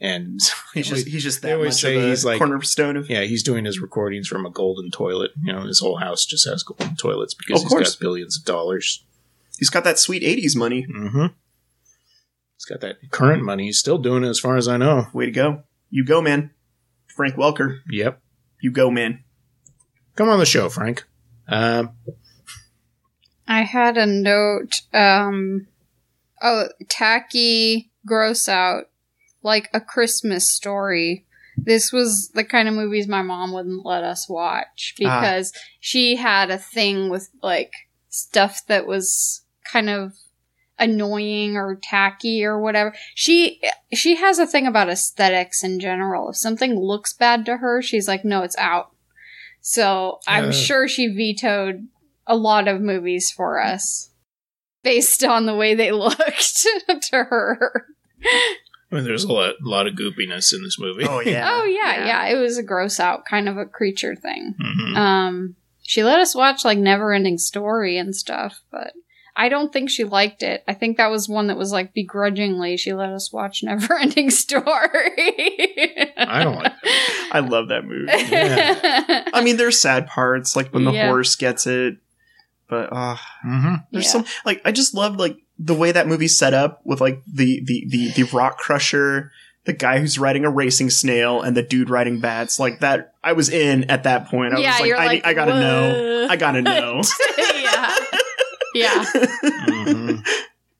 And 0.00 0.40
He's 0.74 0.88
just 0.88 1.06
he's 1.06 1.22
just 1.22 1.40
They 1.42 1.48
that 1.50 1.54
always 1.54 1.74
much 1.74 1.80
say 1.80 2.08
he's 2.08 2.24
like- 2.24 2.38
cornerstone 2.38 2.96
of 2.96 3.08
yeah, 3.08 3.22
he's 3.22 3.42
doing 3.42 3.64
his 3.64 3.80
recordings 3.80 4.28
from 4.28 4.44
a 4.46 4.50
golden 4.50 4.90
toilet. 4.90 5.30
You 5.42 5.52
know, 5.52 5.62
his 5.62 5.80
whole 5.80 5.96
house 5.98 6.24
just 6.26 6.46
has 6.48 6.62
golden 6.62 6.96
toilets 6.96 7.34
because 7.34 7.62
he's 7.62 7.68
course. 7.70 7.94
got 7.94 8.00
billions 8.00 8.36
of 8.38 8.44
dollars. 8.44 9.04
He's 9.58 9.70
got 9.70 9.84
that 9.84 9.98
sweet 9.98 10.22
'80s 10.22 10.56
money. 10.56 10.84
Mm-hmm. 10.86 11.26
He's 12.56 12.64
got 12.68 12.80
that 12.80 12.96
current 13.10 13.42
money. 13.42 13.66
He's 13.66 13.78
still 13.78 13.98
doing 13.98 14.24
it, 14.24 14.28
as 14.28 14.40
far 14.40 14.56
as 14.56 14.68
I 14.68 14.76
know. 14.76 15.06
Way 15.12 15.26
to 15.26 15.32
go! 15.32 15.62
You 15.90 16.04
go, 16.04 16.20
man. 16.20 16.50
Frank 17.06 17.36
Welker, 17.36 17.78
Yep. 17.90 18.20
you 18.60 18.72
go, 18.72 18.90
man. 18.90 19.22
Come 20.16 20.28
on 20.28 20.38
the 20.38 20.46
show, 20.46 20.68
Frank. 20.68 21.04
Um, 21.48 21.90
I 23.46 23.62
had 23.62 23.96
a 23.96 24.06
note. 24.06 24.82
Um, 24.92 25.66
oh, 26.42 26.68
tacky, 26.88 27.90
gross 28.06 28.48
out, 28.48 28.84
like 29.42 29.68
a 29.74 29.80
Christmas 29.80 30.48
story. 30.48 31.26
This 31.56 31.92
was 31.92 32.30
the 32.30 32.44
kind 32.44 32.68
of 32.68 32.74
movies 32.74 33.06
my 33.06 33.22
mom 33.22 33.52
wouldn't 33.52 33.84
let 33.86 34.02
us 34.02 34.28
watch 34.28 34.94
Ah. 35.04 35.20
because 35.20 35.52
she 35.80 36.16
had 36.16 36.50
a 36.50 36.58
thing 36.58 37.10
with 37.10 37.28
like 37.42 37.72
stuff 38.08 38.60
that 38.66 38.86
was 38.86 39.42
kind 39.70 39.88
of 39.88 40.14
annoying 40.78 41.56
or 41.56 41.76
tacky 41.80 42.44
or 42.44 42.58
whatever. 42.60 42.92
She 43.14 43.60
she 43.92 44.16
has 44.16 44.38
a 44.40 44.46
thing 44.46 44.66
about 44.66 44.88
aesthetics 44.88 45.62
in 45.62 45.78
general. 45.78 46.30
If 46.30 46.36
something 46.36 46.76
looks 46.78 47.12
bad 47.12 47.46
to 47.46 47.58
her, 47.58 47.80
she's 47.82 48.08
like, 48.08 48.24
"No, 48.24 48.42
it's 48.42 48.56
out." 48.58 48.90
So 49.66 50.18
I'm 50.28 50.50
Uh. 50.50 50.52
sure 50.52 50.86
she 50.88 51.08
vetoed 51.08 51.88
a 52.26 52.36
lot 52.36 52.68
of 52.68 52.82
movies 52.82 53.30
for 53.30 53.62
us 53.62 54.10
based 54.82 55.24
on 55.24 55.46
the 55.46 55.54
way 55.54 55.74
they 55.74 55.90
looked 55.92 56.18
to 57.02 57.24
her. 57.24 57.86
I 58.92 58.94
mean, 58.94 59.04
there's 59.04 59.24
a 59.24 59.32
lot, 59.32 59.54
a 59.64 59.66
lot 59.68 59.86
of 59.86 59.94
goopiness 59.94 60.52
in 60.54 60.62
this 60.62 60.78
movie. 60.78 61.06
Oh 61.08 61.20
yeah. 61.20 61.48
oh 61.50 61.64
yeah, 61.64 62.04
yeah, 62.04 62.26
It 62.26 62.36
was 62.36 62.58
a 62.58 62.62
gross 62.62 63.00
out 63.00 63.24
kind 63.24 63.48
of 63.48 63.56
a 63.56 63.64
creature 63.64 64.14
thing. 64.14 64.54
Mhm. 64.60 64.96
Um, 64.98 65.56
she 65.82 66.04
let 66.04 66.20
us 66.20 66.34
watch 66.34 66.62
like 66.64 66.78
Never 66.78 67.14
Ending 67.14 67.38
Story 67.38 67.96
and 67.96 68.14
stuff, 68.14 68.60
but 68.70 68.92
I 69.36 69.48
don't 69.48 69.72
think 69.72 69.90
she 69.90 70.04
liked 70.04 70.42
it. 70.44 70.62
I 70.68 70.74
think 70.74 70.96
that 70.96 71.10
was 71.10 71.28
one 71.28 71.48
that 71.48 71.56
was 71.56 71.72
like 71.72 71.92
begrudgingly 71.92 72.76
she 72.76 72.92
let 72.92 73.08
us 73.10 73.32
watch 73.32 73.62
Never 73.64 73.98
Ending 73.98 74.30
Story. 74.44 74.62
I 76.16 76.42
don't 76.44 76.56
like 76.56 76.72
I 77.32 77.40
love 77.40 77.68
that 77.68 77.84
movie. 77.84 78.12
Yeah. 78.30 79.24
I 79.32 79.42
mean, 79.42 79.56
there's 79.56 79.80
sad 79.80 80.06
parts, 80.06 80.54
like 80.54 80.72
when 80.72 80.84
the 80.84 80.92
Yeah. 80.92 81.08
horse 81.08 81.34
gets 81.34 81.66
it, 81.66 81.96
but 82.68 82.92
uh, 82.92 83.16
Mhm. 83.44 83.84
there's 83.90 84.04
Yeah. 84.06 84.10
some 84.10 84.24
like 84.44 84.60
I 84.64 84.72
just 84.72 84.94
love 84.94 85.16
like 85.16 85.36
the 85.58 85.74
way 85.74 85.90
that 85.92 86.06
movie's 86.06 86.38
set 86.38 86.54
up 86.54 86.80
with 86.84 87.00
like 87.00 87.20
the 87.32 87.60
the 87.64 87.84
the, 87.88 88.10
the 88.12 88.22
rock 88.36 88.58
crusher, 88.58 89.32
the 89.64 89.72
guy 89.72 89.98
who's 89.98 90.18
riding 90.18 90.44
a 90.44 90.50
racing 90.50 90.90
snail, 90.90 91.40
and 91.42 91.56
the 91.56 91.62
dude 91.62 91.90
riding 91.90 92.20
bats, 92.20 92.60
like 92.60 92.80
that. 92.80 93.12
I 93.24 93.32
was 93.32 93.48
in 93.48 93.84
at 93.90 94.02
that 94.04 94.28
point. 94.28 94.54
I 94.54 94.58
yeah, 94.60 94.70
was 94.72 94.80
like, 94.80 94.88
you're 94.88 94.98
I, 94.98 95.06
like, 95.06 95.26
I 95.26 95.32
gotta 95.34 95.58
know. 95.58 96.26
I 96.30 96.36
gotta 96.36 96.60
know. 96.62 97.00
yeah. 98.74 99.04
Yeah. 99.14 99.26
Mhm. 99.66 100.26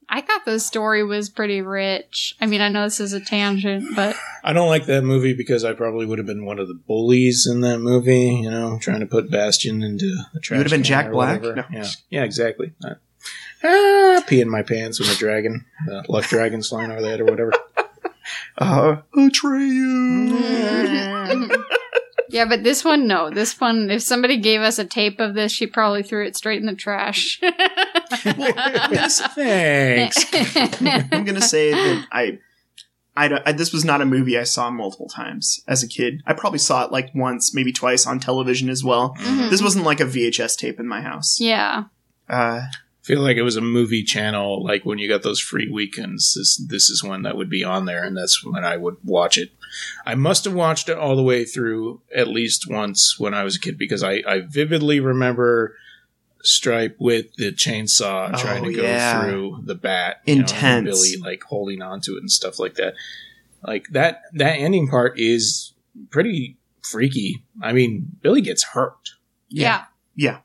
I 0.07 0.21
thought 0.21 0.45
the 0.45 0.61
story 0.61 1.03
was 1.03 1.31
pretty 1.31 1.63
rich. 1.63 2.37
I 2.41 2.47
mean, 2.47 2.61
I 2.61 2.69
know 2.69 2.85
this 2.85 3.01
is 3.01 3.15
a 3.15 3.21
tangent, 3.21 3.97
but 3.97 4.15
I 4.45 4.53
don't 4.53 4.69
like 4.69 4.85
that 4.87 5.03
movie 5.03 5.35
because 5.35 5.65
I 5.65 5.73
probably 5.73 6.05
would 6.07 6.19
have 6.19 6.27
been 6.27 6.45
one 6.45 6.59
of 6.59 6.69
the 6.69 6.75
bullies 6.75 7.49
in 7.51 7.63
that 7.63 7.79
movie. 7.79 8.41
You 8.43 8.51
know, 8.51 8.79
trying 8.81 9.01
to 9.01 9.07
put 9.07 9.31
Bastian 9.31 9.83
into 9.83 10.15
the 10.33 10.41
trash. 10.41 10.59
would 10.59 10.67
have 10.67 10.71
been 10.77 10.85
Jack 10.85 11.11
Black? 11.11 11.43
No. 11.43 11.65
Yeah, 11.73 11.87
yeah, 12.11 12.23
exactly. 12.23 12.73
Uh, 12.85 12.95
ah, 13.65 14.23
pee 14.27 14.43
in 14.43 14.51
my 14.51 14.63
pants 14.63 15.01
when 15.01 15.09
the 15.09 15.17
dragon, 15.17 15.65
the 15.87 16.05
luck 16.09 16.27
dragon's 16.27 16.69
flying 16.69 16.93
over 16.93 17.01
the 17.01 17.09
head 17.09 17.21
or 17.21 17.25
whatever. 17.25 17.53
Uh, 18.57 18.97
Atreyu. 19.15 20.31
yeah, 22.31 22.45
but 22.47 22.63
this 22.63 22.83
one, 22.85 23.07
no. 23.07 23.29
This 23.31 23.59
one, 23.61 23.91
if 23.91 24.03
somebody 24.03 24.37
gave 24.39 24.61
us 24.63 24.79
a 24.79 24.85
tape 24.85 25.21
of 25.21 25.35
this, 25.35 25.53
she 25.53 25.67
probably 25.67 26.03
threw 26.03 26.25
it 26.27 26.37
straight 26.37 26.61
in 26.61 26.67
the 26.67 26.75
trash. 26.75 27.41
Thanks. 29.35 30.25
I'm 31.13 31.25
gonna 31.25 31.41
say 31.41 31.73
that 31.73 32.07
I, 32.13 32.39
I, 33.17 33.41
I, 33.47 33.53
this 33.53 33.73
was 33.73 33.85
not 33.85 34.01
a 34.01 34.05
movie 34.07 34.39
I 34.39 34.43
saw 34.45 34.71
multiple 34.71 35.09
times 35.09 35.63
as 35.69 35.83
a 35.83 35.89
kid. 35.89 36.23
I 36.27 36.33
probably 36.35 36.59
saw 36.59 36.85
it 36.85 36.93
like 36.93 37.15
once, 37.15 37.55
maybe 37.55 37.73
twice 37.73 38.07
on 38.07 38.19
television 38.21 38.69
as 38.69 38.83
well. 38.85 39.15
Mhm. 39.21 39.51
This 39.51 39.63
wasn't 39.63 39.85
like 39.85 40.01
a 40.01 40.05
VHS 40.05 40.57
tape 40.57 40.81
in 40.81 40.87
my 40.89 41.01
house. 41.01 41.39
yeah. 41.41 41.85
Uh, 42.29 42.63
feel 43.03 43.21
like 43.21 43.37
it 43.37 43.43
was 43.43 43.57
a 43.57 43.61
movie 43.61 44.03
channel 44.03 44.65
like 44.65 44.87
when 44.87 44.97
you 44.99 45.07
got 45.07 45.23
those 45.23 45.39
free 45.39 45.71
weekends 45.71 46.33
this 46.33 46.57
this 46.71 46.89
is 46.89 47.05
one 47.05 47.21
that 47.21 47.37
would 47.37 47.51
be 47.51 47.63
on 47.63 47.85
there 47.85 48.03
and 48.03 48.17
that's 48.17 48.43
when 48.43 48.65
i 48.65 48.79
would 48.79 48.97
watch 49.05 49.37
it 49.37 49.51
i 50.07 50.15
must 50.15 50.47
have 50.47 50.55
watched 50.55 50.89
it 50.89 50.97
all 50.97 51.15
the 51.15 51.23
way 51.23 51.45
through 51.45 52.01
at 52.17 52.27
least 52.29 52.65
once 52.67 53.17
when 53.19 53.35
i 53.35 53.45
was 53.45 53.57
a 53.57 53.61
kid 53.61 53.77
because 53.77 54.03
i, 54.03 54.23
I 54.27 54.41
vividly 54.41 55.01
remember 55.01 55.77
stripe 56.45 56.97
with 56.99 57.35
the 57.37 57.51
chainsaw 57.53 58.31
Oh, 58.35 58.39
trying 58.39 58.65
to 58.65 58.73
go 58.73 58.83
yeah. 58.83 59.23
through 59.23 59.61
the 59.65 59.75
bat 59.75 60.21
you 60.27 60.35
know, 60.37 60.41
and 60.43 60.51
Intense. 60.51 60.85
billy 60.89 61.17
like 61.23 61.43
holding 61.43 61.81
onto 61.83 62.15
it 62.17 62.19
and 62.21 62.31
stuff 62.31 62.59
like 62.59 62.75
that 62.75 62.95
like 63.67 63.87
that 63.93 64.23
that 64.35 64.53
ending 64.55 64.87
part 64.89 65.19
is 65.19 65.73
pretty 66.11 66.59
freaky 66.83 67.45
i 67.63 67.73
mean 67.73 68.07
billy 68.21 68.41
gets 68.43 68.63
hurt 68.63 69.11
Yeah. 69.49 69.85
Yeah. 70.17 70.39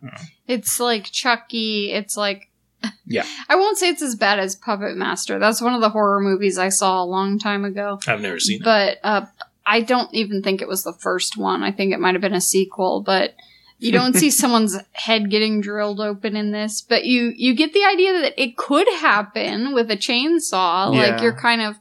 It's 0.47 0.79
like 0.79 1.05
Chucky. 1.11 1.91
It's 1.91 2.17
like. 2.17 2.49
Yeah. 3.05 3.25
I 3.49 3.55
won't 3.55 3.77
say 3.77 3.89
it's 3.89 4.01
as 4.01 4.15
bad 4.15 4.39
as 4.39 4.55
Puppet 4.55 4.95
Master. 4.97 5.37
That's 5.37 5.61
one 5.61 5.73
of 5.75 5.81
the 5.81 5.89
horror 5.89 6.19
movies 6.21 6.57
I 6.57 6.69
saw 6.69 7.03
a 7.03 7.05
long 7.05 7.37
time 7.39 7.65
ago. 7.65 7.99
i've 8.07 8.21
never 8.21 8.39
seen 8.39 8.61
it 8.61 8.63
But 8.63 8.97
uh, 9.03 9.25
I 9.65 9.81
don't 9.81 10.11
even 10.13 10.41
think 10.41 10.61
it 10.61 10.67
was 10.67 10.83
the 10.83 10.93
first 10.93 11.37
one. 11.37 11.61
I 11.61 11.71
think 11.71 11.93
it 11.93 11.99
might 11.99 12.15
have 12.15 12.21
been 12.21 12.33
a 12.33 12.41
sequel, 12.41 13.01
but 13.01 13.33
you 13.79 13.91
don't 13.91 14.15
see 14.15 14.29
someone's 14.29 14.77
head 14.91 15.29
getting 15.31 15.61
drilled 15.61 15.99
open 16.01 16.35
in 16.35 16.51
this. 16.51 16.81
But 16.81 17.05
you 17.05 17.33
you 17.35 17.55
get 17.55 17.73
the 17.73 17.85
idea 17.85 18.13
that 18.21 18.41
it 18.41 18.57
could 18.57 18.87
happen 18.99 19.73
with 19.73 19.89
a 19.89 19.97
chainsaw. 19.97 20.93
Like 20.93 21.21
you're 21.21 21.35
kind 21.35 21.61
of, 21.61 21.77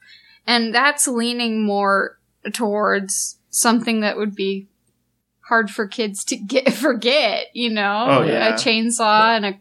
and 0.46 0.74
that's 0.74 1.07
leaning 1.09 1.64
more 1.66 2.18
towards 2.53 3.38
something 3.51 4.01
that 4.01 4.16
would 4.16 4.34
be 4.34 4.68
hard 5.49 5.70
for 5.70 5.86
kids 5.86 6.24
to 6.24 6.36
get 6.36 6.72
forget. 6.86 7.46
You 7.53 7.70
know, 7.70 8.07
Oh, 8.09 8.22
yeah. 8.22 8.49
a 8.51 8.53
chainsaw 8.55 9.36
and 9.36 9.44
a 9.46 9.59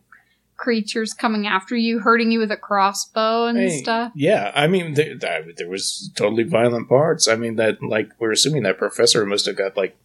creature's 0.56 1.14
coming 1.14 1.46
after 1.46 1.76
you, 1.76 2.00
hurting 2.00 2.32
you 2.32 2.40
with 2.40 2.52
a 2.52 2.58
crossbow 2.58 3.46
and 3.46 3.58
Hey, 3.60 3.78
stuff. 3.78 4.12
Yeah, 4.16 4.52
I 4.56 4.66
mean, 4.68 4.96
there, 4.96 5.16
there 5.16 5.70
was 5.70 6.12
totally 6.16 6.44
violent 6.44 6.90
parts. 6.90 7.28
I 7.28 7.36
mean, 7.36 7.56
that 7.58 7.82
like 7.84 8.10
we're 8.20 8.32
assuming 8.32 8.64
that 8.64 8.78
professor 8.78 9.26
must 9.26 9.46
have 9.46 9.56
got 9.56 9.78
like 9.78 9.96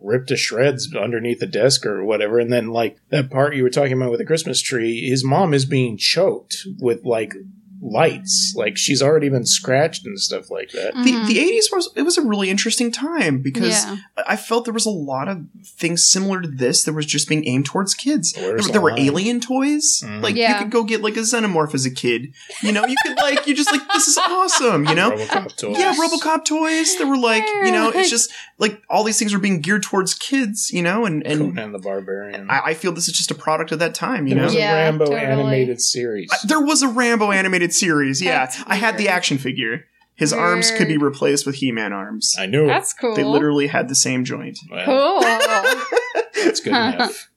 ripped 0.00 0.28
to 0.28 0.36
shreds 0.36 0.94
underneath 0.94 1.40
the 1.40 1.46
desk 1.46 1.86
or 1.86 2.04
whatever, 2.04 2.38
and 2.38 2.52
then 2.52 2.68
like 2.68 2.98
that 3.10 3.30
part 3.30 3.56
you 3.56 3.62
were 3.62 3.70
talking 3.70 3.92
about 3.92 4.10
with 4.10 4.20
the 4.20 4.26
Christmas 4.26 4.60
tree, 4.60 5.08
his 5.08 5.24
mom 5.24 5.54
is 5.54 5.64
being 5.64 5.96
choked 5.96 6.66
with 6.78 7.04
like 7.04 7.34
lights, 7.80 8.54
like 8.56 8.76
she's 8.76 9.02
already 9.02 9.28
been 9.28 9.46
scratched 9.46 10.04
and 10.06 10.18
stuff 10.18 10.50
like 10.50 10.70
that. 10.72 10.94
the 10.94 11.12
Mhm. 11.12 11.26
the 11.28 11.38
80s 11.38 11.70
was 11.72 11.90
it 11.96 12.02
was 12.02 12.18
a 12.18 12.22
really 12.22 12.50
interesting 12.50 12.90
time 12.90 13.38
because 13.40 13.84
yeah. 13.84 13.96
I 14.26 14.36
felt 14.36 14.64
there 14.64 14.74
was 14.74 14.86
a 14.86 14.90
lot 14.90 15.28
of 15.28 15.44
things 15.64 16.04
similar 16.04 16.40
to 16.42 16.48
this 16.48 16.82
that 16.84 16.92
was 16.92 17.06
just 17.06 17.28
being 17.28 17.46
aimed 17.46 17.66
towards 17.66 17.94
kids. 17.94 18.32
There, 18.32 18.48
Where's 18.50 18.66
were- 18.66 18.72
there 18.72 18.80
were 18.80 18.98
alien 18.98 19.40
toys. 19.40 20.02
Mhm. 20.04 20.22
Like 20.22 20.36
you 20.36 20.54
could 20.58 20.70
go 20.70 20.82
get 20.84 21.02
like 21.02 21.16
a 21.16 21.20
xenomorph 21.20 21.74
as 21.74 21.86
a 21.86 21.90
kid. 21.90 22.32
You 22.62 22.72
know, 22.72 22.84
you 22.86 22.96
could 23.04 23.16
like 23.18 23.46
you 23.46 23.54
just 23.54 23.70
like 23.70 23.82
this 23.92 24.08
is 24.08 24.18
awesome. 24.18 24.86
You 24.86 24.94
know, 24.94 25.10
RoboCop 25.12 25.56
toys. 25.56 25.76
yeah, 25.78 25.94
RoboCop 25.94 26.44
toys. 26.44 26.96
That 26.98 27.06
were 27.06 27.16
like 27.18 27.46
you 27.64 27.72
know, 27.72 27.90
it's 27.90 28.10
just 28.10 28.30
like 28.58 28.82
all 28.90 29.04
these 29.04 29.18
things 29.18 29.32
were 29.32 29.38
being 29.38 29.60
geared 29.60 29.82
towards 29.82 30.14
kids. 30.14 30.70
You 30.72 30.82
know, 30.82 31.04
and 31.04 31.24
and 31.26 31.54
Conan 31.54 31.72
the 31.72 31.78
Barbarian. 31.78 32.50
I, 32.50 32.60
I 32.66 32.74
feel 32.74 32.92
this 32.92 33.08
is 33.08 33.14
just 33.16 33.30
a 33.30 33.34
product 33.34 33.72
of 33.72 33.78
that 33.78 33.94
time. 33.94 34.26
You 34.26 34.34
there 34.34 34.40
know, 34.42 34.46
was 34.46 34.54
Yeah, 34.54 34.72
a 34.72 34.84
Rambo 34.84 35.04
totally. 35.06 35.20
animated 35.22 35.80
series. 35.80 36.28
I- 36.32 36.36
there 36.46 36.60
was 36.60 36.82
a 36.82 36.88
Rambo 36.88 37.30
animated 37.30 37.67
series. 37.72 38.20
Yeah, 38.22 38.40
That's 38.46 38.62
I 38.66 38.76
had 38.76 38.98
the 38.98 39.08
action 39.08 39.38
figure. 39.38 39.84
His 40.14 40.32
arms 40.32 40.72
could 40.72 40.88
be 40.88 40.96
replaced 40.96 41.46
with 41.46 41.54
He-Man 41.56 41.92
arms. 41.92 42.34
I 42.38 42.46
knew 42.46 42.66
That's 42.66 42.92
cool. 42.92 43.14
They 43.14 43.22
literally 43.22 43.68
had 43.68 43.88
the 43.88 43.94
same 43.94 44.24
joint. 44.24 44.58
Well, 44.70 44.84
cool. 44.84 45.20
That's 46.44 46.60
good 46.60 46.70
enough. 46.70 47.30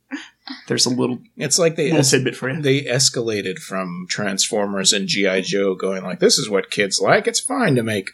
There's 0.68 0.86
a 0.86 0.90
little 0.90 1.20
It's 1.38 1.60
like 1.60 1.76
they 1.76 1.92
little 1.92 2.04
tidbit 2.04 2.36
for 2.36 2.50
you. 2.50 2.62
they 2.62 2.82
escalated 2.82 3.60
from 3.60 4.08
Transformers 4.10 4.92
and 4.94 5.08
GI 5.08 5.44
Joe, 5.44 5.76
going 5.76 6.04
like, 6.04 6.20
"This 6.20 6.38
is 6.38 6.50
what 6.50 6.72
kids 6.72 7.00
like. 7.00 7.28
It's 7.28 7.40
fine 7.40 7.76
to 7.76 7.84
make." 7.84 8.10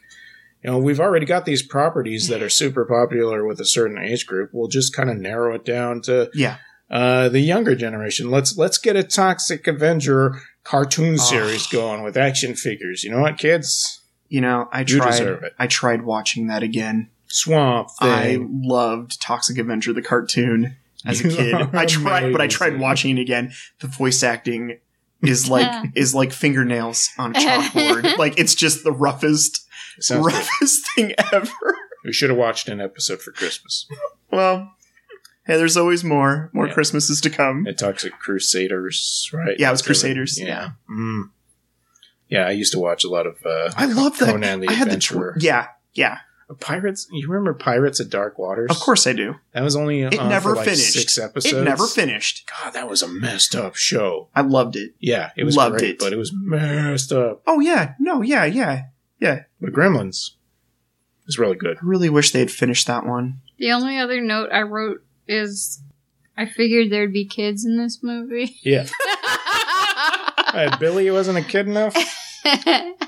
You 0.64 0.72
know, 0.72 0.78
we've 0.80 1.00
already 1.00 1.26
got 1.26 1.46
these 1.46 1.62
properties 1.64 2.28
that 2.28 2.42
are 2.44 2.50
super 2.50 2.84
popular 2.84 3.46
with 3.46 3.60
a 3.60 3.66
certain 3.66 3.98
age 3.98 4.26
group. 4.28 4.50
We'll 4.54 4.68
just 4.68 4.94
kind 4.96 5.10
of 5.10 5.18
narrow 5.18 5.56
it 5.56 5.64
down 5.66 6.02
to 6.04 6.30
Yeah. 6.34 6.58
uh, 6.92 7.30
the 7.30 7.40
younger 7.40 7.76
generation. 7.76 8.30
Let's 8.30 8.58
let's 8.58 8.78
get 8.78 8.96
a 8.96 9.04
Toxic 9.04 9.66
Avenger 9.68 10.40
cartoon 10.68 11.14
Oh. 11.14 11.18
series 11.18 11.66
going 11.68 12.04
with 12.04 12.18
action 12.18 12.56
figures. 12.56 13.04
You 13.04 13.12
know 13.12 13.22
what, 13.22 13.38
kids? 13.38 14.02
You 14.30 14.42
know, 14.42 14.68
I 14.72 14.82
You 14.82 14.98
tried. 15.00 15.12
deserve 15.12 15.44
it. 15.44 15.54
I 15.58 15.68
tried 15.68 16.02
watching 16.04 16.48
that 16.48 16.62
again. 16.64 17.10
Swamp 17.28 17.90
I 18.02 18.40
loved 18.42 19.22
Toxic 19.22 19.58
Avenger 19.58 19.94
the 19.94 20.02
cartoon 20.02 20.76
as 21.06 21.22
a 21.24 21.30
kid. 21.30 21.56
I 21.74 21.86
tried, 21.86 22.32
but 22.32 22.42
I 22.42 22.48
tried 22.48 22.80
watching 22.80 23.18
it 23.18 23.22
again. 23.22 23.54
The 23.80 23.88
voice 23.88 24.24
acting 24.24 24.80
is 25.22 25.50
like 25.50 25.70
is 25.96 26.14
like 26.14 26.32
fingernails 26.34 27.10
on 27.18 27.36
a 27.36 27.40
chalkboard. 27.40 28.18
like 28.24 28.38
it's 28.40 28.56
just 28.56 28.84
the 28.84 28.92
roughest, 28.92 29.66
Sounds 30.00 30.26
good. 30.26 30.34
roughest 30.34 30.88
thing 30.96 31.14
ever. 31.34 31.50
We 32.06 32.14
should 32.14 32.30
have 32.30 32.40
watched 32.40 32.70
an 32.70 32.80
episode 32.82 33.22
for 33.22 33.32
Christmas. 33.32 33.86
Well, 34.32 34.74
hey, 35.48 35.58
there's 35.58 35.78
always 35.78 36.04
more, 36.04 36.50
more 36.54 36.68
Yeah. 36.68 36.74
Christmases 36.74 37.22
to 37.22 37.30
come. 37.30 37.66
It 37.66 37.78
talks 37.78 38.04
Toxic 38.04 38.20
Crusaders, 38.20 39.30
right? 39.34 39.56
Yeah, 39.60 39.70
it 39.70 39.72
was 39.72 39.82
Crusaders, 39.82 40.40
yeah. 40.40 40.72
Mm. 40.92 41.30
Yeah, 42.30 42.46
I 42.48 42.52
used 42.52 42.74
to 42.74 42.80
watch 42.80 43.04
a 43.04 43.10
lot 43.10 43.26
of 43.26 43.38
uh, 43.46 43.72
I 43.78 43.86
love 43.86 44.20
that. 44.20 44.30
Conan 44.30 44.60
the 44.60 44.68
I 44.68 44.74
had 44.74 44.90
the 44.90 44.94
Adventurer. 44.96 45.36
tw- 45.40 45.44
yeah, 45.44 45.68
yeah. 45.94 46.20
Pirates. 46.62 47.08
You 47.12 47.28
remember 47.28 47.54
Pirates 47.54 48.00
of 48.00 48.10
Dark 48.10 48.38
Waters? 48.40 48.70
Of 48.72 48.80
course 48.80 49.06
I 49.06 49.12
do. 49.14 49.36
That 49.52 49.64
was 49.64 49.76
only 49.76 50.04
It 50.04 50.18
on 50.18 50.30
never 50.30 50.52
for 50.52 50.56
like 50.56 50.66
finished. 50.66 50.94
Six 50.94 51.18
episodes. 51.18 51.54
It 51.54 51.64
never 51.64 51.86
finished. 51.88 52.50
God, 52.64 52.72
that 52.74 52.90
was 52.90 53.02
a 53.02 53.08
messed 53.10 53.54
up 53.54 53.76
show. 53.76 54.30
I 54.34 54.42
loved 54.42 54.78
it. 54.78 54.92
Yeah, 55.00 55.32
it 55.36 55.44
was 55.44 55.58
Loved 55.58 55.80
great, 55.80 55.92
it. 55.92 56.00
but 56.00 56.14
it 56.14 56.16
was 56.18 56.32
messed 56.34 57.12
up. 57.12 57.42
Oh 57.46 57.60
yeah, 57.60 57.96
no, 58.00 58.22
yeah, 58.22 58.46
yeah, 58.46 58.84
yeah. 59.20 59.44
But 59.60 59.74
Gremlins 59.74 60.32
is 61.28 61.38
really 61.38 61.58
good. 61.58 61.78
I 61.78 61.86
really 61.86 62.10
wish 62.10 62.32
they 62.32 62.40
had 62.40 62.52
finished 62.52 62.88
that 62.88 63.06
one. 63.06 63.42
the 63.58 63.72
only 63.74 63.98
other 63.98 64.22
note 64.22 64.50
I 64.52 64.62
wrote 64.62 65.04
is 65.28 65.82
I 66.38 66.46
figured 66.46 66.92
there'd 66.92 67.14
be 67.14 67.26
kids 67.26 67.66
in 67.66 67.78
this 67.78 68.00
movie. 68.04 68.58
Yeah, 68.64 68.88
uh, 70.54 70.78
Billy 70.78 71.10
wasn't 71.12 71.38
a 71.38 71.42
kid 71.44 71.68
enough. 71.68 71.96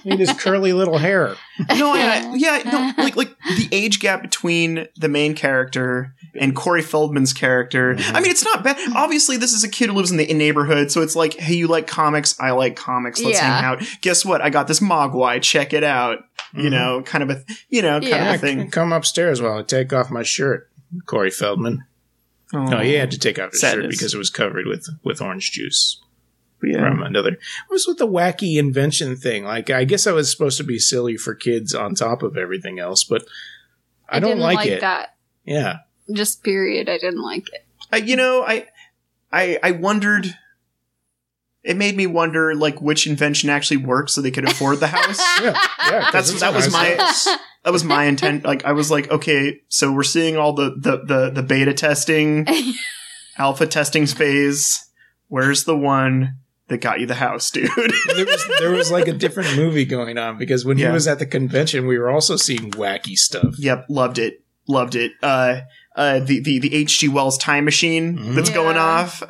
He 0.03 0.09
had 0.09 0.19
his 0.19 0.33
curly 0.33 0.73
little 0.73 0.97
hair. 0.97 1.35
No, 1.77 1.93
yeah, 1.95 2.33
yeah, 2.35 2.61
no, 2.97 3.03
like 3.03 3.15
like 3.15 3.37
the 3.57 3.69
age 3.71 3.99
gap 3.99 4.21
between 4.21 4.87
the 4.97 5.07
main 5.09 5.33
character 5.35 6.13
and 6.39 6.55
Corey 6.55 6.81
Feldman's 6.81 7.33
character. 7.33 7.95
Mhm. 7.95 8.15
I 8.15 8.19
mean, 8.21 8.31
it's 8.31 8.43
not 8.43 8.63
bad. 8.63 8.77
Obviously, 8.95 9.37
this 9.37 9.53
is 9.53 9.63
a 9.63 9.69
kid 9.69 9.89
who 9.89 9.95
lives 9.95 10.11
in 10.11 10.17
the 10.17 10.33
neighborhood, 10.33 10.91
so 10.91 11.01
it's 11.01 11.15
like, 11.15 11.35
hey, 11.35 11.53
you 11.55 11.67
like 11.67 11.87
comics? 11.87 12.37
I 12.39 12.51
like 12.51 12.75
comics. 12.75 13.21
Let's 13.21 13.37
Yeah. 13.39 13.55
hang 13.61 13.65
out. 13.65 13.83
Guess 14.01 14.25
what? 14.25 14.41
I 14.41 14.49
got 14.49 14.67
this 14.67 14.79
Mogwai. 14.79 15.41
Check 15.41 15.73
it 15.73 15.83
out. 15.83 16.19
You 16.53 16.63
Mhm. 16.63 16.71
know, 16.71 17.01
kind 17.05 17.23
of 17.23 17.29
a, 17.29 17.43
you 17.69 17.81
know, 17.81 17.99
kind 17.99 18.03
Yeah. 18.09 18.29
of 18.29 18.35
a 18.35 18.37
thing. 18.39 18.69
Come 18.71 18.91
upstairs 18.91 19.41
while 19.41 19.59
I 19.59 19.63
take 19.63 19.93
off 19.93 20.09
my 20.11 20.23
shirt, 20.23 20.69
Corey 21.05 21.31
Feldman. 21.31 21.83
No, 22.51 22.79
he 22.79 22.93
had 22.93 23.11
to 23.11 23.19
take 23.19 23.37
off 23.37 23.51
his 23.51 23.61
shirt 23.61 23.89
because 23.89 24.13
it 24.13 24.17
was 24.17 24.29
covered 24.29 24.65
with 24.65 24.87
with 25.03 25.21
orange 25.21 25.51
juice. 25.51 26.01
Yeah. 26.61 26.89
from 26.89 27.03
another. 27.03 27.31
What 27.67 27.75
was 27.75 27.87
with 27.87 27.99
the 27.99 28.07
wacky 28.07 28.57
invention 28.59 29.15
thing? 29.15 29.45
Like, 29.45 29.69
I 29.69 29.85
guess 29.85 30.05
I 30.05 30.11
was 30.11 30.29
supposed 30.29 30.57
to 30.57 30.63
be 30.65 30.77
silly 30.77 31.15
for 31.15 31.33
kids 31.33 31.73
on 31.73 31.95
top 31.95 32.21
of 32.21 32.35
everything 32.35 32.79
else, 32.79 33.05
but 33.05 33.23
I, 34.09 34.19
don't 34.19 34.31
didn't 34.31 34.43
like, 34.43 34.57
like 34.57 34.67
it. 34.67 34.81
that. 34.81 35.15
Yeah, 35.45 35.77
Just 36.11 36.43
period. 36.43 36.89
I 36.89 36.97
didn't 36.97 37.21
like 37.21 37.47
it. 37.53 37.65
I, 37.93 37.97
you 37.97 38.17
know, 38.17 38.43
I, 38.45 38.67
I, 39.31 39.57
I 39.63 39.71
wondered 39.71 40.35
it 41.63 41.75
made 41.77 41.95
me 41.97 42.07
wonder 42.07 42.55
like 42.55 42.81
which 42.81 43.05
invention 43.07 43.49
actually 43.49 43.77
worked 43.77 44.09
so 44.11 44.21
they 44.21 44.31
could 44.31 44.45
afford 44.47 44.79
the 44.79 44.87
house. 44.87 45.19
Yeah, 45.41 45.53
yeah. 45.89 46.09
That's- 46.11 46.39
that 46.39 46.53
was 46.53 46.71
my- 46.71 46.95
house. 46.95 47.25
that 47.63 47.73
was 47.73 47.83
my 47.83 48.05
intent. 48.05 48.43
Like 48.49 48.63
I 48.65 48.71
was 48.73 48.89
like, 48.91 49.09
okay, 49.11 49.59
so 49.67 49.91
we're 49.91 50.03
seeing 50.03 50.37
all 50.37 50.53
the 50.53 50.71
the 50.77 51.03
the, 51.05 51.29
the 51.31 51.43
beta 51.43 51.73
testing, 51.73 52.47
alpha 53.37 53.67
testing 53.67 54.05
phase. 54.05 54.85
Where's 55.27 55.65
the 55.65 55.77
one 55.77 56.35
that 56.67 56.79
got 56.81 56.99
you 56.99 57.05
the 57.07 57.15
house, 57.15 57.51
dude? 57.51 57.69
there 58.15 58.25
was 58.25 58.45
there 58.59 58.71
was 58.71 58.91
like 58.91 59.07
a 59.07 59.13
different 59.13 59.55
movie 59.55 59.85
going 59.85 60.17
on 60.17 60.37
because 60.37 60.65
when 60.65 60.77
Yeah. 60.77 60.87
he 60.87 60.93
was 60.93 61.07
at 61.07 61.19
the 61.19 61.25
convention, 61.25 61.85
we 61.87 61.97
were 61.99 62.09
also 62.09 62.35
seeing 62.35 62.71
wacky 62.71 63.15
stuff. 63.15 63.55
yep, 63.57 63.85
loved 63.89 64.17
it, 64.19 64.43
loved 64.67 64.95
it. 64.95 65.11
Uh, 65.21 65.61
uh, 65.99 66.19
the 66.19 66.39
the 66.39 66.59
the 66.59 66.73
H.G. 66.75 67.07
Wells 67.09 67.37
time 67.37 67.65
machine 67.65 68.17
Mhm. 68.17 68.35
that's 68.35 68.49
going 68.49 68.77
off. 68.77 69.21
Uh, 69.21 69.25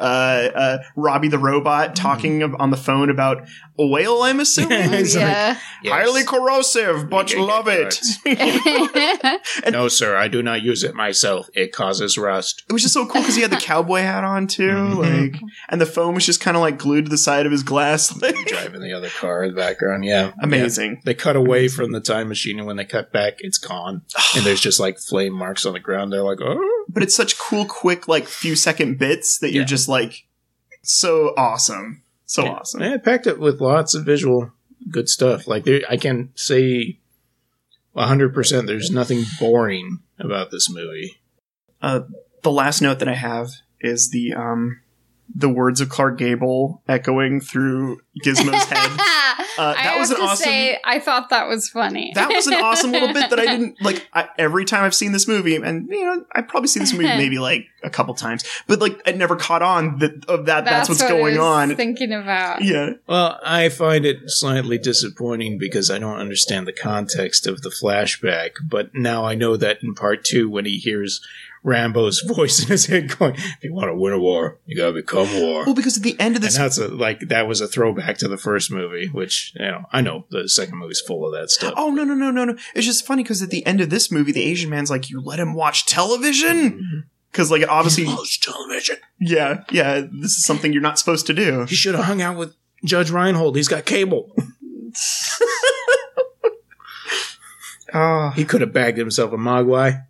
uh, 0.63 0.77
Robby 0.95 1.27
the 1.27 1.39
robot 1.39 1.95
talking 1.95 2.43
ab- 2.43 2.55
on 2.59 2.69
the 2.69 2.77
phone 2.77 3.09
about 3.09 3.47
oil. 3.79 4.23
I'm 4.23 4.39
assuming 4.39 4.79
It's 4.93 5.15
like- 5.15 5.21
yeah. 5.23 5.57
Yes. 5.83 5.93
highly 5.93 6.23
corrosive, 6.25 7.09
but 7.09 7.33
Yeah, 7.33 7.41
love 7.41 7.67
it. 7.67 7.99
no, 9.71 9.87
sir, 9.87 10.15
I 10.15 10.27
do 10.27 10.41
not 10.43 10.61
use 10.61 10.83
it 10.83 10.93
myself. 10.95 11.49
It 11.53 11.71
causes 11.71 12.17
rust. 12.17 12.63
It 12.69 12.73
was 12.73 12.81
just 12.81 12.93
so 12.93 13.05
cool 13.05 13.21
because 13.21 13.35
he 13.35 13.41
had 13.41 13.51
the 13.51 13.57
cowboy 13.57 14.01
hat 14.01 14.23
on 14.23 14.47
too, 14.47 14.67
Mhm. 14.69 15.31
like, 15.33 15.41
and 15.69 15.79
the 15.81 15.85
phone 15.85 16.13
was 16.15 16.25
just 16.25 16.41
kind 16.41 16.55
of 16.57 16.61
like 16.61 16.77
glued 16.77 17.05
to 17.05 17.09
the 17.09 17.17
side 17.17 17.45
of 17.45 17.51
his 17.51 17.63
glass. 17.63 18.13
Like, 18.21 18.35
Driving 18.47 18.81
the 18.81 18.91
other 18.93 19.09
car 19.09 19.43
in 19.43 19.51
the 19.51 19.55
background. 19.61 20.03
Yeah, 20.03 20.31
amazing. 20.41 20.91
Yeah. 20.95 20.99
They 21.05 21.13
cut 21.13 21.35
away 21.37 21.67
from 21.69 21.91
the 21.93 22.01
time 22.01 22.27
machine, 22.27 22.57
and 22.59 22.67
when 22.67 22.75
they 22.75 22.83
cut 22.85 23.11
back, 23.13 23.35
it's 23.39 23.57
gone. 23.57 24.01
and 24.35 24.45
there's 24.45 24.59
just 24.61 24.79
like 24.79 24.99
flame 24.99 25.33
marks 25.33 25.65
on 25.65 25.73
the 25.73 25.79
ground. 25.79 26.11
They're 26.11 26.21
like, 26.21 26.39
oh, 26.41 26.58
But 26.87 27.03
it's 27.03 27.15
such 27.15 27.37
cool, 27.37 27.65
quick, 27.65 28.07
like 28.07 28.25
few 28.27 28.55
second 28.55 28.97
bits 28.97 29.37
that 29.39 29.51
you're 29.51 29.61
Yeah. 29.63 29.67
just 29.67 29.87
like 29.87 30.25
so 30.81 31.33
awesome, 31.37 32.03
so 32.25 32.43
Yeah. 32.43 32.51
awesome. 32.51 32.81
I 32.81 32.97
packed 32.97 33.27
it 33.27 33.39
with 33.39 33.61
lots 33.61 33.93
of 33.93 34.05
visual 34.05 34.51
good 34.89 35.07
stuff. 35.09 35.47
Like 35.47 35.65
there, 35.65 35.81
I 35.89 35.97
can 35.97 36.29
say, 36.35 36.99
hundred 37.95 38.33
percent. 38.33 38.65
There's 38.67 38.89
nothing 38.91 39.25
boring 39.39 39.99
about 40.17 40.51
this 40.51 40.69
movie. 40.69 41.19
The 41.81 42.51
last 42.51 42.81
note 42.81 42.99
that 42.99 43.07
I 43.09 43.15
have 43.15 43.49
is 43.81 44.09
the 44.11 44.33
um 44.33 44.79
the 45.33 45.49
words 45.49 45.79
of 45.81 45.89
Clark 45.89 46.17
Gable 46.17 46.81
echoing 46.87 47.39
through 47.41 47.99
Gizmo's 48.25 48.63
head. 48.69 48.89
Uh, 49.57 49.73
I 49.77 49.83
that 49.83 49.97
was 49.99 50.11
an 50.11 50.17
to 50.17 50.23
awesome- 50.23 50.43
say, 50.43 50.79
I 50.83 50.99
thought 50.99 51.29
that 51.29 51.47
was 51.47 51.69
funny. 51.69 52.11
That 52.15 52.29
was 52.29 52.47
an 52.47 52.53
awesome 52.55 52.91
little 52.91 53.13
bit 53.13 53.29
that 53.29 53.39
I 53.39 53.45
didn't 53.45 53.81
like. 53.81 54.07
I, 54.13 54.29
every 54.37 54.65
time 54.65 54.83
I've 54.83 54.95
seen 54.95 55.11
this 55.11 55.27
movie, 55.27 55.55
and 55.55 55.87
you 55.89 56.03
know, 56.05 56.25
I've 56.33 56.47
probably 56.47 56.67
seen 56.67 56.81
this 56.83 56.93
movie 56.93 57.05
maybe 57.17 57.39
like 57.39 57.67
a 57.83 57.89
couple 57.89 58.13
times, 58.13 58.43
but 58.67 58.79
like 58.79 59.01
I 59.05 59.11
never 59.11 59.35
caught 59.35 59.61
on 59.61 59.99
that 59.99 60.25
of 60.25 60.45
that. 60.47 60.65
That's, 60.65 60.89
what's 60.89 61.01
what 61.01 61.09
going 61.09 61.37
I 61.37 61.39
was 61.39 61.69
on. 61.69 61.75
Thinking 61.75 62.13
about. 62.13 62.61
Yeah, 62.63 62.91
Well, 63.07 63.39
I 63.43 63.69
find 63.69 64.05
it 64.05 64.29
slightly 64.29 64.77
disappointing 64.77 65.57
because 65.57 65.89
I 65.89 65.99
don't 65.99 66.17
understand 66.17 66.67
the 66.67 66.73
context 66.73 67.47
of 67.47 67.61
the 67.61 67.69
flashback. 67.69 68.51
But 68.63 68.93
now 68.93 69.25
I 69.25 69.35
know 69.35 69.57
that 69.57 69.81
in 69.83 69.93
part 69.95 70.23
two, 70.23 70.49
when 70.49 70.65
he 70.65 70.77
hears 70.77 71.21
Rambo's 71.63 72.21
voice 72.27 72.61
in 72.61 72.67
his 72.67 72.85
head 72.85 73.17
going, 73.17 73.35
"If 73.35 73.63
you 73.63 73.73
want 73.73 73.89
to 73.89 73.95
win 73.95 74.13
a 74.13 74.19
war, 74.19 74.59
you 74.65 74.77
gotta 74.77 74.93
become 74.93 75.27
war." 75.41 75.65
well, 75.65 75.75
because 75.75 75.97
at 75.97 76.03
the 76.03 76.19
end 76.19 76.35
of 76.35 76.41
And 76.41 76.47
this, 76.47 76.57
that's 76.57 76.77
a, 76.77 76.87
like 76.87 77.19
that 77.29 77.47
was 77.47 77.61
a 77.61 77.67
throwback 77.67 78.17
to 78.19 78.27
the 78.27 78.37
first 78.37 78.71
movie, 78.71 79.07
which 79.07 79.53
you 79.59 79.65
know 79.65 79.83
I 79.91 80.01
know 80.01 80.25
the 80.29 80.47
second 80.47 80.77
movie's 80.77 81.01
full 81.01 81.25
of 81.25 81.33
that 81.33 81.49
stuff. 81.49 81.73
oh 81.77 81.89
no 81.91 82.03
no 82.03 82.13
no 82.13 82.31
no 82.31 82.45
no, 82.45 82.57
it's 82.75 82.85
just 82.85 83.05
funny 83.05 83.23
because 83.23 83.41
at 83.41 83.49
the 83.49 83.65
end 83.65 83.81
of 83.81 83.89
this 83.89 84.11
movie, 84.11 84.31
the 84.31 84.43
Asian 84.43 84.69
man's 84.69 84.89
like, 84.89 85.09
"You 85.09 85.21
let 85.21 85.39
him 85.39 85.53
watch 85.53 85.85
television." 85.85 86.71
Mm-hmm. 86.71 86.99
Because, 87.31 87.51
like, 87.51 87.61
obviously, 87.69 88.05
Watch 88.07 88.41
television. 88.41 88.97
yeah, 89.19 89.63
yeah, 89.69 90.01
this 90.01 90.31
is 90.31 90.43
something 90.43 90.73
you're 90.73 90.81
not 90.81 90.97
supposed 90.97 91.27
to 91.27 91.33
do. 91.33 91.65
He 91.65 91.75
should 91.75 91.93
have 91.93 92.05
hung 92.05 92.23
out 92.23 92.37
with 92.37 92.55
Judge 92.83 93.11
Reinhold. 93.11 93.55
He's 93.55 93.67
got 93.67 93.85
cable. 93.85 94.35
Oh, 97.93 98.29
He 98.35 98.45
could 98.45 98.61
have 98.61 98.73
bagged 98.73 98.97
himself 98.97 99.31
a 99.31 99.37
Mogwai. 99.37 100.05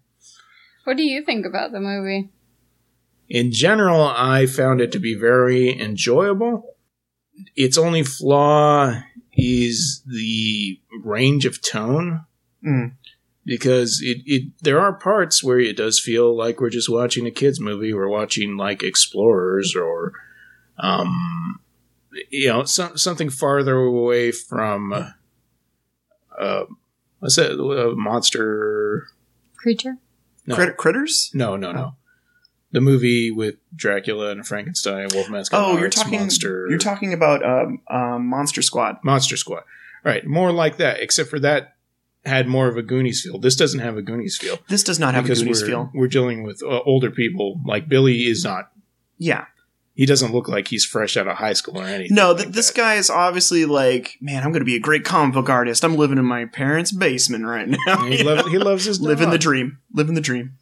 What 0.89 0.97
do 0.97 1.03
you 1.03 1.23
think 1.23 1.45
about 1.45 1.71
the 1.71 1.79
movie? 1.79 2.29
In 3.29 3.51
general, 3.51 4.01
I 4.07 4.47
found 4.47 4.81
it 4.81 4.91
to 4.93 4.99
be 4.99 5.13
very 5.13 5.79
enjoyable. 5.79 6.77
Its 7.55 7.77
only 7.77 8.01
flaw 8.01 8.99
is 9.31 10.01
the 10.07 10.79
range 11.03 11.45
of 11.45 11.61
tone. 11.61 12.25
Mm. 12.65 12.93
Because 13.45 14.01
it, 14.01 14.23
it 14.25 14.51
there 14.63 14.79
are 14.79 14.93
parts 14.93 15.43
where 15.43 15.59
it 15.59 15.77
does 15.77 15.99
feel 15.99 16.35
like 16.35 16.59
we're 16.59 16.71
just 16.71 16.89
watching 16.89 17.27
a 17.27 17.31
kids 17.31 17.59
movie. 17.59 17.93
We're 17.93 18.09
watching 18.09 18.57
like 18.57 18.81
Explorers 18.81 19.75
or, 19.75 20.13
um, 20.79 21.59
you 22.31 22.47
know, 22.47 22.63
some, 22.63 22.97
something 22.97 23.29
farther 23.29 23.77
away 23.77 24.31
from, 24.31 24.91
uh, 24.91 25.09
uh, 26.35 26.65
what's 27.19 27.35
that? 27.35 27.59
Uh, 27.59 27.93
monster? 27.95 29.05
Creature? 29.55 29.99
No, 30.49 30.55
Crit- 30.55 30.77
critters? 30.77 31.31
no, 31.33 31.55
no, 31.55 31.71
no. 31.71 31.95
The 32.71 32.81
movie 32.81 33.31
with 33.31 33.55
Dracula 33.75 34.29
and 34.31 34.45
Frankenstein, 34.45 35.07
Wolfman 35.13 35.43
Oh, 35.53 35.77
you're 35.79 35.89
talking. 35.89 36.19
Monster, 36.19 36.67
You're 36.69 36.77
talking 36.77 37.13
about 37.13 37.43
um, 37.43 37.81
um, 37.89 38.27
Monster 38.27 38.61
Squad. 38.61 38.97
Monster 39.03 39.37
Squad. 39.37 39.63
Right, 40.03 40.25
more 40.25 40.51
like 40.51 40.77
that, 40.77 40.99
except 40.99 41.29
for 41.29 41.39
that 41.39 41.75
had 42.25 42.47
more 42.47 42.67
of 42.67 42.77
a 42.77 42.81
Goonies 42.83 43.21
feel. 43.21 43.39
This 43.39 43.55
doesn't 43.55 43.79
have 43.79 43.97
a 43.97 44.01
Goonies 44.01 44.37
feel 44.37 44.59
This 44.67 44.83
does 44.83 44.99
not 44.99 45.13
have 45.15 45.25
a 45.25 45.33
Goonies 45.33 45.61
we're 45.61 45.67
feel. 45.67 45.91
we're 45.93 46.07
dealing 46.07 46.43
with 46.43 46.61
uh, 46.63 46.81
older 46.85 47.09
people. 47.11 47.59
Like 47.65 47.87
Billy 47.89 48.27
is 48.27 48.43
not. 48.43 48.71
Yeah, 49.17 49.45
He 49.99 50.05
doesn't 50.05 50.31
look 50.31 50.47
like 50.47 50.69
he's 50.69 50.85
fresh 50.85 51.17
out 51.17 51.27
of 51.27 51.35
high 51.35 51.51
school 51.51 51.77
or 51.77 51.83
anything. 51.83 52.15
no, 52.15 52.31
like 52.31 52.53
this 52.53 52.67
that. 52.67 52.77
guy 52.77 52.95
is 52.95 53.09
obviously 53.09 53.65
like, 53.65 54.15
man, 54.21 54.43
I'm 54.43 54.53
going 54.53 54.61
to 54.61 54.65
be 54.65 54.77
a 54.77 54.79
great 54.79 55.03
comic 55.03 55.33
book 55.33 55.49
artist. 55.49 55.83
I'm 55.83 55.97
living 55.97 56.17
in 56.17 56.23
my 56.23 56.45
parents' 56.45 56.93
basement 56.93 57.45
right 57.45 57.67
now. 57.67 58.05
He, 58.05 58.19
You 58.19 58.23
loves, 58.23 58.49
he 58.49 58.57
loves 58.59 58.85
his 58.85 58.99
dog. 58.99 59.07
living 59.09 59.29
the 59.29 59.37
dream, 59.37 59.79
living 59.93 60.15
the 60.15 60.21
dream. 60.21 60.53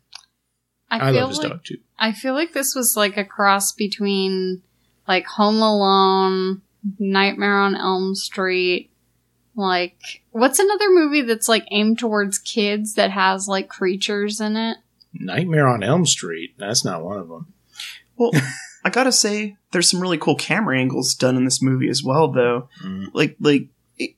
I, 0.90 1.10
I 1.10 1.12
feel 1.12 1.22
love 1.22 1.30
his 1.30 1.38
like 1.38 1.50
dog 1.50 1.64
too. 1.64 1.78
I 2.00 2.14
feel 2.14 2.34
like 2.34 2.54
this 2.54 2.74
was 2.74 2.98
like 2.98 3.16
a 3.16 3.24
cross 3.24 3.74
between 3.74 4.64
like 5.08 5.28
Home 5.28 5.62
Alone, 5.62 6.64
Nightmare 6.98 7.60
on 7.60 7.76
Elm 7.76 8.16
Street. 8.16 8.90
Like, 9.56 10.24
what's 10.32 10.58
another 10.58 10.90
movie 10.90 11.22
that's 11.22 11.48
like 11.48 11.68
aimed 11.70 12.00
towards 12.00 12.40
kids 12.40 12.96
that 12.96 13.12
has 13.12 13.48
like 13.48 13.70
creatures 13.70 14.42
in 14.42 14.58
it? 14.58 14.78
Nightmare 15.14 15.68
on 15.68 15.84
Elm 15.84 16.08
Street. 16.08 16.56
That's 16.58 16.84
not 16.84 17.04
one 17.04 17.20
of 17.20 17.30
them. 17.30 17.54
Well, 18.16 18.32
I 18.88 18.90
gotta 18.90 19.12
say, 19.12 19.58
there's 19.72 19.90
some 19.90 20.02
really 20.02 20.18
cool 20.18 20.36
camera 20.36 20.80
angles 20.80 21.14
done 21.14 21.36
in 21.36 21.44
this 21.46 21.62
movie 21.62 21.90
as 21.90 22.04
well, 22.04 22.32
though. 22.32 22.70
Mm. 22.84 23.08
Like, 23.14 23.36
like, 23.40 23.68
it, 23.98 24.12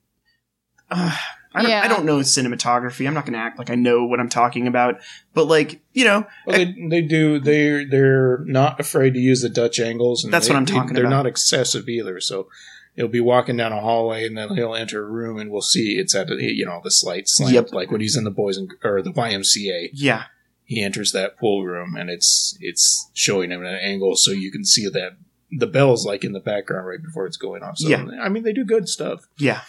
uh, 0.91 1.15
I 1.53 1.61
don't, 1.63 1.71
Yeah. 1.71 1.81
I 1.83 1.87
don't 1.87 2.05
know 2.05 2.19
cinematography. 2.19 3.07
I'm 3.07 3.15
not 3.15 3.25
going 3.25 3.33
to 3.33 3.39
act 3.39 3.57
like 3.57 3.71
I 3.71 3.75
know 3.75 4.05
what 4.05 4.19
I'm 4.19 4.29
talking 4.29 4.67
about, 4.67 4.99
but 5.33 5.45
like, 5.45 5.81
you 5.93 6.05
know, 6.05 6.25
Well, 6.45 6.57
they, 6.57 6.75
they 6.89 7.01
do. 7.01 7.39
They're 7.39 7.89
they're 7.89 8.37
not 8.45 8.79
afraid 8.79 9.15
to 9.15 9.19
use 9.19 9.41
the 9.41 9.49
Dutch 9.49 9.79
angles. 9.79 10.23
And 10.23 10.31
That's 10.31 10.47
they- 10.47 10.53
what 10.53 10.57
I'm 10.59 10.65
they- 10.65 10.73
talking 10.73 10.93
They're 10.93 11.09
not 11.09 11.25
excessive 11.25 11.89
either. 11.89 12.19
So 12.21 12.47
he'll 12.95 13.07
be 13.07 13.19
walking 13.19 13.57
down 13.57 13.71
a 13.71 13.79
hallway, 13.81 14.25
and 14.27 14.37
then 14.37 14.55
he'll 14.55 14.75
enter 14.75 15.01
a 15.03 15.09
room, 15.09 15.39
and 15.39 15.49
we'll 15.49 15.61
see 15.63 15.97
it's 15.97 16.13
at 16.13 16.29
a, 16.29 16.35
you 16.39 16.65
know 16.67 16.81
the 16.83 16.91
slight 16.91 17.27
slant, 17.27 17.53
Yep. 17.55 17.73
like 17.73 17.89
when 17.91 18.01
he's 18.01 18.15
in 18.15 18.25
the 18.25 18.31
boys 18.31 18.55
and 18.57 18.71
or 18.83 19.01
the 19.01 19.11
YMCA. 19.11 19.89
yeah, 19.93 20.25
He 20.69 20.83
enters 20.83 21.13
that 21.13 21.35
pool 21.39 21.65
room, 21.65 21.95
and 21.95 22.11
it's 22.11 22.55
it's 22.61 23.09
showing 23.15 23.49
him 23.49 23.65
at 23.65 23.73
an 23.73 23.79
angle, 23.81 24.15
so 24.15 24.29
you 24.29 24.51
can 24.51 24.63
see 24.63 24.87
that 24.87 25.13
the 25.51 25.65
bell's 25.65 26.05
like 26.05 26.23
in 26.23 26.31
the 26.33 26.39
background 26.39 26.85
right 26.85 27.01
before 27.01 27.25
it's 27.25 27.37
going 27.37 27.63
off. 27.63 27.79
So 27.79 27.89
Yeah. 27.89 28.05
I 28.21 28.29
mean, 28.29 28.43
they 28.43 28.53
do 28.53 28.63
good 28.63 28.87
stuff. 28.87 29.27
yeah. 29.39 29.61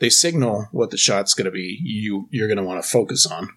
They 0.00 0.10
signal 0.10 0.66
what 0.72 0.90
the 0.90 0.96
shot's 0.96 1.32
going 1.32 1.44
to 1.44 1.52
be. 1.52 1.78
You 1.84 2.26
you're 2.32 2.48
going 2.48 2.56
to 2.58 2.64
want 2.64 2.82
to 2.82 2.90
focus 2.90 3.24
on. 3.24 3.50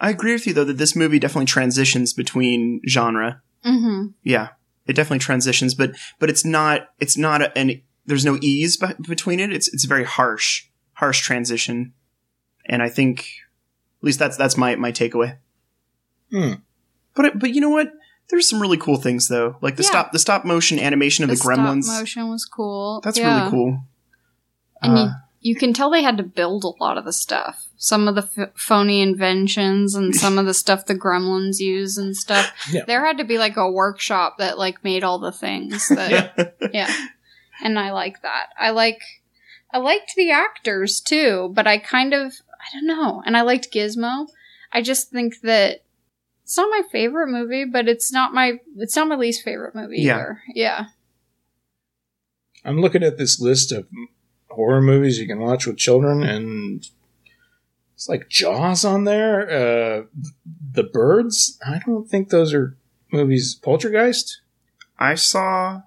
I 0.00 0.10
agree 0.10 0.32
with 0.32 0.48
you 0.48 0.52
though 0.52 0.64
that 0.64 0.78
this 0.78 0.96
movie 0.96 1.20
definitely 1.20 1.46
transitions 1.46 2.12
between 2.12 2.80
genre. 2.88 3.40
Mm-hmm. 3.64 4.08
Yeah, 4.24 4.48
it 4.88 4.94
definitely 4.94 5.20
transitions, 5.20 5.76
but 5.76 5.92
but 6.18 6.28
it's 6.28 6.44
not 6.44 6.88
it's 6.98 7.16
not 7.16 7.40
a, 7.40 7.56
an 7.56 7.82
there's 8.04 8.24
no 8.24 8.36
ease 8.42 8.76
be- 8.76 8.88
between 9.06 9.38
it. 9.38 9.52
It's 9.52 9.72
it's 9.72 9.84
a 9.84 9.88
very 9.88 10.02
harsh 10.02 10.64
harsh 10.94 11.20
transition, 11.20 11.92
and 12.66 12.82
I 12.82 12.88
think 12.88 13.20
at 14.00 14.04
least 14.04 14.18
that's 14.18 14.36
that's 14.36 14.56
my 14.56 14.74
my 14.74 14.90
takeaway. 14.90 15.36
Hmm. 16.32 16.52
But 17.14 17.38
but 17.38 17.50
you 17.54 17.60
know 17.60 17.70
what? 17.70 17.92
There's 18.30 18.48
some 18.48 18.60
really 18.62 18.78
cool 18.78 18.96
things 18.96 19.28
though, 19.28 19.56
like 19.60 19.76
the 19.76 19.82
Yeah. 19.82 19.88
stop 19.90 20.12
the 20.12 20.18
stop 20.18 20.44
motion 20.44 20.78
animation 20.78 21.24
of 21.24 21.30
the, 21.30 21.36
Gremlins. 21.36 21.84
stop 21.84 22.00
motion 22.00 22.28
was 22.30 22.44
cool. 22.46 23.00
That's 23.04 23.18
Yeah. 23.18 23.38
really 23.40 23.50
cool. 23.50 23.80
And 24.80 24.92
Uh, 24.98 25.02
you, 25.40 25.52
you 25.52 25.54
can 25.56 25.72
tell 25.74 25.90
they 25.90 26.02
had 26.02 26.16
to 26.16 26.22
build 26.22 26.64
a 26.64 26.68
lot 26.82 26.96
of 26.96 27.04
the 27.04 27.12
stuff. 27.12 27.68
Some 27.76 28.08
of 28.08 28.14
the 28.14 28.28
f- 28.36 28.50
phony 28.54 29.00
inventions 29.02 29.94
and 29.94 30.14
some 30.14 30.38
of 30.38 30.46
the 30.46 30.54
stuff 30.54 30.86
the 30.86 30.94
gremlins 30.94 31.58
use 31.58 31.98
and 31.98 32.16
stuff. 32.16 32.52
Yeah. 32.72 32.84
There 32.86 33.04
had 33.04 33.18
to 33.18 33.24
be 33.24 33.38
like 33.38 33.56
a 33.56 33.70
workshop 33.70 34.38
that 34.38 34.56
like 34.56 34.82
made 34.82 35.04
all 35.04 35.18
the 35.18 35.32
things 35.32 35.88
that 35.88 36.56
yeah. 36.72 36.90
And 37.62 37.78
I 37.78 37.92
like 37.92 38.22
that. 38.22 38.46
I 38.58 38.70
like 38.70 39.02
I 39.74 39.78
liked 39.78 40.12
the 40.16 40.30
actors 40.30 41.00
too, 41.00 41.50
but 41.54 41.66
I 41.66 41.76
kind 41.78 42.14
of 42.14 42.32
I 42.58 42.64
don't 42.72 42.86
know. 42.86 43.22
And 43.26 43.36
I 43.36 43.42
liked 43.42 43.72
Gizmo. 43.72 44.28
I 44.72 44.80
just 44.80 45.10
think 45.10 45.40
that 45.42 45.82
it's 46.44 46.56
not 46.56 46.70
my 46.70 46.82
favorite 46.90 47.28
movie, 47.28 47.64
but 47.64 47.88
it's 47.88 48.12
not 48.12 48.32
my 48.34 48.58
it's 48.76 48.96
not 48.96 49.08
my 49.08 49.16
least 49.16 49.42
favorite 49.44 49.74
movie 49.74 50.00
Yeah. 50.00 50.14
either. 50.16 50.42
Yeah. 50.54 50.84
I'm 52.64 52.80
looking 52.80 53.02
at 53.02 53.18
this 53.18 53.40
list 53.40 53.72
of 53.72 53.86
horror 54.50 54.80
movies 54.80 55.18
you 55.18 55.26
can 55.26 55.40
watch 55.40 55.66
with 55.66 55.76
children, 55.78 56.22
and 56.22 56.86
it's 57.94 58.08
like 58.08 58.28
Jaws 58.28 58.84
on 58.84 59.04
there. 59.04 59.40
Uh, 59.50 60.02
the 60.72 60.84
Birds. 60.84 61.58
I 61.66 61.80
don't 61.84 62.08
think 62.08 62.28
those 62.28 62.54
are 62.54 62.76
movies. 63.10 63.54
Poltergeist, 63.56 64.40
I 64.98 65.16
saw, 65.16 65.82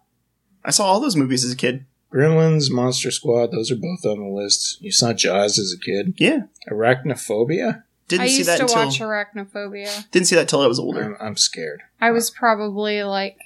I 0.66 0.72
saw 0.72 0.86
all 0.86 1.00
those 1.00 1.16
movies 1.16 1.46
as 1.46 1.54
a 1.54 1.56
kid. 1.58 1.86
Gremlins, 2.14 2.70
Monster 2.72 3.12
Squad. 3.12 3.52
Those 3.52 3.72
are 3.72 3.76
both 3.78 4.06
on 4.06 4.20
the 4.20 4.30
list. 4.30 4.82
You 4.82 4.92
saw 4.92 5.12
Jaws 5.14 5.58
as 5.58 5.74
a 5.74 5.80
kid. 5.80 6.16
Yeah, 6.18 6.44
Arachnophobia. 6.70 7.84
Didn't 8.08 8.26
I 8.26 8.28
see 8.28 8.38
used 8.38 8.50
that 8.50 8.58
to 8.58 8.64
until 8.64 8.86
watch 8.86 9.00
Arachnophobia. 9.00 10.10
didn't 10.12 10.28
see 10.28 10.36
that 10.36 10.48
till 10.48 10.62
I 10.62 10.68
was 10.68 10.80
older. 10.80 11.18
I'm, 11.20 11.28
I'm 11.28 11.38
scared. 11.38 11.82
I 12.00 12.12
was 12.12 12.30
probably 12.30 13.04
like 13.04 13.38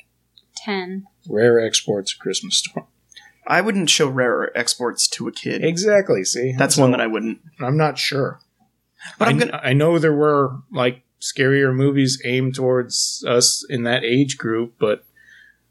10. 0.56 1.08
Rare 1.30 1.60
exports 1.60 2.14
Christmas 2.14 2.58
Storm. 2.58 2.88
I 3.48 3.62
wouldn't 3.62 3.90
show 3.90 4.08
rare 4.08 4.56
exports 4.58 5.08
to 5.10 5.28
a 5.28 5.32
kid. 5.32 5.64
Exactly. 5.64 6.24
See, 6.24 6.54
That's 6.58 6.78
one 6.78 6.92
that 6.92 7.02
I 7.02 7.08
wouldn't. 7.08 7.40
I'm 7.60 7.78
not 7.78 7.98
sure. 7.98 8.40
But 9.18 9.28
I, 9.28 9.32
I'm 9.32 9.40
gonna. 9.40 9.60
I 9.64 9.74
know 9.74 9.98
there 9.98 10.14
were 10.14 10.58
like 10.72 11.04
scarier 11.20 11.74
movies 11.74 12.22
aimed 12.26 12.56
towards 12.56 13.24
us 13.28 13.66
in 13.70 13.84
that 13.84 14.04
age 14.04 14.38
group, 14.38 14.76
but 14.78 15.04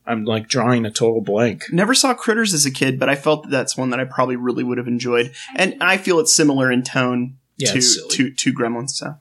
I'm 0.06 0.24
like 0.24 0.48
drawing 0.48 0.86
a 0.86 0.90
total 0.90 1.20
blank. 1.20 1.64
Never 1.70 1.94
saw 1.94 2.14
Critters 2.14 2.54
as 2.54 2.66
a 2.66 2.70
kid, 2.70 2.98
but 2.98 3.08
I 3.08 3.14
felt 3.14 3.44
that 3.44 3.50
that's 3.50 3.76
one 3.76 3.90
that 3.90 4.00
I 4.00 4.04
probably 4.04 4.36
really 4.36 4.64
would 4.64 4.78
have 4.78 4.88
enjoyed, 4.88 5.32
and 5.54 5.76
I 5.80 5.98
feel 5.98 6.18
it's 6.18 6.34
similar 6.34 6.72
in 6.72 6.82
tone 6.82 7.37
Yeah, 7.58 7.72
to 7.72 7.78
it's 7.78 7.94
silly. 7.94 8.08
to 8.08 8.30
to 8.30 8.52
Gremlins. 8.52 8.90
So 8.90 9.16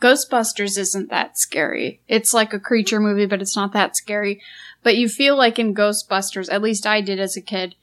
Ghostbusters 0.00 0.78
isn't 0.78 1.10
that 1.10 1.38
scary. 1.38 2.00
It's 2.06 2.32
like 2.32 2.52
a 2.52 2.60
creature 2.60 3.00
movie, 3.00 3.26
but 3.26 3.42
it's 3.42 3.56
not 3.56 3.72
that 3.72 3.96
scary. 3.96 4.40
But 4.82 4.96
you 4.96 5.08
feel 5.08 5.36
like 5.36 5.58
in 5.58 5.74
Ghostbusters, 5.74 6.52
at 6.52 6.62
least 6.62 6.86
I 6.86 7.00
did 7.00 7.18
as 7.18 7.36
a 7.36 7.40
kid, 7.40 7.74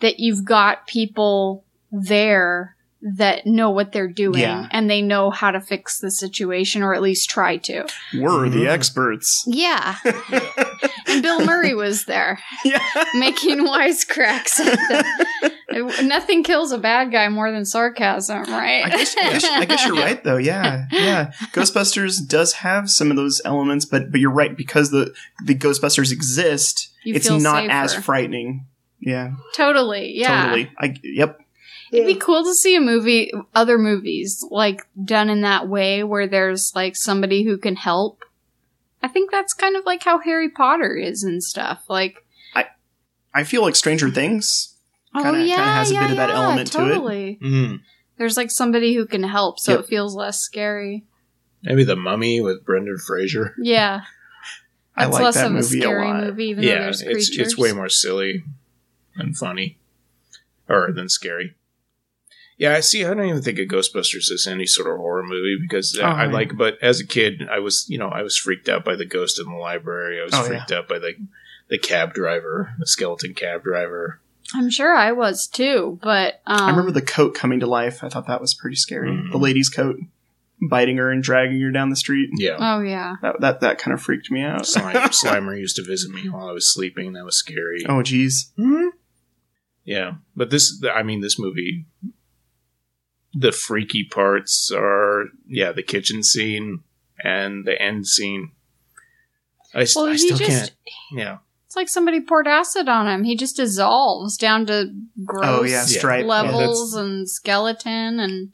that 0.00 0.18
you've 0.18 0.44
got 0.44 0.88
people 0.88 1.64
there 1.92 2.76
that 3.02 3.46
know 3.46 3.70
what 3.70 3.92
they're 3.92 4.08
doing 4.08 4.40
Yeah. 4.40 4.68
and 4.72 4.90
they 4.90 5.00
know 5.00 5.30
how 5.30 5.50
to 5.50 5.60
fix 5.60 5.98
the 6.00 6.10
situation 6.10 6.82
or 6.82 6.94
at 6.94 7.00
least 7.00 7.30
try 7.30 7.56
to. 7.56 7.86
we're 8.14 8.48
the 8.50 8.64
Mhm. 8.64 8.68
experts. 8.68 9.42
Yeah. 9.46 9.96
and 11.06 11.22
Bill 11.22 11.44
Murray 11.44 11.74
was 11.74 12.04
there 12.04 12.38
yeah. 12.64 12.78
making 13.14 13.60
wisecracks. 13.66 14.60
Nothing 16.02 16.42
kills 16.42 16.72
a 16.72 16.78
bad 16.78 17.12
guy 17.12 17.28
more 17.28 17.50
than 17.52 17.64
sarcasm, 17.64 18.42
right? 18.42 18.84
I 18.84 18.90
guess, 18.90 19.16
I, 19.16 19.20
guess, 19.30 19.44
I 19.44 19.64
guess 19.64 19.86
you're 19.86 19.94
right 19.96 20.22
though. 20.22 20.36
Yeah, 20.36 20.86
yeah. 20.90 21.32
Ghostbusters 21.52 22.26
does 22.26 22.54
have 22.54 22.90
some 22.90 23.10
of 23.10 23.16
those 23.16 23.40
elements, 23.44 23.84
but 23.84 24.10
but 24.10 24.20
you're 24.20 24.32
right 24.32 24.56
because 24.56 24.90
the 24.90 25.14
the 25.46 25.54
Ghostbusters 25.54 26.10
exist. 26.12 26.88
You 27.04 27.14
it's 27.14 27.30
not 27.30 27.62
safer. 27.62 27.70
as 27.72 27.94
frightening. 27.94 28.66
Yeah, 29.00 29.30
Totally. 29.54 30.12
Yeah. 30.18 30.42
totally. 30.42 30.70
I 30.78 30.96
yep. 31.02 31.40
It'd 31.92 32.06
be 32.06 32.14
cool 32.14 32.44
to 32.44 32.54
see 32.54 32.76
a 32.76 32.80
movie, 32.80 33.32
other 33.54 33.78
movies, 33.78 34.44
like 34.50 34.86
done 35.04 35.28
in 35.28 35.40
that 35.42 35.68
way 35.68 36.04
where 36.04 36.26
there's 36.28 36.74
like 36.74 36.94
somebody 36.96 37.42
who 37.44 37.58
can 37.58 37.76
help. 37.76 38.24
I 39.02 39.08
think 39.08 39.30
that's 39.30 39.54
kind 39.54 39.76
of 39.76 39.84
like 39.86 40.02
how 40.04 40.18
Harry 40.20 40.48
Potter 40.50 40.94
is 40.94 41.22
and 41.24 41.42
stuff. 41.42 41.82
Like, 41.88 42.24
I 42.54 42.66
I 43.34 43.44
feel 43.44 43.62
like 43.62 43.74
Stranger 43.76 44.10
Things. 44.10 44.76
oh 45.14 45.22
Kinda- 45.22 45.38
kinda 45.38 45.48
yeah, 45.48 45.74
has 45.74 45.90
a 45.90 45.94
yeah, 45.94 46.00
bit 46.02 46.10
of 46.12 46.16
that 46.18 46.28
yeah, 46.28 46.34
element 46.42 46.72
to 46.72 46.78
it. 46.78 46.88
totally. 46.88 47.38
Mm. 47.42 47.80
There's 48.18 48.36
like 48.36 48.50
somebody 48.50 48.94
who 48.94 49.06
can 49.06 49.22
help, 49.22 49.58
so 49.58 49.72
Yep. 49.72 49.80
it 49.80 49.86
feels 49.86 50.14
less 50.14 50.38
scary. 50.40 51.04
Maybe 51.62 51.84
The 51.84 51.96
Mummy 51.96 52.40
with 52.40 52.64
Brendan 52.64 52.98
Fraser. 52.98 53.54
Yeah, 53.60 54.02
I 54.96 55.04
that's 55.04 55.14
like 55.14 55.24
less 55.24 55.34
that 55.36 55.46
of 55.46 55.52
a 55.52 55.54
movie 55.54 55.78
a 55.78 55.82
scary 55.82 56.06
lot. 56.06 56.24
movie, 56.24 56.44
even 56.46 56.64
though 56.64 56.70
yeah, 56.70 56.78
there's 56.80 57.00
it's 57.02 57.28
creatures. 57.30 57.38
it's 57.52 57.58
way 57.58 57.72
more 57.72 57.88
silly 57.88 58.44
and 59.16 59.36
funny, 59.36 59.78
or 60.68 60.92
than 60.92 61.08
scary. 61.08 61.56
Yeah, 62.60 62.74
I 62.74 62.80
see. 62.80 63.04
I 63.06 63.14
don't 63.14 63.24
even 63.24 63.40
think 63.40 63.58
of 63.58 63.68
Ghostbusters 63.68 64.30
as 64.30 64.46
any 64.46 64.66
sort 64.66 64.90
of 64.90 64.98
horror 64.98 65.22
movie 65.26 65.56
because 65.58 65.98
Oh, 65.98 66.04
I 66.04 66.26
yeah. 66.26 66.30
like. 66.30 66.58
But 66.58 66.76
as 66.82 67.00
a 67.00 67.06
kid, 67.06 67.48
I 67.50 67.58
was, 67.58 67.86
you 67.88 67.96
know, 67.98 68.08
I 68.08 68.22
was 68.22 68.36
freaked 68.36 68.68
out 68.68 68.84
by 68.84 68.96
the 68.96 69.06
ghost 69.06 69.40
in 69.40 69.46
the 69.50 69.56
library. 69.58 70.20
I 70.20 70.24
was 70.24 70.34
Oh, 70.34 70.44
freaked 70.44 70.70
out 70.70 70.86
by 70.86 70.98
the 70.98 71.14
the 71.70 71.78
cab 71.78 72.12
driver, 72.12 72.74
the 72.78 72.86
skeleton 72.86 73.32
cab 73.32 73.62
driver. 73.64 74.20
I'm 74.54 74.68
sure 74.68 74.94
I 74.94 75.12
was 75.12 75.46
too, 75.46 75.98
but 76.02 76.42
um, 76.46 76.60
I 76.60 76.70
remember 76.70 76.90
the 76.92 77.00
coat 77.00 77.34
coming 77.34 77.60
to 77.60 77.66
life. 77.66 78.04
I 78.04 78.08
thought 78.10 78.26
that 78.26 78.40
was 78.42 78.52
pretty 78.52 78.76
scary. 78.76 79.08
Mhm. 79.10 79.30
The 79.32 79.38
lady's 79.38 79.70
coat 79.70 79.96
biting 80.68 80.98
her 80.98 81.10
and 81.10 81.22
dragging 81.22 81.58
her 81.62 81.70
down 81.70 81.88
the 81.88 81.96
street. 81.96 82.28
Yeah, 82.34 82.56
Oh 82.58 82.80
yeah, 82.82 83.14
That 83.22 83.40
that 83.40 83.60
that 83.60 83.78
kind 83.78 83.94
of 83.94 84.02
freaked 84.02 84.30
me 84.30 84.42
out. 84.42 84.66
Slime, 84.66 84.96
Slimer 85.12 85.58
used 85.58 85.76
to 85.76 85.82
visit 85.82 86.10
me 86.10 86.28
while 86.28 86.46
I 86.48 86.52
was 86.52 86.70
sleeping. 86.70 87.14
That 87.14 87.24
was 87.24 87.38
scary. 87.38 87.86
oh 87.88 88.02
jeez. 88.02 88.50
Yeah, 89.84 90.14
but 90.36 90.50
this, 90.50 90.84
I 90.94 91.02
mean, 91.02 91.20
this 91.22 91.38
movie, 91.38 91.86
the 93.34 93.52
freaky 93.52 94.04
parts 94.04 94.70
are, 94.74 95.26
yeah, 95.46 95.72
the 95.72 95.82
kitchen 95.82 96.22
scene 96.22 96.82
and 97.22 97.64
the 97.64 97.80
end 97.80 98.06
scene. 98.06 98.52
I, 99.74 99.82
s- 99.82 99.94
Well, 99.96 100.06
I 100.06 100.16
still 100.16 100.36
just- 100.36 100.50
can't. 100.50 100.70
Yeah, 101.12 101.38
it's 101.66 101.76
like 101.76 101.88
somebody 101.88 102.20
poured 102.20 102.48
acid 102.48 102.88
on 102.88 103.06
him. 103.08 103.22
He 103.24 103.36
just 103.36 103.56
dissolves 103.56 104.36
down 104.36 104.66
to 104.66 104.92
gross 105.24 105.44
Oh 105.46 105.62
yeah, 105.64 105.82
stripe. 105.84 106.22
Yeah, 106.22 106.28
levels 106.28 106.94
and 106.94 107.28
skeleton 107.30 108.18
and 108.20 108.50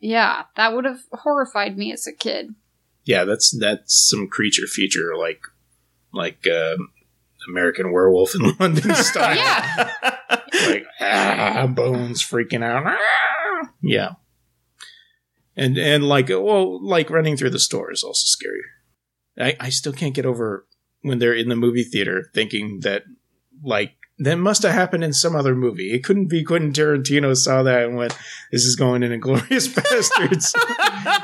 yeah, 0.00 0.44
that 0.56 0.72
would 0.74 0.84
have 0.84 1.00
horrified 1.12 1.76
me 1.76 1.92
as 1.92 2.06
a 2.06 2.12
kid. 2.12 2.54
yeah, 3.04 3.24
that's 3.24 3.50
that's 3.58 4.08
some 4.08 4.28
creature 4.28 4.66
feature 4.66 5.16
like 5.16 5.42
like 6.12 6.46
uh, 6.46 6.76
American 7.48 7.92
Werewolf 7.92 8.34
in 8.34 8.54
London 8.60 8.94
style. 8.94 9.36
Yeah. 9.36 9.90
like 10.66 10.86
ah, 11.00 11.66
bones 11.66 12.22
freaking 12.22 12.62
out. 12.62 12.84
Ah! 12.86 13.70
Yeah, 13.82 14.10
and 15.56 15.78
and 15.78 16.04
like 16.08 16.28
well, 16.28 16.84
like 16.84 17.10
running 17.10 17.36
through 17.36 17.50
the 17.50 17.58
store 17.58 17.92
is 17.92 18.02
also 18.02 18.24
scary. 18.24 18.62
I 19.38 19.56
I 19.66 19.70
still 19.70 19.92
can't 19.92 20.14
get 20.14 20.26
over 20.26 20.66
when 21.02 21.18
they're 21.18 21.34
in 21.34 21.48
the 21.48 21.56
movie 21.56 21.84
theater 21.84 22.30
thinking 22.34 22.80
that 22.80 23.04
like 23.62 23.94
that 24.20 24.36
must 24.36 24.62
have 24.62 24.72
happened 24.72 25.02
in 25.02 25.12
some 25.12 25.34
other 25.34 25.54
movie. 25.54 25.92
It 25.92 26.04
couldn't 26.04 26.26
be 26.26 26.44
Quentin 26.44 26.72
Tarantino 26.72 27.34
saw 27.36 27.62
that 27.62 27.84
and 27.84 27.96
went, 27.96 28.16
"This 28.52 28.64
is 28.64 28.76
going 28.76 29.02
in 29.02 29.18
Inglourious 29.18 29.68
Basterds." 29.74 30.52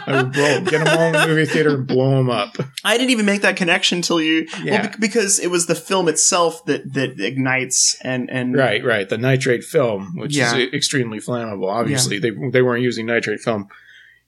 I 0.08 0.22
would 0.22 0.32
blow, 0.32 0.60
get 0.62 0.84
them 0.84 0.88
all 0.88 1.06
in 1.06 1.12
the 1.12 1.26
movie 1.26 1.44
theater 1.46 1.74
and 1.74 1.86
blow 1.86 2.10
them 2.16 2.30
up. 2.30 2.56
I 2.84 2.96
didn't 2.96 3.10
even 3.10 3.26
make 3.26 3.42
that 3.42 3.56
connection 3.56 4.02
till 4.02 4.20
you. 4.20 4.46
Yeah. 4.62 4.82
bec- 4.82 5.00
because 5.00 5.38
it 5.38 5.48
was 5.50 5.66
the 5.66 5.74
film 5.74 6.08
itself 6.08 6.64
that 6.66 6.92
that 6.94 7.20
ignites 7.20 7.96
and 8.02 8.30
and 8.30 8.56
Right, 8.56 8.84
right. 8.84 9.08
The 9.08 9.18
nitrate 9.18 9.64
film, 9.64 10.16
which 10.16 10.36
Yeah. 10.36 10.56
is 10.56 10.72
extremely 10.72 11.18
flammable. 11.18 11.68
Obviously, 11.70 12.18
they 12.18 12.30
they 12.50 12.62
weren't 12.62 12.82
using 12.82 13.06
nitrate 13.06 13.40
film 13.40 13.68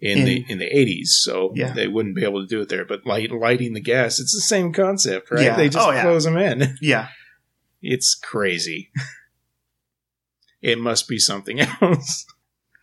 in, 0.00 0.18
In- 0.18 0.24
the 0.26 0.44
in 0.48 0.58
the 0.58 0.66
eighties, 0.66 1.18
so 1.22 1.52
Yeah. 1.56 1.72
they 1.72 1.88
wouldn't 1.88 2.14
be 2.16 2.24
able 2.24 2.40
to 2.42 2.46
do 2.46 2.60
it 2.60 2.68
there. 2.68 2.84
But 2.84 3.06
light, 3.06 3.30
lighting 3.32 3.72
the 3.72 3.80
gas, 3.80 4.18
it's 4.20 4.34
the 4.34 4.40
same 4.40 4.72
concept, 4.72 5.30
right? 5.30 5.42
Yeah. 5.44 5.56
They 5.56 5.68
just 5.68 5.86
Oh, 5.88 5.90
yeah. 5.92 6.02
close 6.02 6.24
them 6.24 6.36
in. 6.36 6.76
Yeah. 6.80 7.08
It's 7.82 8.14
crazy. 8.14 8.90
it 10.60 10.78
must 10.78 11.08
be 11.08 11.18
something 11.18 11.60
else. 11.82 12.26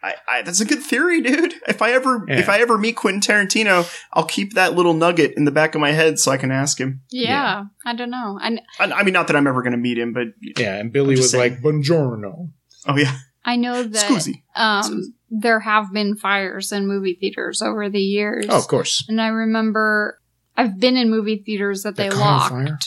I, 0.04 0.14
I, 0.28 0.41
that's 0.43 0.62
a 0.62 0.66
good 0.66 0.84
theory, 0.84 1.20
dude. 1.22 1.56
If 1.68 1.82
I 1.82 1.91
ever 1.93 2.24
Yeah. 2.28 2.38
if 2.39 2.48
I 2.48 2.60
ever 2.60 2.78
meet 2.78 2.96
Quentin 2.96 3.22
Tarantino, 3.22 3.91
I'll 4.14 4.26
keep 4.26 4.54
that 4.54 4.76
little 4.76 4.93
nugget 4.93 5.34
in 5.36 5.46
the 5.46 5.52
back 5.52 5.74
of 5.74 5.82
my 5.82 5.91
head 5.93 6.20
so 6.20 6.32
I 6.32 6.38
can 6.38 6.52
ask 6.52 6.80
him. 6.80 7.02
Yeah, 7.10 7.30
Yeah. 7.30 7.64
I 7.86 7.96
don't 7.96 8.12
know. 8.12 8.38
I, 8.39 8.60
I, 8.80 8.91
I 8.91 9.04
mean, 9.04 9.14
not 9.14 9.28
that 9.28 9.36
I'm 9.36 9.48
ever 9.48 9.64
going 9.64 9.72
to 9.72 9.78
meet 9.80 9.98
him, 9.98 10.14
but 10.14 10.28
Yeah, 10.41 10.76
and 10.76 10.91
Billy 10.93 11.16
was 11.16 11.32
just 11.32 11.36
like, 11.36 11.60
"Buongiorno." 11.60 12.50
oh 12.88 12.98
yeah, 12.98 13.18
I 13.43 13.56
know 13.56 13.82
that 13.82 14.06
Scusi. 14.06 14.43
um, 14.56 15.16
there 15.32 15.60
have 15.60 15.91
been 15.91 16.16
fires 16.16 16.72
in 16.72 16.86
movie 16.88 17.18
theaters 17.20 17.64
over 17.64 17.89
the 17.89 18.00
years. 18.00 18.46
Oh, 18.48 18.60
of 18.60 18.68
course. 18.68 19.06
And 19.10 19.20
I 19.20 19.28
remember 19.30 20.22
I've 20.56 20.80
been 20.80 20.98
in 20.98 21.10
movie 21.10 21.41
theaters 21.43 21.82
that 21.82 21.96
The 21.96 22.04
they 22.04 22.10
locked. 22.12 22.52
fire? 22.52 22.78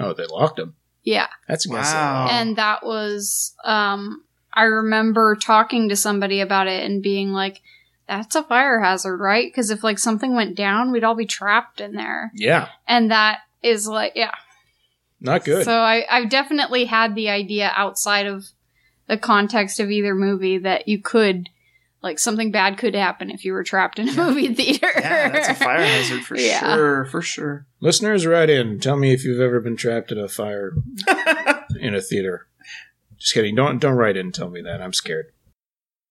Oh, 0.00 0.12
they 0.14 0.26
locked 0.26 0.58
him. 0.58 0.74
Yeah. 1.06 1.28
That's 1.48 1.64
against 1.64 1.92
the 1.92 1.96
Wow. 1.96 2.28
And 2.30 2.56
that 2.56 2.84
was, 2.84 3.54
um, 3.64 4.24
I 4.52 4.64
remember 4.64 5.36
talking 5.36 5.88
to 5.88 5.96
somebody 5.96 6.40
about 6.40 6.66
it 6.66 6.84
and 6.84 7.02
being 7.02 7.32
like, 7.32 7.62
that's 8.08 8.34
a 8.34 8.42
fire 8.42 8.80
hazard, 8.80 9.18
right? 9.18 9.46
Because 9.46 9.70
if 9.70 9.84
like 9.84 9.98
something 10.00 10.34
went 10.34 10.56
down, 10.56 10.90
we'd 10.90 11.04
all 11.04 11.14
be 11.14 11.24
trapped 11.24 11.80
in 11.80 11.92
there. 11.92 12.32
yeah, 12.34 12.68
And 12.86 13.10
that 13.10 13.40
is 13.62 13.86
like, 13.86 14.12
yeah. 14.16 14.32
not 15.20 15.44
good. 15.44 15.64
So 15.64 15.72
I, 15.72 16.04
I've 16.10 16.28
definitely 16.28 16.86
had 16.86 17.14
the 17.14 17.30
idea 17.30 17.72
outside 17.74 18.26
of 18.26 18.46
the 19.06 19.16
context 19.16 19.78
of 19.78 19.90
either 19.90 20.14
movie 20.14 20.58
that 20.58 20.88
you 20.88 21.00
could, 21.00 21.48
like, 22.06 22.18
something 22.18 22.50
bad 22.50 22.78
could 22.78 22.94
happen 22.94 23.30
if 23.30 23.44
you 23.44 23.52
were 23.52 23.64
trapped 23.64 23.98
in 23.98 24.08
a 24.08 24.12
movie 24.14 24.54
theater. 24.54 24.88
yeah, 24.96 25.28
that's 25.30 25.48
a 25.48 25.54
fire 25.54 25.84
hazard 25.84 26.22
for 26.24 26.36
Yeah. 26.38 26.74
sure, 26.74 27.04
for 27.06 27.20
sure. 27.20 27.66
Listeners, 27.80 28.26
write 28.26 28.48
in. 28.50 28.78
Tell 28.80 28.96
me 28.96 29.12
if 29.12 29.24
you've 29.24 29.40
ever 29.40 29.60
been 29.60 29.76
trapped 29.76 30.12
in 30.12 30.18
a 30.18 30.28
fire 30.28 30.72
in 31.80 31.94
a 31.94 32.00
theater. 32.00 32.46
Just 33.18 33.34
kidding. 33.34 33.54
Don't 33.54 33.78
don't 33.80 33.94
write 33.96 34.16
in 34.16 34.26
and 34.26 34.34
tell 34.34 34.50
me 34.50 34.60
that. 34.62 34.80
I'm 34.80 34.92
scared. 34.92 35.26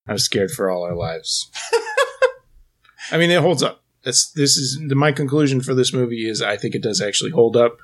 I'm 0.08 0.18
scared 0.18 0.52
for 0.52 0.70
all 0.70 0.84
our 0.84 0.96
lives. 0.96 1.50
I 3.12 3.18
mean, 3.18 3.30
it 3.32 3.42
holds 3.42 3.64
up. 3.64 3.84
That's 4.04 4.32
this 4.32 4.58
is 4.58 4.80
the, 4.88 4.96
my 4.96 5.12
conclusion 5.12 5.62
for 5.62 5.74
this 5.74 5.94
movie 5.94 6.28
is 6.28 6.42
I 6.42 6.58
think 6.58 6.76
it 6.76 6.84
does 6.84 7.02
actually 7.02 7.32
hold 7.32 7.56
up 7.56 7.78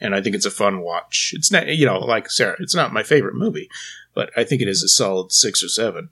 and 0.00 0.14
I 0.14 0.22
think 0.22 0.34
it's 0.34 0.46
a 0.46 0.50
fun 0.50 0.80
watch. 0.80 1.32
It's 1.34 1.50
not, 1.52 1.66
you 1.68 1.86
know, 1.86 1.98
like 1.98 2.30
Sarah, 2.30 2.56
it's 2.60 2.74
not 2.74 2.92
my 2.92 3.02
favorite 3.02 3.34
movie, 3.34 3.68
but 4.14 4.30
I 4.36 4.44
think 4.44 4.62
it 4.62 4.68
is 4.68 4.82
a 4.82 4.88
solid 4.88 5.30
six 5.32 5.62
or 5.62 5.68
seven 5.68 6.10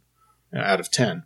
out 0.54 0.80
of 0.80 0.90
ten. 0.90 1.24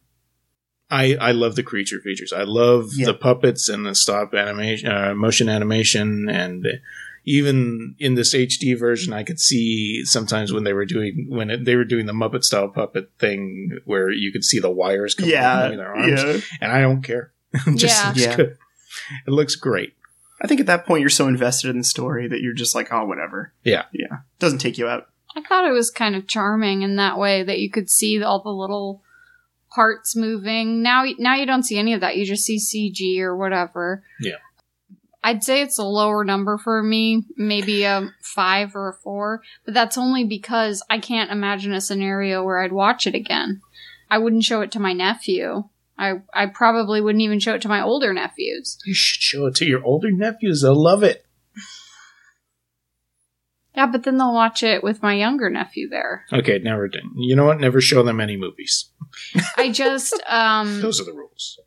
I 0.93 1.17
I 1.21 1.33
love 1.33 1.57
the 1.57 1.63
creature 1.63 2.01
features. 2.01 2.33
I 2.33 2.43
love 2.45 2.91
Yeah. 2.95 3.07
the 3.07 3.15
puppets 3.15 3.69
and 3.69 3.87
the 3.87 3.95
stop 3.95 4.35
animation, 4.35 4.91
uh, 4.91 5.15
motion 5.15 5.49
animation, 5.49 6.29
and 6.29 6.67
even 7.25 7.95
in 7.99 8.15
this 8.15 8.35
HD 8.35 8.75
version, 8.79 9.13
I 9.13 9.23
could 9.23 9.39
see 9.39 10.05
sometimes 10.05 10.53
when 10.53 10.65
they 10.65 10.73
were 10.73 10.85
doing 10.85 11.27
when 11.29 11.51
it, 11.51 11.65
they 11.65 11.77
were 11.77 11.85
doing 11.85 12.07
the 12.07 12.13
Muppet 12.13 12.43
style 12.45 12.69
puppet 12.69 13.11
thing, 13.19 13.79
where 13.85 14.11
you 14.11 14.33
could 14.33 14.45
see 14.45 14.59
the 14.59 14.71
wires 14.71 15.15
coming 15.15 15.31
Yeah, 15.33 15.69
from 15.69 15.77
their 15.77 15.95
arms, 15.95 16.23
yeah. 16.23 16.41
and 16.61 16.73
I 16.73 16.81
don't 16.83 17.03
care. 17.03 17.33
It 17.67 17.77
just 17.77 18.03
Yeah. 18.03 18.09
looks 18.09 18.21
Yeah. 18.39 18.47
It 19.27 19.31
looks 19.31 19.57
great. 19.57 19.95
I 20.43 20.47
think 20.49 20.61
at 20.61 20.67
that 20.67 20.85
point 20.87 21.01
you're 21.01 21.11
so 21.11 21.29
invested 21.29 21.71
in 21.71 21.79
the 21.79 21.85
story 21.85 22.27
that 22.29 22.41
you're 22.41 22.53
just 22.55 22.75
like, 22.75 22.93
oh, 22.93 23.05
whatever. 23.07 23.53
Yeah. 23.65 23.85
Yeah. 23.93 24.19
Doesn't 24.41 24.59
take 24.59 24.77
you 24.77 24.89
out. 24.89 25.07
I 25.37 25.41
thought 25.43 25.65
it 25.67 25.73
was 25.73 25.91
kind 25.91 26.15
of 26.17 26.27
charming 26.27 26.83
in 26.83 26.97
that 26.97 27.17
way 27.19 27.43
that 27.45 27.59
you 27.61 27.71
could 27.71 27.89
see 27.89 28.23
all 28.23 28.43
the 28.43 28.51
little 28.51 29.03
parts 29.75 30.15
moving. 30.17 30.83
Now, 30.83 31.05
now 31.19 31.35
you 31.35 31.47
don't 31.47 31.63
see 31.63 31.79
any 31.79 31.95
of 31.95 32.01
that. 32.01 32.17
You 32.17 32.27
just 32.27 32.45
see 32.45 32.59
CG 32.59 33.21
or 33.21 33.37
whatever. 33.37 34.03
Yeah. 34.21 34.37
I'd 35.25 35.45
say 35.45 35.63
it's 35.63 35.79
a 35.79 35.85
lower 35.85 36.25
number 36.25 36.59
for 36.59 36.83
me, 36.83 37.25
maybe 37.37 37.85
a 37.85 38.11
five 38.21 38.75
or 38.75 38.89
a 38.89 38.95
four, 38.95 39.43
but 39.65 39.73
that's 39.73 39.97
only 39.97 40.25
because 40.25 40.85
I 40.91 40.99
can't 40.99 41.31
imagine 41.31 41.73
a 41.73 41.81
scenario 41.81 42.43
where 42.43 42.61
I'd 42.61 42.73
watch 42.73 43.07
it 43.07 43.15
again. 43.15 43.61
I 44.11 44.19
wouldn't 44.19 44.45
show 44.45 44.63
it 44.63 44.73
to 44.73 44.81
my 44.81 44.93
nephew. 44.93 45.65
I, 45.97 46.15
I 46.35 46.47
probably 46.47 47.01
wouldn't 47.01 47.23
even 47.23 47.39
show 47.39 47.55
it 47.55 47.63
to 47.63 47.69
my 47.69 47.81
older 47.81 48.13
nephews. 48.13 48.79
You 48.85 48.95
should 48.95 49.23
show 49.23 49.47
it 49.47 49.55
to 49.57 49.65
your 49.65 49.85
older 49.85 50.11
nephews. 50.11 50.63
They'll 50.63 50.83
love 50.83 51.05
it. 51.05 51.25
Yeah, 53.75 53.87
but 53.87 54.03
then 54.03 54.19
they'll 54.19 54.35
watch 54.35 54.63
it 54.63 54.83
with 54.83 55.03
my 55.03 55.15
younger 55.15 55.49
nephew 55.49 55.89
there. 55.89 56.25
Okay, 56.33 56.59
never. 56.59 56.91
You 57.17 57.37
know 57.37 57.47
what? 57.47 57.61
Never 57.61 57.81
show 57.81 58.03
them 58.03 58.21
any 58.21 58.37
movies. 58.37 58.91
I 59.57 59.71
just, 59.71 60.15
um, 60.29 60.81
Those 60.81 61.01
are 61.01 61.05
the 61.05 61.13
rules. 61.13 61.59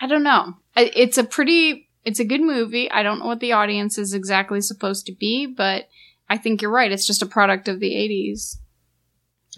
I 0.00 0.06
don't 0.06 0.22
know. 0.22 0.54
It's 0.76 1.18
a 1.18 1.24
pretty, 1.24 1.88
it's 2.04 2.20
a 2.20 2.24
good 2.24 2.40
movie. 2.42 2.90
I 2.90 3.02
don't 3.02 3.18
know 3.18 3.26
what 3.26 3.40
the 3.40 3.52
audience 3.52 3.98
is 3.98 4.14
exactly 4.14 4.60
supposed 4.60 5.06
to 5.06 5.12
be, 5.12 5.46
but 5.46 5.88
I 6.28 6.36
think 6.38 6.62
you're 6.62 6.70
right. 6.70 6.92
It's 6.92 7.06
just 7.06 7.22
a 7.22 7.26
product 7.26 7.68
of 7.68 7.80
the 7.80 7.90
80s. 7.92 8.58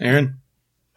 Aaron, 0.01 0.39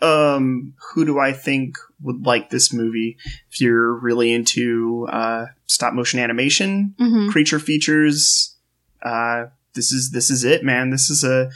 Um, 0.00 0.74
who 0.94 1.04
do 1.04 1.18
I 1.18 1.32
think 1.32 1.76
would 2.02 2.24
like 2.24 2.48
this 2.50 2.72
movie? 2.72 3.16
If 3.50 3.60
you're 3.60 3.92
really 3.94 4.32
into 4.32 5.06
uh, 5.10 5.46
stop 5.66 5.92
motion 5.92 6.18
animation, 6.20 6.94
Mm-hmm. 6.98 7.28
creature 7.30 7.58
features, 7.58 8.56
uh, 9.02 9.46
this 9.74 9.92
is 9.92 10.10
this 10.10 10.30
is 10.30 10.44
it, 10.44 10.64
man. 10.64 10.90
This 10.90 11.10
is 11.10 11.24
a 11.24 11.50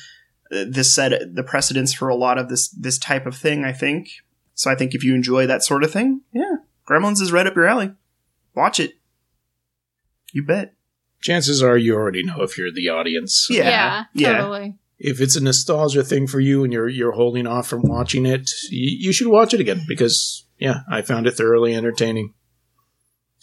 this 0.51 0.95
set 0.95 1.35
the 1.35 1.43
precedence 1.43 1.93
for 1.93 2.09
a 2.09 2.15
lot 2.15 2.39
of 2.39 2.49
this 2.49 2.69
this 2.69 2.99
type 2.99 3.27
of 3.27 3.37
thing. 3.37 3.65
I 3.65 3.73
think. 3.73 4.09
So 4.55 4.71
I 4.71 4.75
think 4.75 4.95
if 4.95 5.03
you 5.05 5.15
enjoy 5.15 5.47
that 5.47 5.63
sort 5.65 5.85
of 5.85 5.91
thing, 5.93 6.23
yeah, 6.33 6.57
Gremlins 6.89 7.21
is 7.21 7.33
right 7.33 7.47
up 7.47 7.57
your 7.57 7.67
alley. 7.67 7.93
Watch 8.55 8.79
it. 8.81 8.93
You 10.33 10.45
bet. 10.45 10.75
chances 11.21 11.63
are 11.63 11.77
you 11.77 11.95
already 11.95 12.23
know 12.25 12.43
if 12.43 12.59
you're 12.59 12.73
the 12.73 12.89
audience. 12.89 13.47
Yeah. 13.51 13.65
Yeah, 13.69 14.05
yeah. 14.15 14.39
totally. 14.39 14.77
If 14.99 15.21
it's 15.21 15.37
a 15.37 15.43
nostalgia 15.43 16.05
thing 16.05 16.27
for 16.27 16.41
you 16.41 16.65
and 16.65 16.73
you're 16.73 16.89
you're 16.89 17.13
holding 17.13 17.47
off 17.47 17.67
from 17.67 17.83
watching 17.83 18.27
it, 18.27 18.51
you, 18.71 18.97
you 19.07 19.13
should 19.13 19.27
watch 19.29 19.53
it 19.55 19.61
again 19.61 19.83
because 19.89 20.47
yeah, 20.59 20.81
I 20.91 21.03
found 21.03 21.27
it 21.27 21.33
thoroughly 21.33 21.75
entertaining 21.75 22.35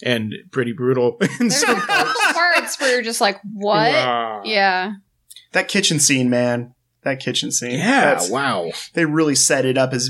and 0.03 0.33
pretty 0.51 0.71
brutal. 0.73 1.17
in 1.39 1.49
There's 1.49 1.59
some 1.59 1.77
a 1.77 2.13
parts 2.33 2.79
where 2.79 2.93
you're 2.93 3.03
just 3.03 3.21
like, 3.21 3.39
what? 3.53 3.91
Wow. 3.91 4.41
Yeah. 4.45 4.93
That 5.51 5.67
kitchen 5.67 5.99
scene, 5.99 6.29
man. 6.29 6.73
That 7.03 7.19
kitchen 7.19 7.51
scene. 7.51 7.79
Yeah, 7.79 8.01
That's- 8.01 8.29
wow. 8.29 8.71
They 8.93 9.05
really 9.05 9.35
set 9.35 9.65
it 9.65 9.77
up 9.77 9.91
as 9.93 10.09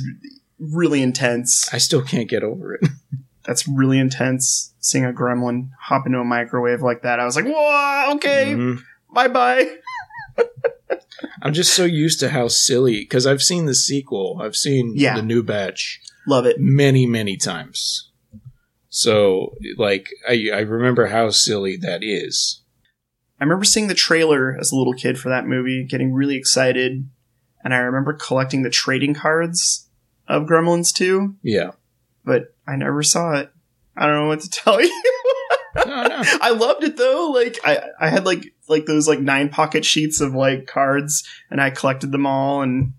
really 0.61 1.01
intense. 1.01 1.67
I 1.73 1.77
still 1.79 2.01
can't 2.03 2.29
get 2.29 2.43
over 2.43 2.75
it. 2.75 2.81
That's 3.45 3.67
really 3.67 3.97
intense. 3.97 4.73
Seeing 4.79 5.03
a 5.03 5.11
gremlin 5.11 5.69
hop 5.79 6.05
into 6.05 6.19
a 6.19 6.23
microwave 6.23 6.81
like 6.81 7.01
that, 7.01 7.19
I 7.19 7.25
was 7.25 7.35
like, 7.35 7.45
"Whoa, 7.45 8.13
okay, 8.15 8.53
Mhm. 8.55 8.79
bye 9.13 9.27
bye." 9.27 9.65
I'm 11.41 11.53
just 11.53 11.73
so 11.73 11.85
used 11.85 12.19
to 12.19 12.29
how 12.29 12.47
silly 12.47 12.99
because 13.01 13.25
I've 13.25 13.41
seen 13.41 13.65
the 13.65 13.73
sequel. 13.75 14.39
I've 14.41 14.55
seen 14.55 14.93
Yeah. 14.95 15.15
the 15.15 15.21
new 15.23 15.41
batch 15.43 15.99
Love 16.27 16.45
it. 16.45 16.57
many, 16.59 17.05
many 17.05 17.35
times. 17.37 18.09
So, 18.89 19.55
like, 19.77 20.09
I, 20.27 20.49
I 20.53 20.59
remember 20.59 21.07
how 21.07 21.29
silly 21.29 21.77
that 21.77 22.03
is. 22.03 22.61
I 23.39 23.43
remember 23.43 23.65
seeing 23.65 23.87
the 23.87 23.93
trailer 23.95 24.55
as 24.59 24.71
a 24.71 24.75
little 24.75 24.93
kid 24.93 25.17
for 25.17 25.29
that 25.29 25.47
movie, 25.47 25.83
getting 25.89 26.13
really 26.13 26.35
excited, 26.35 27.09
and 27.63 27.73
I 27.73 27.77
remember 27.77 28.13
collecting 28.13 28.61
the 28.63 28.69
trading 28.69 29.13
cards 29.15 29.87
of 30.31 30.43
Gremlins 30.47 30.93
2, 30.93 31.35
Yeah. 31.43 31.71
but 32.25 32.55
I 32.67 32.75
never 32.75 33.03
saw 33.03 33.33
it. 33.33 33.51
I 33.95 34.05
don't 34.05 34.15
know 34.15 34.27
what 34.27 34.39
to 34.41 34.49
tell 34.51 34.81
you. 34.81 35.03
No, 35.75 35.83
no. 35.85 36.23
I 36.41 36.49
loved 36.51 36.83
it 36.83 36.97
though. 36.97 37.31
Like 37.33 37.57
I, 37.63 37.81
I 37.99 38.09
had 38.09 38.25
like 38.25 38.53
like 38.67 38.85
those 38.85 39.07
like 39.07 39.19
nine 39.19 39.49
pocket 39.49 39.85
sheets 39.85 40.19
of 40.21 40.33
like 40.33 40.67
cards, 40.67 41.23
and 41.49 41.61
I 41.61 41.69
collected 41.69 42.11
them 42.11 42.25
all, 42.25 42.61
and 42.61 42.93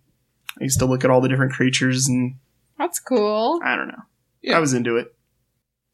I 0.61 0.65
used 0.65 0.79
to 0.79 0.87
look 0.87 1.05
at 1.05 1.11
all 1.11 1.21
the 1.21 1.29
different 1.29 1.53
creatures, 1.53 2.09
and 2.09 2.37
That's 2.79 2.99
cool. 2.99 3.61
I 3.65 3.77
don't 3.77 3.89
know. 3.89 4.03
Yeah. 4.43 4.57
I 4.57 4.61
was 4.61 4.73
into 4.75 4.97
it. 4.97 5.15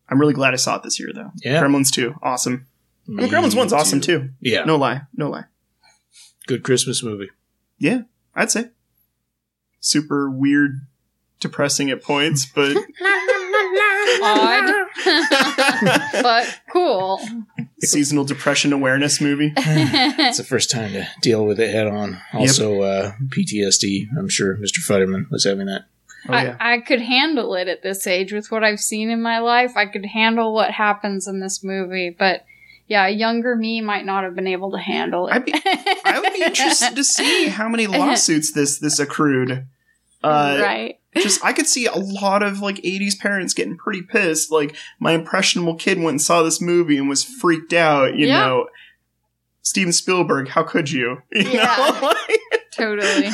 I'm 0.09 0.20
really 0.20 0.32
glad 0.34 0.55
I 0.55 0.57
saw 0.57 0.76
it 0.76 0.82
this 0.84 0.99
year 1.01 1.11
though. 1.14 1.30
Yeah. 1.45 1.62
Gremlins 1.62 1.91
2, 1.93 2.14
awesome. 2.22 2.66
I 3.09 3.11
mean, 3.11 3.28
Gremlins 3.28 3.55
1's 3.55 3.72
awesome 3.72 4.01
too. 4.01 4.30
Yeah. 4.41 4.64
No 4.64 4.76
lie, 4.76 5.03
no 5.16 5.30
lie. 5.30 5.45
Good 6.47 6.62
Christmas 6.62 7.03
movie. 7.03 7.30
Yeah, 7.78 8.03
I'd 8.34 8.51
say. 8.51 8.70
Super 9.80 10.28
weird, 10.30 10.86
depressing 11.41 11.91
at 11.91 12.03
points, 12.03 12.47
but 12.47 12.76
Odd. 14.20 14.86
but 16.22 16.61
cool. 16.72 17.20
seasonal 17.80 18.24
depression 18.24 18.72
awareness 18.72 19.20
movie. 19.20 19.53
It's 20.20 20.39
the 20.39 20.45
first 20.45 20.70
time 20.70 20.93
to 20.93 21.07
deal 21.22 21.45
with 21.47 21.61
it 21.61 21.70
head 21.72 21.86
on. 21.86 22.20
Also, 22.34 22.82
uh, 22.82 23.12
PTSD. 23.28 24.07
I'm 24.18 24.28
sure 24.28 24.57
Mr. 24.57 24.78
Futterman 24.78 25.30
was 25.30 25.45
having 25.45 25.66
that. 25.66 25.84
Oh 26.28 26.32
yeah. 26.32 26.57
I, 26.59 26.74
I 26.74 26.80
could 26.80 27.01
handle 27.01 27.55
it 27.55 27.68
at 27.68 27.82
this 27.82 28.07
age 28.07 28.32
with 28.32 28.51
what 28.51 28.64
I've 28.64 28.80
seen 28.80 29.09
in 29.11 29.22
my 29.22 29.39
life. 29.39 29.76
I 29.76 29.86
could 29.86 30.05
handle 30.05 30.53
what 30.53 30.72
happens 30.72 31.28
in 31.28 31.41
this 31.41 31.62
movie, 31.62 32.11
but 32.11 32.45
yeah, 32.89 33.07
a 33.07 33.11
younger 33.11 33.55
me 33.55 33.80
might 33.80 34.05
not 34.05 34.24
have 34.24 34.34
been 34.34 34.49
able 34.49 34.72
to 34.72 34.78
handle 34.78 35.28
it. 35.28 35.34
I'd 35.34 35.45
be- 35.45 35.55
I 36.05 36.20
would 36.20 36.32
be 36.32 36.43
interested 36.43 36.97
to 36.97 37.05
see 37.05 37.47
how 37.49 37.68
many 37.68 37.86
lawsuits 37.86 38.53
this 38.53 38.78
this 38.78 38.99
accrued. 38.99 39.66
Uh, 40.22 40.59
right. 40.61 40.97
Just 41.17 41.45
I 41.45 41.53
could 41.53 41.67
see 41.67 41.87
a 41.87 41.95
lot 41.97 42.43
of 42.43 42.61
like 42.61 42.77
'80s 42.77 43.19
parents 43.19 43.55
getting 43.55 43.77
pretty 43.77 44.03
pissed. 44.03 44.53
Like 44.53 44.77
my 45.01 45.13
impressionable 45.13 45.75
kid 45.75 45.99
went 45.99 46.11
and 46.11 46.23
saw 46.23 46.43
this 46.43 46.61
movie 46.61 46.99
and 46.99 47.09
was 47.09 47.25
freaked 47.25 47.73
out. 47.73 48.15
You 48.17 48.27
Yeah. 48.29 48.39
know, 48.47 48.69
Steven 49.63 49.93
Spielberg, 49.93 50.49
how 50.49 50.63
could 50.63 50.91
you? 50.91 51.19
you 51.33 51.43
Yeah. 51.51 52.13
Totally. 52.73 53.31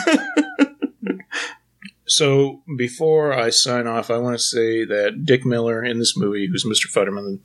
So 2.07 2.63
before 2.77 3.33
I 3.33 3.49
sign 3.49 3.87
off, 3.87 4.11
I 4.11 4.19
want 4.19 4.35
to 4.39 4.43
say 4.43 4.85
that 4.85 5.25
Dick 5.25 5.47
Miller 5.47 5.83
in 5.83 5.99
this 5.99 6.17
movie, 6.17 6.47
who's 6.47 6.65
Mr. 6.65 6.87
Futterman, 6.93 7.41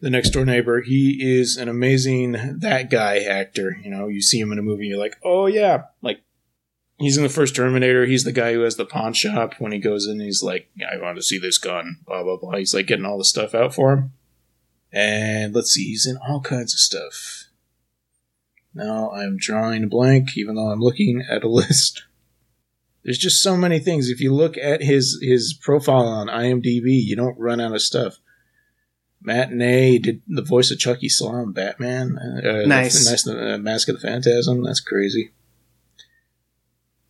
the 0.00 0.10
next 0.10 0.30
door 0.30 0.44
neighbor, 0.44 0.80
he 0.80 1.18
is 1.22 1.56
an 1.56 1.68
amazing 1.68 2.32
that 2.58 2.90
guy 2.90 3.18
actor. 3.20 3.76
You 3.82 3.90
know, 3.90 4.08
you 4.08 4.20
see 4.20 4.40
him 4.40 4.50
in 4.50 4.58
a 4.58 4.62
movie, 4.62 4.86
you're 4.88 4.98
like, 4.98 5.16
oh 5.24 5.46
yeah, 5.46 5.84
like 6.02 6.20
he's 7.02 7.16
in 7.16 7.22
the 7.22 7.28
first 7.28 7.54
Terminator. 7.54 8.06
He's 8.06 8.24
the 8.24 8.32
guy 8.32 8.52
who 8.54 8.60
has 8.60 8.76
the 8.76 8.86
pawn 8.86 9.12
shop. 9.12 9.54
When 9.58 9.72
he 9.72 9.78
goes 9.78 10.06
in, 10.06 10.20
he's 10.20 10.42
like, 10.42 10.70
I 10.80 11.00
want 11.00 11.16
to 11.16 11.22
see 11.22 11.38
this 11.38 11.58
gun. 11.58 11.98
Blah 12.06 12.22
blah 12.22 12.36
blah. 12.36 12.56
He's 12.56 12.74
like 12.74 12.86
getting 12.86 13.04
all 13.04 13.18
the 13.18 13.24
stuff 13.24 13.54
out 13.54 13.74
for 13.74 13.92
him. 13.92 14.12
And 14.92 15.54
let's 15.54 15.70
see, 15.70 15.84
he's 15.88 16.06
in 16.06 16.16
all 16.16 16.40
kinds 16.40 16.74
of 16.74 16.80
stuff. 16.80 17.48
Now 18.74 19.10
I'm 19.10 19.36
drawing 19.38 19.84
a 19.84 19.86
blank, 19.86 20.36
even 20.36 20.54
though 20.54 20.70
I'm 20.70 20.80
looking 20.80 21.22
at 21.30 21.44
a 21.44 21.48
list 21.50 22.02
there's 23.04 23.18
just 23.18 23.42
so 23.42 23.56
many 23.56 23.78
things. 23.78 24.08
If 24.08 24.20
you 24.20 24.34
look 24.34 24.56
at 24.56 24.82
his 24.82 25.18
his 25.22 25.54
profile 25.54 26.06
on 26.06 26.28
IMDb, 26.28 27.02
you 27.02 27.16
don't 27.16 27.38
run 27.38 27.60
out 27.60 27.74
of 27.74 27.82
stuff. 27.82 28.18
Matinee 29.20 29.98
did 29.98 30.22
the 30.26 30.42
voice 30.42 30.70
of 30.70 30.78
Chuckie 30.78 31.08
Sol 31.08 31.38
in 31.40 31.52
Batman. 31.52 32.18
Uh, 32.18 32.66
Nice. 32.66 33.04
the, 33.04 33.10
nice 33.10 33.26
uh, 33.28 33.58
Mask 33.58 33.88
of 33.88 34.00
the 34.00 34.06
Phantasm. 34.06 34.64
That's 34.64 34.80
crazy. 34.80 35.32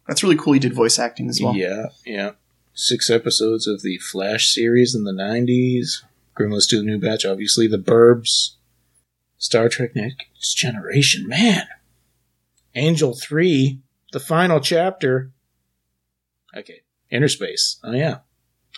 That's 0.07 0.23
really 0.23 0.37
cool. 0.37 0.53
He 0.55 0.59
did 0.59 0.75
voice 0.75 0.99
acting 0.99 1.29
as 1.29 1.41
well. 1.43 1.55
Yeah, 1.55 1.87
yeah. 2.05 2.33
Six 2.75 3.11
episodes 3.11 3.67
of 3.67 3.83
the 3.83 3.99
Flash 3.99 4.53
series 4.53 4.95
in 4.95 5.05
the 5.05 5.13
'90s. 5.13 6.03
Gremlins 6.37 6.69
2 6.69 6.79
The 6.79 6.85
New 6.85 6.99
Batch. 6.99 7.27
Obviously, 7.27 7.67
The 7.67 7.79
Burbs. 7.79 8.57
Star 9.37 9.69
Trek: 9.69 9.95
Next 9.95 10.55
Generation. 10.57 11.29
Man. 11.29 11.67
Angel 12.75 13.15
3. 13.15 13.81
The 14.13 14.21
final 14.21 14.61
chapter. 14.61 15.31
Okay. 16.57 16.81
Innerspace. 17.13 17.79
Oh 17.85 17.93
yeah. 17.93 18.19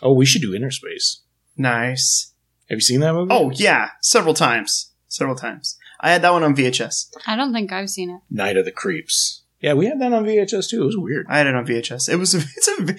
Oh, 0.02 0.12
we 0.12 0.26
should 0.26 0.42
do 0.42 0.52
Innerspace. 0.52 1.20
Nice. 1.56 2.32
Have 2.68 2.76
you 2.76 2.80
seen 2.80 3.00
that 3.00 3.14
movie? 3.14 3.32
Oh 3.32 3.50
yeah, 3.50 3.90
several 4.00 4.34
times. 4.34 4.92
Several 5.08 5.36
times. 5.36 5.78
I 6.00 6.10
had 6.10 6.22
that 6.22 6.32
one 6.32 6.42
on 6.42 6.56
VHS. 6.56 7.10
I 7.26 7.36
don't 7.36 7.52
think 7.52 7.72
I've 7.72 7.90
seen 7.90 8.10
it. 8.10 8.20
Night 8.28 8.56
of 8.56 8.64
the 8.64 8.72
Creeps. 8.72 9.42
Yeah, 9.64 9.72
we 9.72 9.86
had 9.86 9.98
that 10.02 10.12
on 10.12 10.26
VHS 10.26 10.68
too. 10.68 10.82
It 10.82 10.84
was 10.84 10.96
weird. 10.98 11.24
I 11.26 11.38
had 11.38 11.46
it 11.46 11.54
on 11.54 11.66
VHS. 11.66 12.10
It 12.12 12.16
was. 12.16 12.34
It's 12.56 12.68
a. 12.68 12.96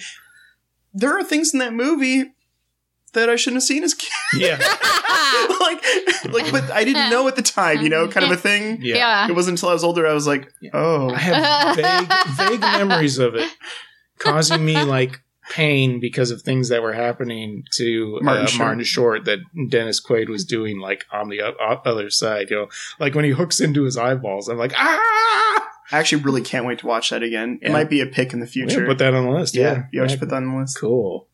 There 0.92 1.16
are 1.16 1.22
things 1.22 1.52
in 1.52 1.60
that 1.60 1.72
movie 1.72 2.32
that 3.12 3.30
I 3.30 3.36
shouldn't 3.36 3.58
have 3.62 3.66
seen 3.66 3.84
as 3.84 3.94
kid. 3.94 4.10
Yeah. 4.36 4.56
like, 5.60 5.84
like, 6.32 6.50
but 6.50 6.68
I 6.72 6.82
didn't 6.84 7.10
know 7.10 7.28
at 7.28 7.36
the 7.36 7.42
time. 7.42 7.82
You 7.82 7.88
know, 7.88 8.08
kind 8.08 8.26
of 8.26 8.32
a 8.32 8.36
thing. 8.36 8.78
Yeah. 8.82 8.96
Yeah. 8.96 9.28
It 9.28 9.36
wasn't 9.36 9.58
until 9.58 9.68
I 9.68 9.74
was 9.74 9.84
older 9.84 10.08
I 10.08 10.12
was 10.12 10.26
like, 10.26 10.52
oh, 10.74 11.10
I 11.10 11.18
have 11.18 11.76
vague, 11.76 12.12
vague 12.50 12.60
memories 12.60 13.18
of 13.18 13.36
it, 13.36 13.48
causing 14.18 14.64
me 14.64 14.82
like 14.82 15.20
pain 15.50 16.00
because 16.00 16.32
of 16.32 16.42
things 16.42 16.70
that 16.70 16.82
were 16.82 16.94
happening 16.94 17.62
to 17.74 18.18
Martin 18.22 18.42
uh, 18.44 18.48
Short. 18.48 18.66
Martin 18.66 18.84
Short 18.84 19.24
that 19.26 19.38
Dennis 19.68 20.04
Quaid 20.04 20.28
was 20.28 20.44
doing, 20.44 20.80
like 20.80 21.04
on 21.12 21.28
the 21.28 21.42
o- 21.42 21.54
o- 21.60 21.82
other 21.84 22.10
side. 22.10 22.50
You 22.50 22.56
know, 22.56 22.68
like 22.98 23.14
when 23.14 23.24
he 23.24 23.30
hooks 23.30 23.60
into 23.60 23.84
his 23.84 23.96
eyeballs, 23.96 24.48
I'm 24.48 24.58
like, 24.58 24.72
ah! 24.74 25.62
I 25.92 25.98
actually 25.98 26.22
really 26.22 26.42
can't 26.42 26.66
wait 26.66 26.80
to 26.80 26.86
watch 26.86 27.10
that 27.10 27.22
again. 27.22 27.58
It 27.62 27.68
Yeah. 27.68 27.72
might 27.72 27.88
be 27.90 28.00
a 28.00 28.06
pick 28.06 28.32
in 28.32 28.40
the 28.40 28.46
Yeah, 28.46 28.50
future. 28.66 28.86
put 28.86 28.98
that 28.98 29.14
on 29.14 29.24
the 29.24 29.30
list. 29.30 29.54
yeah, 29.54 29.62
Yeah, 29.72 29.82
you 29.92 30.00
always 30.00 30.16
put 30.16 30.28
that 30.30 30.36
on 30.36 30.50
the 30.52 30.58
list. 30.58 30.78
Cool. 30.80 31.28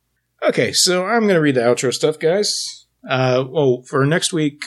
Okay, 0.47 0.73
so 0.73 1.05
I'm 1.07 1.23
going 1.23 1.35
to 1.35 1.41
read 1.41 1.55
the 1.55 1.61
outro 1.61 1.93
stuff, 1.95 2.19
guys. 2.19 2.87
Uh, 3.09 3.45
well, 3.49 3.83
for 3.83 4.05
next 4.05 4.33
week, 4.33 4.65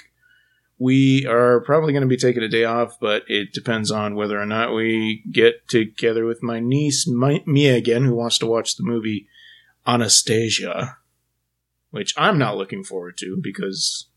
we 0.79 1.25
are 1.25 1.61
probably 1.61 1.93
going 1.93 2.01
to 2.01 2.07
be 2.07 2.17
taking 2.17 2.43
a 2.43 2.47
day 2.49 2.63
off, 2.65 2.97
but 2.99 3.23
it 3.27 3.53
depends 3.53 3.91
on 3.91 4.15
whether 4.15 4.39
or 4.41 4.45
not 4.45 4.73
we 4.73 5.23
get 5.31 5.67
together 5.67 6.25
with 6.25 6.41
my 6.43 6.59
niece, 6.59 7.07
Mi- 7.07 7.43
Mia, 7.45 7.75
again, 7.75 8.03
who 8.05 8.15
wants 8.15 8.37
to 8.39 8.45
watch 8.45 8.75
the 8.75 8.83
movie 8.83 9.27
Anastasia, 9.87 10.97
which 11.91 12.13
I'm 12.17 12.37
not 12.37 12.57
looking 12.57 12.83
forward 12.83 13.17
to 13.19 13.37
because 13.41 14.07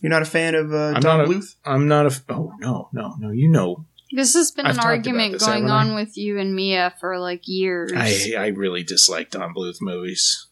You're 0.00 0.10
not 0.10 0.22
a 0.22 0.26
fan 0.26 0.54
of 0.54 0.72
uh, 0.72 0.92
I'm 0.94 1.00
Don 1.00 1.26
Bluth? 1.26 1.54
I'm 1.64 1.88
not 1.88 2.04
a. 2.06 2.10
F- 2.10 2.24
oh, 2.28 2.52
no, 2.60 2.88
no, 2.92 3.14
no. 3.18 3.30
You 3.30 3.48
know, 3.50 3.86
This 4.12 4.34
has 4.34 4.52
been 4.52 4.66
I've 4.66 4.78
an 4.78 4.84
argument 4.84 5.32
this, 5.34 5.46
going 5.46 5.68
on 5.68 5.94
with 5.94 6.16
you 6.16 6.38
and 6.38 6.54
Mia 6.54 6.94
for 7.00 7.18
like 7.18 7.48
years. 7.48 7.92
I, 7.94 8.34
I 8.38 8.46
really 8.48 8.82
dislike 8.84 9.30
Don 9.30 9.52
Bluth 9.54 9.78
movies. 9.80 10.46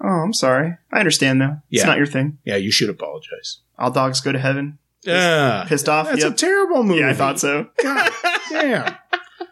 Oh, 0.00 0.06
I'm 0.08 0.32
sorry. 0.32 0.76
I 0.92 0.98
understand 1.00 1.40
though. 1.40 1.56
It's 1.70 1.84
not 1.84 1.98
your 1.98 2.06
thing. 2.06 2.38
Yeah, 2.44 2.56
you 2.56 2.70
should 2.70 2.88
apologize. 2.88 3.58
All 3.78 3.90
dogs 3.90 4.20
go 4.20 4.32
to 4.32 4.38
heaven. 4.38 4.78
Yeah. 5.02 5.64
Pissed 5.68 5.88
off? 5.88 6.06
That's 6.08 6.22
Yep. 6.22 6.32
a 6.32 6.36
terrible 6.36 6.82
movie. 6.82 7.00
Yeah, 7.00 7.10
I 7.10 7.14
thought 7.14 7.38
so. 7.38 7.68
God 7.82 8.10
damn. 8.50 8.96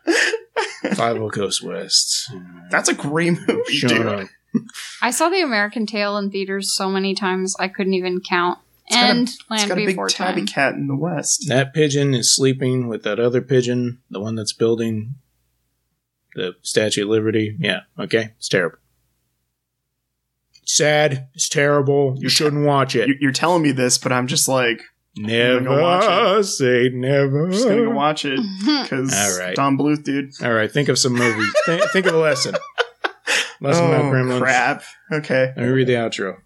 Fievel 0.85 1.31
Goes 1.31 1.63
West. 1.63 2.31
That's 2.71 2.89
a 2.89 2.95
great 2.95 3.33
movie, 3.47 3.73
Shut 3.73 3.91
dude. 3.91 4.07
up. 4.07 4.29
I 5.03 5.11
saw 5.11 5.29
the 5.29 5.43
American 5.43 5.87
Tail 5.87 6.17
in 6.17 6.31
theaters 6.31 6.73
so 6.75 6.89
many 6.89 7.15
times 7.15 7.55
I 7.59 7.69
couldn't 7.69 7.95
even 7.95 8.21
count. 8.21 8.59
Got 8.91 9.05
a- 9.05 9.11
and 9.11 9.29
It's 9.29 9.39
Land 9.51 9.69
got 9.69 9.79
a 9.79 9.87
big 9.87 9.97
tabby 10.09 10.41
Time. 10.43 10.47
cat 10.47 10.75
in 10.75 10.87
the 10.87 10.97
west. 10.97 11.47
That 11.49 11.73
pigeon 11.75 12.15
is 12.15 12.35
sleeping 12.35 12.89
with 12.89 13.03
that 13.05 13.19
other 13.21 13.41
pigeon, 13.43 14.01
the 14.11 14.21
one 14.21 14.35
that's 14.35 14.53
building 14.53 15.15
the 16.35 16.55
Statue 16.63 17.03
of 17.05 17.09
Liberty. 17.09 17.57
Yeah, 17.59 17.81
okay. 17.99 18.31
It's 18.39 18.49
terrible. 18.49 18.79
It's 20.63 20.77
sad. 20.77 21.29
It's 21.35 21.49
terrible. 21.49 22.17
You 22.19 22.29
shouldn't 22.29 22.67
watch 22.67 22.95
it. 22.97 23.09
You- 23.09 23.17
You're 23.21 23.33
telling 23.33 23.63
me 23.63 23.73
this, 23.73 23.99
but 23.99 24.13
I'm 24.13 24.27
just 24.27 24.49
like, 24.49 24.81
Never 25.19 25.61
gonna 25.65 25.81
watch 25.83 26.45
say 26.45 26.91
never. 26.93 27.47
I'm 27.47 27.51
just 27.53 27.65
gonna 27.67 27.85
go 27.85 27.91
watch 27.91 28.27
it 28.27 28.39
because 28.83 29.15
All 29.15 29.39
right. 29.39 29.57
Don 29.57 29.79
Bluth, 29.79 30.05
dude. 30.05 30.33
All 30.43 30.53
right, 30.53 30.71
think 30.71 30.91
of 30.91 30.99
some 30.99 31.15
movies. 31.15 31.51
think, 31.65 31.83
think 31.91 32.05
of 32.07 32.15
a 32.15 32.19
lesson. 32.19 32.55
Lesson 33.63 33.87
about 33.87 34.05
oh 34.05 34.11
gremlins. 34.11 34.41
crap. 34.43 34.83
Okay. 35.11 35.55
Let 35.57 35.65
me 35.65 35.69
read 35.69 35.87
the 35.87 35.95
outro. 35.95 36.37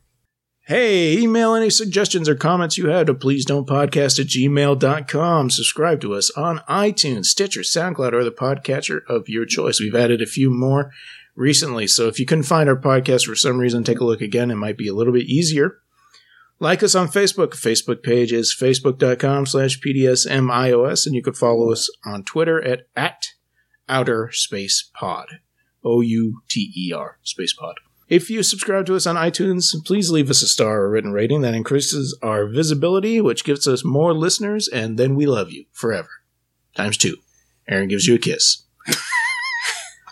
Hey, 0.71 1.18
email 1.18 1.57
any 1.57 1.68
suggestions 1.68 2.29
or 2.29 2.37
comments 2.37 2.79
you 2.79 2.91
have 2.91 3.07
to 3.07 3.14
please 3.14 3.45
don't 3.45 3.66
podcast 3.66 4.21
at 4.21 4.29
gmail.com. 4.29 5.51
Subscribe 5.51 6.01
to 6.01 6.14
us 6.14 6.31
on 6.37 6.61
iTunes, 6.68 7.25
Stitcher, 7.25 7.62
SoundCloud, 7.62 8.12
or 8.12 8.23
the 8.23 8.31
podcatcher 8.31 9.01
of 9.09 9.29
your 9.29 9.45
choice. 9.47 9.81
We've 9.81 9.97
added 9.97 10.23
a 10.23 10.27
few 10.27 10.49
more 10.49 10.93
recently, 11.35 11.89
so 11.89 12.07
if 12.07 12.21
you 12.21 12.25
couldn't 12.25 12.45
find 12.45 12.68
our 12.68 12.77
podcast 12.77 13.27
for 13.27 13.35
some 13.35 13.59
reason, 13.59 13.83
take 13.83 13.99
a 13.99 14.05
look 14.05 14.21
again. 14.21 14.53
It 14.53 14.59
might 14.59 14.79
be 14.79 14.87
a 14.87 14.95
little 14.95 15.12
bit 15.12 15.27
easier. 15.27 15.79
Like 16.61 16.85
us 16.85 16.95
on 16.95 17.09
Facebook. 17.09 17.55
Facebook 17.55 18.05
page 18.05 18.33
is 18.33 18.57
facebook.com 18.57 19.47
slash 19.47 19.81
PDSMIOS, 19.81 21.05
and 21.05 21.16
you 21.16 21.23
can 21.25 21.35
follow 21.35 21.73
us 21.73 21.91
on 22.07 22.23
Twitter 22.23 22.62
at, 22.62 22.83
at 22.95 23.27
Outer 23.89 24.31
Space 24.31 24.89
Pod. 24.95 25.41
O 25.85 26.01
U 26.01 26.43
T 26.49 26.73
E 26.77 26.93
R, 26.93 27.18
Space 27.25 27.55
Pod. 27.55 27.75
If 28.11 28.29
you 28.29 28.43
subscribe 28.43 28.87
to 28.87 28.97
us 28.97 29.07
on 29.07 29.15
iTunes, 29.15 29.73
please 29.87 30.11
leave 30.11 30.31
us 30.31 30.43
a 30.43 30.49
star 30.49 30.81
or 30.81 30.91
written 30.91 31.13
rating. 31.13 31.43
That 31.43 31.55
increases 31.55 32.19
our 32.23 32.45
visibility, 32.45 33.21
which 33.21 33.45
gives 33.45 33.69
us 33.69 33.85
more 33.85 34.13
listeners, 34.13 34.67
and 34.67 34.99
then 34.99 35.15
we 35.15 35.27
love 35.27 35.53
you 35.53 35.67
forever. 35.71 36.09
Times 36.75 36.97
two. 36.97 37.19
Aaron 37.69 37.87
gives 37.87 38.09
you 38.09 38.17
a 38.17 38.19
kiss. 38.19 38.65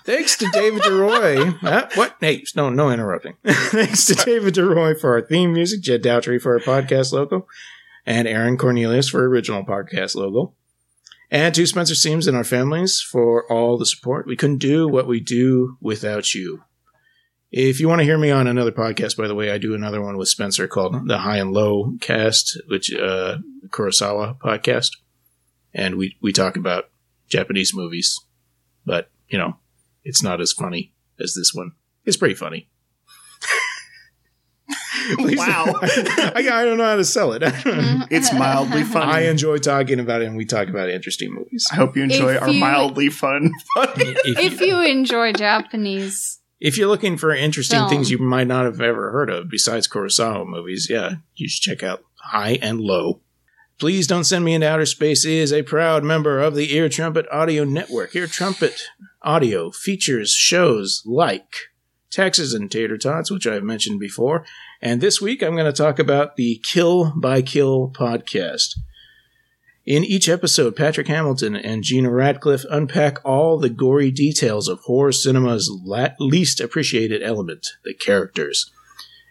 Thanks 0.05 0.37
to 0.37 0.49
David 0.53 0.83
DeRoy. 0.83 1.61
Uh, 1.63 1.89
what? 1.97 2.15
Hey, 2.21 2.45
no, 2.55 2.71
no 2.71 2.89
interrupting. 2.91 3.35
Thanks 3.45 4.07
to 4.07 4.15
David 4.15 4.55
DeRoy 4.55 4.99
for 4.99 5.15
our 5.15 5.21
theme 5.21 5.53
music, 5.53 5.81
Jed 5.81 6.05
Dowtry 6.05 6.41
for 6.41 6.53
our 6.53 6.61
podcast 6.61 7.13
logo, 7.13 7.49
and 8.07 8.29
Aaron 8.29 8.57
Cornelius 8.57 9.09
for 9.09 9.29
original 9.29 9.65
podcast 9.65 10.15
logo. 10.15 10.55
And 11.33 11.53
to 11.57 11.67
Spencer 11.67 11.97
Seams 11.97 12.29
and 12.29 12.37
our 12.37 12.45
families 12.45 13.01
for 13.01 13.45
all 13.53 13.77
the 13.77 13.85
support. 13.85 14.27
We 14.27 14.37
couldn't 14.37 14.59
do 14.59 14.87
what 14.87 15.09
we 15.09 15.19
do 15.19 15.77
without 15.81 16.33
you. 16.33 16.63
If 17.51 17.81
you 17.81 17.89
want 17.89 18.01
to 18.01 18.05
hear 18.05 18.19
me 18.19 18.31
on 18.31 18.47
another 18.47 18.73
podcast, 18.73 19.17
by 19.17 19.27
the 19.27 19.35
way, 19.35 19.51
I 19.51 19.57
do 19.59 19.75
another 19.75 20.03
one 20.03 20.19
with 20.19 20.29
Spencer 20.29 20.69
called 20.69 21.09
the 21.09 21.19
High 21.19 21.39
and 21.39 21.53
Low 21.53 21.95
Cast, 22.01 22.61
which 22.69 22.93
uh 22.95 23.39
Kurosawa 23.69 24.39
podcast, 24.39 24.91
and 25.73 25.95
we 25.97 26.17
we 26.21 26.33
talk 26.33 26.57
about 26.57 26.91
Japanese 27.29 27.73
movies, 27.75 28.21
but 28.85 29.11
you 29.29 29.39
know, 29.39 29.57
it's 30.05 30.23
not 30.23 30.41
as 30.43 30.53
funny 30.53 30.93
as 31.19 31.35
this 31.35 31.55
one. 31.55 31.73
It's 32.05 32.17
pretty 32.19 32.35
funny. 32.35 32.69
Wow. 35.19 35.65
I, 35.83 36.33
I 36.53 36.65
don't 36.67 36.77
know 36.77 36.85
how 36.85 36.97
to 36.97 37.05
sell 37.05 37.33
it. 37.33 37.43
It's 38.11 38.31
mildly 38.33 38.83
fun. 38.85 39.09
I 39.09 39.23
enjoy 39.23 39.57
talking 39.59 40.01
about 40.01 40.21
it, 40.21 40.27
and 40.27 40.37
we 40.37 40.45
talk 40.45 40.69
about 40.69 40.91
interesting 40.91 41.33
movies. 41.33 41.67
I 41.73 41.77
hope 41.77 41.97
you 41.97 42.03
enjoy 42.03 42.35
If 42.35 42.43
our 42.43 42.51
you- 42.51 42.61
mildly 42.61 43.09
fun. 43.09 43.51
If, 43.77 44.39
if 44.39 44.61
you 44.61 44.81
enjoy 44.83 45.33
Japanese, 45.33 46.41
if 46.61 46.77
you're 46.77 46.89
looking 46.89 47.17
for 47.17 47.35
interesting 47.35 47.79
Film. 47.81 47.91
things 47.91 48.11
you 48.11 48.19
might 48.19 48.47
not 48.47 48.65
have 48.65 48.81
ever 48.81 49.11
heard 49.13 49.31
of 49.31 49.49
besides 49.49 49.89
Kurosawa 49.89 50.47
movies, 50.47 50.89
yeah, 50.91 51.17
you 51.35 51.49
should 51.49 51.63
check 51.63 51.83
out 51.83 52.05
High 52.17 52.59
and 52.61 52.81
Low. 52.81 53.21
Please 53.79 54.09
Don't 54.09 54.25
Send 54.25 54.45
Me 54.45 54.55
into 54.55 54.69
Outer 54.69 54.87
Space 54.87 55.25
is 55.25 55.53
a 55.53 55.63
proud 55.63 56.03
member 56.03 56.41
of 56.41 56.57
the 56.57 56.75
Ear 56.75 56.89
Trumpet 56.89 57.27
Audio 57.31 57.63
Network. 57.63 58.15
Ear 58.17 58.27
Trumpet 58.27 58.83
Audio 59.23 59.71
features 59.71 60.33
shows 60.33 61.03
like 61.07 61.55
Texas 62.11 62.55
and 62.55 62.71
Tater 62.71 62.99
Tots, 62.99 63.31
which 63.31 63.47
I've 63.47 63.63
mentioned 63.63 64.01
before. 64.01 64.45
And 64.83 65.01
this 65.01 65.21
week 65.21 65.43
I'm 65.43 65.55
going 65.55 65.65
to 65.65 65.73
talk 65.73 66.01
about 66.01 66.35
the 66.35 66.61
Kill 66.65 67.13
by 67.17 67.41
Kill 67.41 67.91
podcast. 67.91 68.75
In 69.89 70.05
each 70.05 70.29
episode, 70.29 70.77
Patrick 70.77 71.09
Hamilton 71.09 71.57
and 71.57 71.83
Gena 71.83 72.11
Radcliffe 72.11 72.67
unpack 72.69 73.25
all 73.25 73.57
the 73.57 73.71
gory 73.71 74.11
details 74.11 74.69
of 74.69 74.81
horror 74.81 75.13
cinema's 75.13 75.71
la- 75.83 76.11
least 76.21 76.61
appreciated 76.61 77.23
element, 77.23 77.67
the 77.85 77.95
characters. 77.95 78.71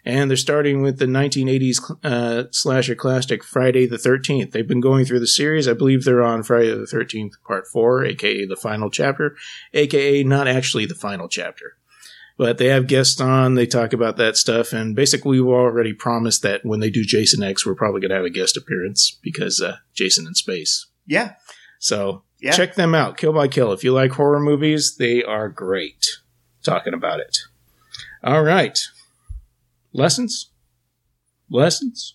And 0.04 0.28
they're 0.28 0.36
starting 0.36 0.82
with 0.82 0.98
the 0.98 1.06
1980s 1.06 1.98
uh, 2.02 2.50
slasher 2.50 2.96
classic 2.96 3.44
Friday 3.44 3.86
the 3.86 3.98
13th. 3.98 4.50
They've 4.50 4.66
been 4.66 4.80
going 4.80 5.04
through 5.04 5.20
the 5.20 5.28
series. 5.28 5.68
I 5.68 5.74
believe 5.74 6.02
they're 6.02 6.24
on 6.24 6.42
Friday 6.42 6.70
the 6.70 6.90
13th, 6.92 7.34
part 7.46 7.68
4, 7.68 8.06
aka 8.06 8.44
the 8.44 8.56
final 8.56 8.90
chapter, 8.90 9.36
aka 9.74 10.24
not 10.24 10.48
actually 10.48 10.86
the 10.86 10.96
final 10.96 11.28
chapter. 11.28 11.77
But 12.38 12.56
they 12.58 12.68
have 12.68 12.86
guests 12.86 13.20
on, 13.20 13.54
they 13.56 13.66
talk 13.66 13.92
about 13.92 14.16
that 14.18 14.36
stuff, 14.36 14.72
and 14.72 14.94
basically 14.96 15.40
we've 15.40 15.48
already 15.50 15.92
promised 15.92 16.40
that 16.42 16.64
when 16.64 16.78
they 16.80 16.88
do 16.88 17.04
Jason 17.04 17.42
X, 17.42 17.66
we're 17.66 17.74
probably 17.74 18.00
going 18.00 18.10
to 18.10 18.16
have 18.16 18.24
a 18.24 18.30
guest 18.30 18.56
appearance 18.56 19.18
because 19.22 19.60
uh, 19.60 19.76
Jason 19.92 20.26
in 20.26 20.34
space. 20.34 20.86
yeah. 21.06 21.34
So 21.80 22.22
Yeah. 22.40 22.52
check 22.52 22.74
them 22.76 22.94
out, 22.94 23.16
Kill 23.16 23.32
by 23.32 23.48
Kill. 23.48 23.72
If 23.72 23.82
you 23.84 23.92
like 23.92 24.12
horror 24.12 24.40
movies, 24.40 24.96
they 24.98 25.22
are 25.22 25.48
great 25.48 26.06
talking 26.62 26.94
about 26.94 27.20
it. 27.20 27.36
All 28.24 28.42
right. 28.44 28.76
Lessons? 29.92 30.50
Lessons? 31.50 32.14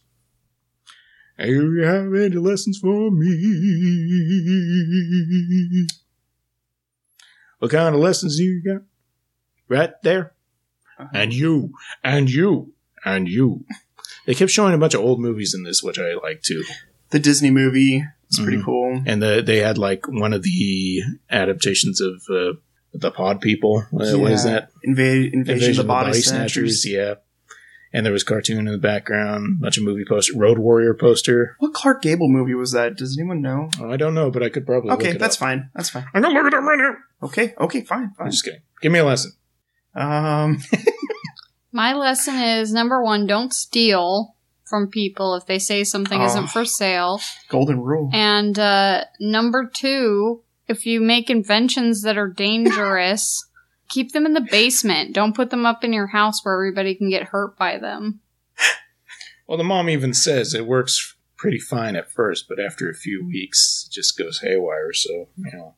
Do 1.40 1.48
you 1.48 1.82
have 1.84 2.14
any 2.14 2.36
lessons 2.38 2.78
for 2.78 3.10
me? 3.12 5.88
What 7.60 7.72
kind 7.72 7.96
of 7.96 8.02
lessons 8.02 8.38
do 8.38 8.44
you 8.44 8.62
got? 8.64 8.82
Right 9.70 9.92
there. 10.04 10.34
Uh-huh. 11.00 11.10
And 11.14 11.34
you, 11.34 11.74
and 12.04 12.30
you, 12.30 12.74
and 13.06 13.28
you. 13.28 13.66
They 14.26 14.34
kept 14.36 14.52
showing 14.52 14.74
a 14.74 14.78
bunch 14.78 14.94
of 14.94 15.02
old 15.02 15.20
movies 15.20 15.54
in 15.54 15.64
this, 15.64 15.84
which 15.84 16.00
I 16.00 16.14
like 16.14 16.42
too. 16.44 16.64
The 17.10 17.20
Disney 17.20 17.52
movie 17.52 18.06
is 18.32 18.40
pretty 18.40 18.56
Mhm. 18.58 18.64
cool. 18.64 19.04
and 19.06 19.22
the, 19.22 19.44
they 19.46 19.58
had 19.58 19.78
like 19.78 20.08
one 20.08 20.32
of 20.32 20.44
the 20.44 21.02
adaptations 21.30 22.00
of 22.00 22.22
uh, 22.30 22.54
the 22.94 23.12
Pod 23.12 23.42
People. 23.42 23.84
Uh, 23.92 24.18
What 24.18 24.32
is 24.32 24.46
that? 24.46 24.70
Invade, 24.82 25.34
Invasion, 25.34 25.72
of 25.72 25.76
the 25.76 25.84
Body, 25.84 26.14
Snatchers. 26.22 26.86
Yeah, 26.86 27.16
and 27.92 28.06
there 28.06 28.14
was 28.14 28.24
cartoon 28.24 28.60
in 28.60 28.72
the 28.72 28.78
background, 28.78 29.58
a 29.60 29.62
bunch 29.64 29.78
of 29.78 29.84
movie 29.84 30.06
poster, 30.08 30.38
Road 30.38 30.58
Warrior 30.58 30.94
poster. 30.94 31.58
What 31.60 31.74
Clark 31.74 32.02
Gable 32.02 32.30
movie 32.30 32.54
was 32.56 32.72
that? 32.72 32.96
Does 32.96 33.18
anyone 33.20 33.42
know? 33.42 33.70
Oh, 33.82 33.92
I 33.92 33.98
don't 33.98 34.14
know, 34.14 34.32
but 34.32 34.42
I 34.42 34.48
could 34.48 34.66
probably. 34.66 34.92
Okay, 34.92 35.08
look 35.08 35.16
it 35.16 35.20
that's 35.20 35.36
up. 35.36 35.40
fine. 35.42 35.70
That's 35.76 35.90
fine. 35.90 36.06
I'm 36.14 36.22
gonna 36.22 36.34
look 36.34 36.48
it 36.48 36.54
up 36.54 36.64
right 36.64 36.80
now. 36.80 36.96
Okay, 37.24 37.54
okay, 37.60 37.82
fine, 37.82 38.14
fine. 38.18 38.28
I'm 38.28 38.32
just 38.32 38.46
kidding. 38.46 38.62
Give 38.82 38.92
me 38.94 39.00
a 39.00 39.06
lesson. 39.06 39.34
Um, 39.96 40.60
My 41.72 41.94
lesson 41.94 42.36
is 42.36 42.72
number 42.72 43.04
one, 43.04 43.26
don't 43.26 43.54
steal 43.54 44.36
from 44.66 44.88
people 44.88 45.36
if 45.36 45.46
they 45.46 45.60
say 45.60 45.84
something 45.84 46.22
Oh. 46.22 46.26
isn't 46.26 46.48
for 46.48 46.66
sale. 46.66 47.20
golden 47.50 47.80
rule. 47.82 48.10
And 48.14 48.58
uh, 48.58 49.06
number 49.20 49.70
two, 49.74 50.42
if 50.68 50.86
you 50.86 51.02
make 51.02 51.30
inventions 51.30 52.02
that 52.04 52.18
are 52.18 52.28
dangerous, 52.30 53.46
keep 53.90 54.12
them 54.14 54.26
in 54.26 54.34
the 54.34 54.42
basement. 54.50 55.14
Don't 55.14 55.36
put 55.36 55.50
them 55.50 55.66
up 55.66 55.84
in 55.84 55.94
your 55.94 56.08
house 56.08 56.44
where 56.46 56.56
everybody 56.56 56.96
can 56.96 57.10
get 57.10 57.24
hurt 57.26 57.58
by 57.58 57.78
them. 57.78 58.20
Well, 59.48 59.58
the 59.58 59.64
mom 59.64 59.90
even 59.90 60.14
says 60.14 60.54
it 60.54 60.66
works 60.66 61.16
pretty 61.38 61.60
fine 61.60 61.96
at 61.96 62.10
first, 62.10 62.46
but 62.48 62.60
after 62.60 62.90
a 62.90 62.94
few 62.96 63.26
weeks, 63.26 63.86
it 63.88 63.94
just 63.94 64.18
goes 64.18 64.40
haywire. 64.42 64.94
So, 64.94 65.28
you 65.38 65.52
know. 65.52 65.76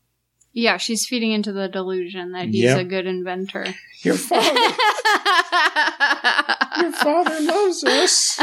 Yeah, 0.57 0.77
she's 0.77 1.05
feeding 1.05 1.33
into 1.33 1.51
the 1.51 1.67
delusion 1.67 2.31
that 2.31 2.45
he's 2.47 2.63
Yep. 2.63 2.77
a 2.79 2.83
good 2.85 3.07
inventor. 3.07 3.65
Your 4.03 4.15
father, 4.15 4.53
your 6.81 6.91
father 6.93 7.39
loves 7.41 7.83
us. 7.83 8.39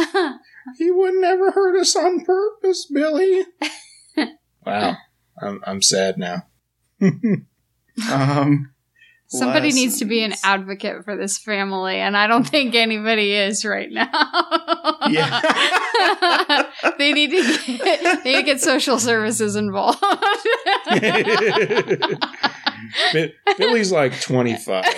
He 0.76 0.90
would 0.90 1.14
never 1.14 1.52
hurt 1.52 1.80
us 1.80 1.96
on 1.96 2.22
purpose, 2.24 2.84
Billy. 2.84 3.44
wow, 4.66 4.96
I'm 5.40 5.62
I'm 5.66 5.80
sad 5.82 6.18
now. 6.18 6.46
Um, 8.10 8.72
Somebody 9.38 9.72
needs 9.72 9.98
to 9.98 10.04
be 10.04 10.22
an 10.22 10.34
advocate 10.44 11.04
for 11.04 11.16
this 11.16 11.38
family, 11.38 11.96
and 11.96 12.16
I 12.16 12.26
don't 12.26 12.46
think 12.46 12.74
anybody 12.74 13.32
is 13.32 13.64
right 13.64 13.90
now. 13.90 14.10
Yeah. 15.08 15.40
they 16.98 17.14
need 17.14 17.30
to 17.30 17.78
get 17.78 18.24
they 18.24 18.32
need 18.32 18.40
to 18.40 18.42
get 18.42 18.60
social 18.60 18.98
services 18.98 19.56
involved. 19.56 20.02
Billy's 23.56 23.90
like 23.90 24.20
25. 24.20 24.84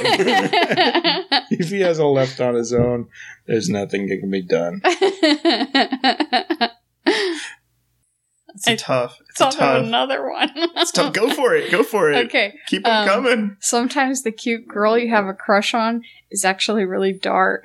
if 1.51 1.69
he 1.69 1.81
has 1.81 1.99
a 1.99 2.07
left 2.07 2.41
on 2.41 2.55
his 2.55 2.73
own, 2.73 3.09
there's 3.47 3.69
nothing 3.69 4.09
that 4.09 4.19
can 4.19 4.31
be 4.31 4.43
done. 4.43 4.81
It's 8.67 8.83
a 8.83 8.85
tough. 8.85 9.19
It's 9.31 9.41
a 9.41 9.51
tough. 9.51 9.85
another 9.85 10.29
one. 10.31 10.51
It's 10.55 10.93
tough. 10.93 11.13
Go 11.13 11.33
for 11.33 11.55
it. 11.55 11.71
Go 11.71 11.83
for 11.83 12.11
it. 12.13 12.27
Okay. 12.27 12.55
Keep 12.67 12.85
them 12.85 12.93
Um, 13.03 13.09
coming. 13.09 13.57
Sometimes 13.61 14.23
the 14.23 14.33
cute 14.33 14.67
girl 14.69 14.97
you 14.99 15.11
have 15.11 15.27
a 15.27 15.35
crush 15.35 15.75
on 15.75 16.03
is 16.31 16.45
actually 16.45 16.85
really 16.85 17.13
dark. 17.13 17.65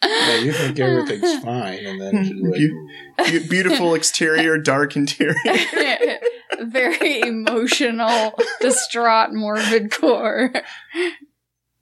Yeah, 0.00 0.36
you 0.38 0.52
think 0.52 0.78
everything's 0.78 1.38
fine, 1.44 1.84
and 1.84 2.00
then 2.00 2.24
she's 2.24 2.40
like, 2.40 3.32
Beau- 3.42 3.48
beautiful 3.48 3.94
exterior, 3.94 4.56
dark 4.56 4.94
interior. 4.96 5.34
Very 6.60 7.20
emotional, 7.20 8.32
distraught, 8.60 9.32
morbid 9.34 9.90
core. 9.92 10.52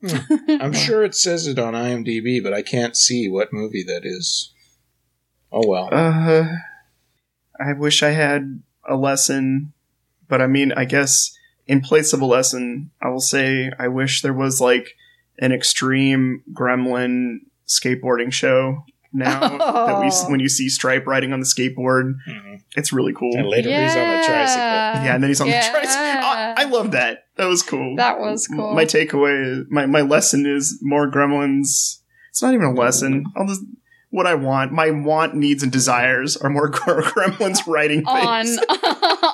I'm 0.03 0.72
sure 0.74 1.05
it 1.05 1.14
says 1.14 1.47
it 1.47 1.59
on 1.59 1.74
IMDb, 1.74 2.42
but 2.42 2.53
I 2.53 2.62
can't 2.62 2.97
see 2.97 3.28
what 3.28 3.53
movie 3.53 3.84
that 3.84 4.05
is. 4.05 4.53
Oh 5.53 5.66
well. 5.66 5.88
Uh, 5.92 6.47
I 7.59 7.72
wish 7.72 8.03
I 8.03 8.11
had 8.11 8.62
a 8.88 8.97
lesson, 8.97 9.72
but 10.28 10.40
I 10.40 10.47
mean, 10.47 10.72
I 10.72 10.84
guess 10.84 11.36
in 11.66 11.80
place 11.80 12.12
of 12.12 12.20
a 12.20 12.26
lesson, 12.26 12.90
I 13.01 13.09
will 13.09 13.20
say 13.20 13.70
I 13.78 13.88
wish 13.88 14.22
there 14.22 14.34
was 14.34 14.61
like 14.61 14.97
an 15.38 15.53
extreme 15.53 16.42
gremlin 16.53 17.40
skateboarding 17.66 18.32
show 18.32 18.84
now 19.16 19.40
that 19.86 20.00
we 20.00 20.06
Oh. 20.12 20.30
when 20.30 20.40
you 20.40 20.48
see 20.48 20.68
Stripe 20.68 21.06
riding 21.06 21.32
on 21.32 21.40
the 21.40 21.46
skateboard, 21.46 22.14
Mhm. 22.28 22.60
it's 22.76 22.92
really 22.92 23.12
cool. 23.12 23.36
And 23.36 23.48
later 23.48 23.68
he's 23.70 23.96
on 23.96 24.08
the 24.16 24.22
tricycle. 24.26 24.62
Yeah, 25.04 25.14
and 25.14 25.22
then 25.22 25.30
he's 25.30 25.40
on 25.40 25.48
Yeah. 25.48 25.62
the 25.66 25.70
tricycle. 25.78 26.02
I, 26.02 26.54
I 26.58 26.64
love 26.64 26.92
that. 26.92 27.24
That 27.36 27.46
was 27.46 27.62
cool. 27.62 27.96
That 27.96 28.18
was 28.20 28.46
cool. 28.46 28.74
My 28.74 28.84
takeaway, 28.84 29.64
my 29.68 29.86
my 29.86 30.02
lesson 30.02 30.46
is 30.46 30.78
more 30.82 31.10
gremlins. 31.10 31.98
It's 32.30 32.42
not 32.42 32.54
even 32.54 32.66
a 32.66 32.72
lesson. 32.72 33.24
I'll 33.36 33.46
just 33.46 33.62
what 34.16 34.26
I 34.26 34.34
want. 34.34 34.72
My 34.72 34.90
want, 34.90 35.34
needs, 35.34 35.62
and 35.62 35.70
desires 35.70 36.36
are 36.36 36.48
more 36.50 36.70
gremlins 36.72 37.66
riding 37.66 38.04
on 38.06 38.44
things. 38.46 38.58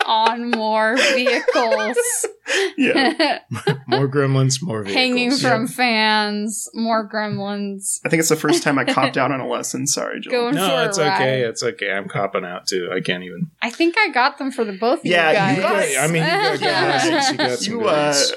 on 0.06 0.22
on 0.32 0.50
more 0.50 0.96
vehicles. 0.96 1.96
yeah, 2.76 3.38
More 3.86 4.08
gremlins, 4.08 4.62
more 4.62 4.82
vehicles. 4.82 4.94
Hanging 4.94 5.30
Yeah. 5.30 5.36
from 5.36 5.66
fans, 5.68 6.68
more 6.74 7.08
gremlins. 7.08 8.00
I 8.04 8.08
think 8.08 8.20
it's 8.20 8.28
the 8.28 8.36
first 8.36 8.62
time 8.62 8.78
I 8.78 8.84
copped 8.84 9.16
out 9.16 9.30
on 9.30 9.40
a 9.40 9.46
lesson. 9.48 9.86
Sorry, 9.86 10.20
Joel. 10.20 10.32
Going 10.32 10.54
for 10.54 10.60
No, 10.60 10.76
a 10.76 10.88
it's 10.88 10.98
ride. 10.98 11.14
okay. 11.14 11.40
It's 11.42 11.62
okay. 11.62 11.92
I'm 11.92 12.08
copping 12.08 12.44
out 12.44 12.66
too. 12.66 12.90
I 12.92 13.00
can't 13.00 13.22
even. 13.22 13.50
I 13.62 13.70
think 13.70 13.94
I 13.98 14.08
got 14.10 14.38
them 14.38 14.50
for 14.50 14.64
the 14.64 14.72
both 14.72 15.00
of 15.00 15.06
Yeah, 15.06 15.50
you 15.50 15.56
you 15.56 15.62
guys. 15.62 15.94
got- 15.94 16.04
I 16.04 16.06
mean, 16.12 16.22
you 16.24 16.28
got 16.28 16.52
good 16.52 16.60
Yeah. 16.62 17.30
You 17.30 17.36
got 17.38 17.58
some 17.58 17.72
You, 17.74 17.80
uh, 17.88 17.92
ones. 18.06 18.32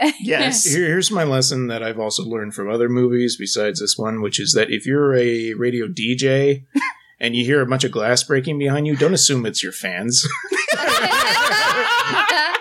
yes. 0.20 0.64
Here, 0.64 0.86
here's 0.86 1.10
my 1.10 1.24
lesson 1.24 1.66
that 1.68 1.82
I've 1.82 1.98
also 1.98 2.22
learned 2.24 2.54
from 2.54 2.70
other 2.70 2.88
movies 2.88 3.36
besides 3.36 3.80
this 3.80 3.96
one, 3.98 4.22
which 4.22 4.40
is 4.40 4.52
that 4.52 4.70
if 4.70 4.86
you're 4.86 5.14
a 5.14 5.54
radio 5.54 5.86
DJ 5.86 6.64
and 7.20 7.34
you 7.36 7.44
hear 7.44 7.60
a 7.60 7.66
bunch 7.66 7.84
of 7.84 7.92
glass 7.92 8.22
breaking 8.22 8.58
behind 8.58 8.86
you, 8.86 8.96
don't 8.96 9.14
assume 9.14 9.46
it's 9.46 9.62
your 9.62 9.72
fans. 9.72 10.26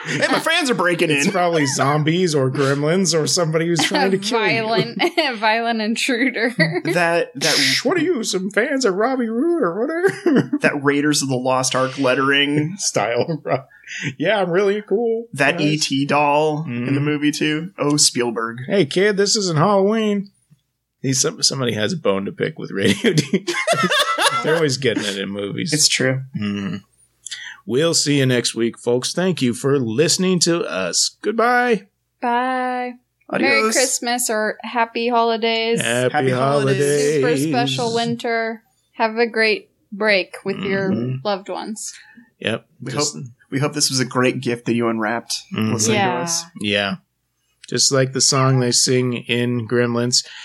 Hey, 0.06 0.26
my 0.32 0.40
fans 0.40 0.72
are 0.72 0.76
breaking 0.76 1.12
It's 1.12 1.28
in. 1.28 1.32
probably 1.32 1.68
zombies 1.68 2.34
or 2.34 2.50
gremlins 2.50 3.14
or 3.14 3.28
somebody 3.28 3.68
who's 3.68 3.84
trying 3.84 4.10
to 4.10 4.18
kill 4.18 4.40
A 4.40 4.62
violent, 4.62 5.02
violent 5.38 5.82
intruder. 5.82 6.52
That 6.86 7.32
that 7.36 7.58
you. 7.60 7.88
What 7.88 7.98
are 7.98 8.02
you, 8.02 8.24
some 8.24 8.50
fans 8.50 8.86
of 8.86 8.96
Robby 8.96 9.28
Roode 9.30 9.62
or 9.62 9.80
whatever? 9.80 10.58
that 10.62 10.84
Raiders 10.84 11.22
of 11.22 11.30
the 11.30 11.36
Lost 11.36 11.76
Ark 11.76 12.00
lettering. 12.00 12.76
Style. 12.78 13.44
Yeah, 14.18 14.42
I'm 14.42 14.50
really 14.52 14.82
cool. 14.82 15.28
That 15.34 15.60
Nice. 15.60 15.92
ET 15.92 16.06
doll 16.08 16.66
Mhm. 16.66 16.88
in 16.88 16.96
the 16.96 17.02
movie 17.02 17.32
too. 17.32 17.72
Oh, 17.78 17.98
Spielberg. 17.98 18.60
Hey, 18.68 18.86
kid, 18.86 19.18
this 19.18 19.36
isn't 19.36 19.58
Halloween. 19.58 20.32
He's 21.02 21.20
some, 21.22 21.42
somebody 21.44 21.74
has 21.74 21.94
a 21.94 21.98
bone 21.98 22.26
to 22.26 22.32
pick 22.32 22.60
with 22.60 22.72
radio 22.72 22.94
DJs. 23.14 23.54
They're 24.44 24.56
always 24.56 24.78
getting 24.78 25.04
it 25.06 25.18
in 25.18 25.30
movies. 25.30 25.74
It's 25.74 25.88
true. 25.88 26.22
Mhm. 26.38 26.82
We'll 27.66 27.94
see 27.94 28.18
you 28.20 28.26
next 28.26 28.56
week, 28.56 28.78
folks. 28.80 29.14
Thank 29.14 29.42
you 29.42 29.54
for 29.54 29.80
listening 29.80 30.40
to 30.42 30.64
us. 30.64 31.18
Goodbye. 31.22 31.88
Bye. 32.22 32.94
Adios. 33.30 33.50
Merry 33.50 33.72
Christmas 33.72 34.30
or 34.30 34.58
happy 34.64 35.08
holidays. 35.08 35.80
Happy, 35.82 36.12
Happy 36.14 36.30
holidays. 36.32 36.78
holidays. 36.78 37.14
Super 37.16 37.38
special 37.38 37.94
winter. 37.96 38.64
Have 38.94 39.18
a 39.18 39.28
great 39.28 39.70
break 39.92 40.36
with 40.44 40.58
your 40.58 40.90
Mhm. 40.90 41.24
loved 41.24 41.48
ones. 41.48 41.94
Yep. 42.40 42.66
We 42.82 42.92
Just- 42.92 43.14
hope 43.16 43.24
we 43.52 43.60
hope 43.60 43.74
this 43.74 43.90
was 43.90 44.00
a 44.00 44.06
great 44.06 44.42
gift 44.42 44.66
that 44.66 44.74
you 44.74 44.88
unwrapped 44.88 45.44
Mhm. 45.54 45.74
listening 45.74 45.98
Yeah. 45.98 46.16
to 46.16 46.22
us. 46.24 46.44
Yeah. 46.60 46.96
Just 47.70 47.92
like 47.92 48.14
the 48.14 48.22
song 48.22 48.60
they 48.60 48.72
sing 48.72 49.14
in 49.14 49.68
Gremlins. 49.68 50.26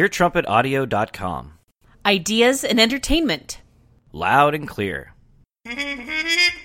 eartrumpetaudio.com. 0.00 1.52
Ideas 2.06 2.64
and 2.64 2.80
entertainment. 2.80 3.60
Loud 4.12 4.54
and 4.54 4.66
clear. 4.66 5.12
Thank 5.64 6.08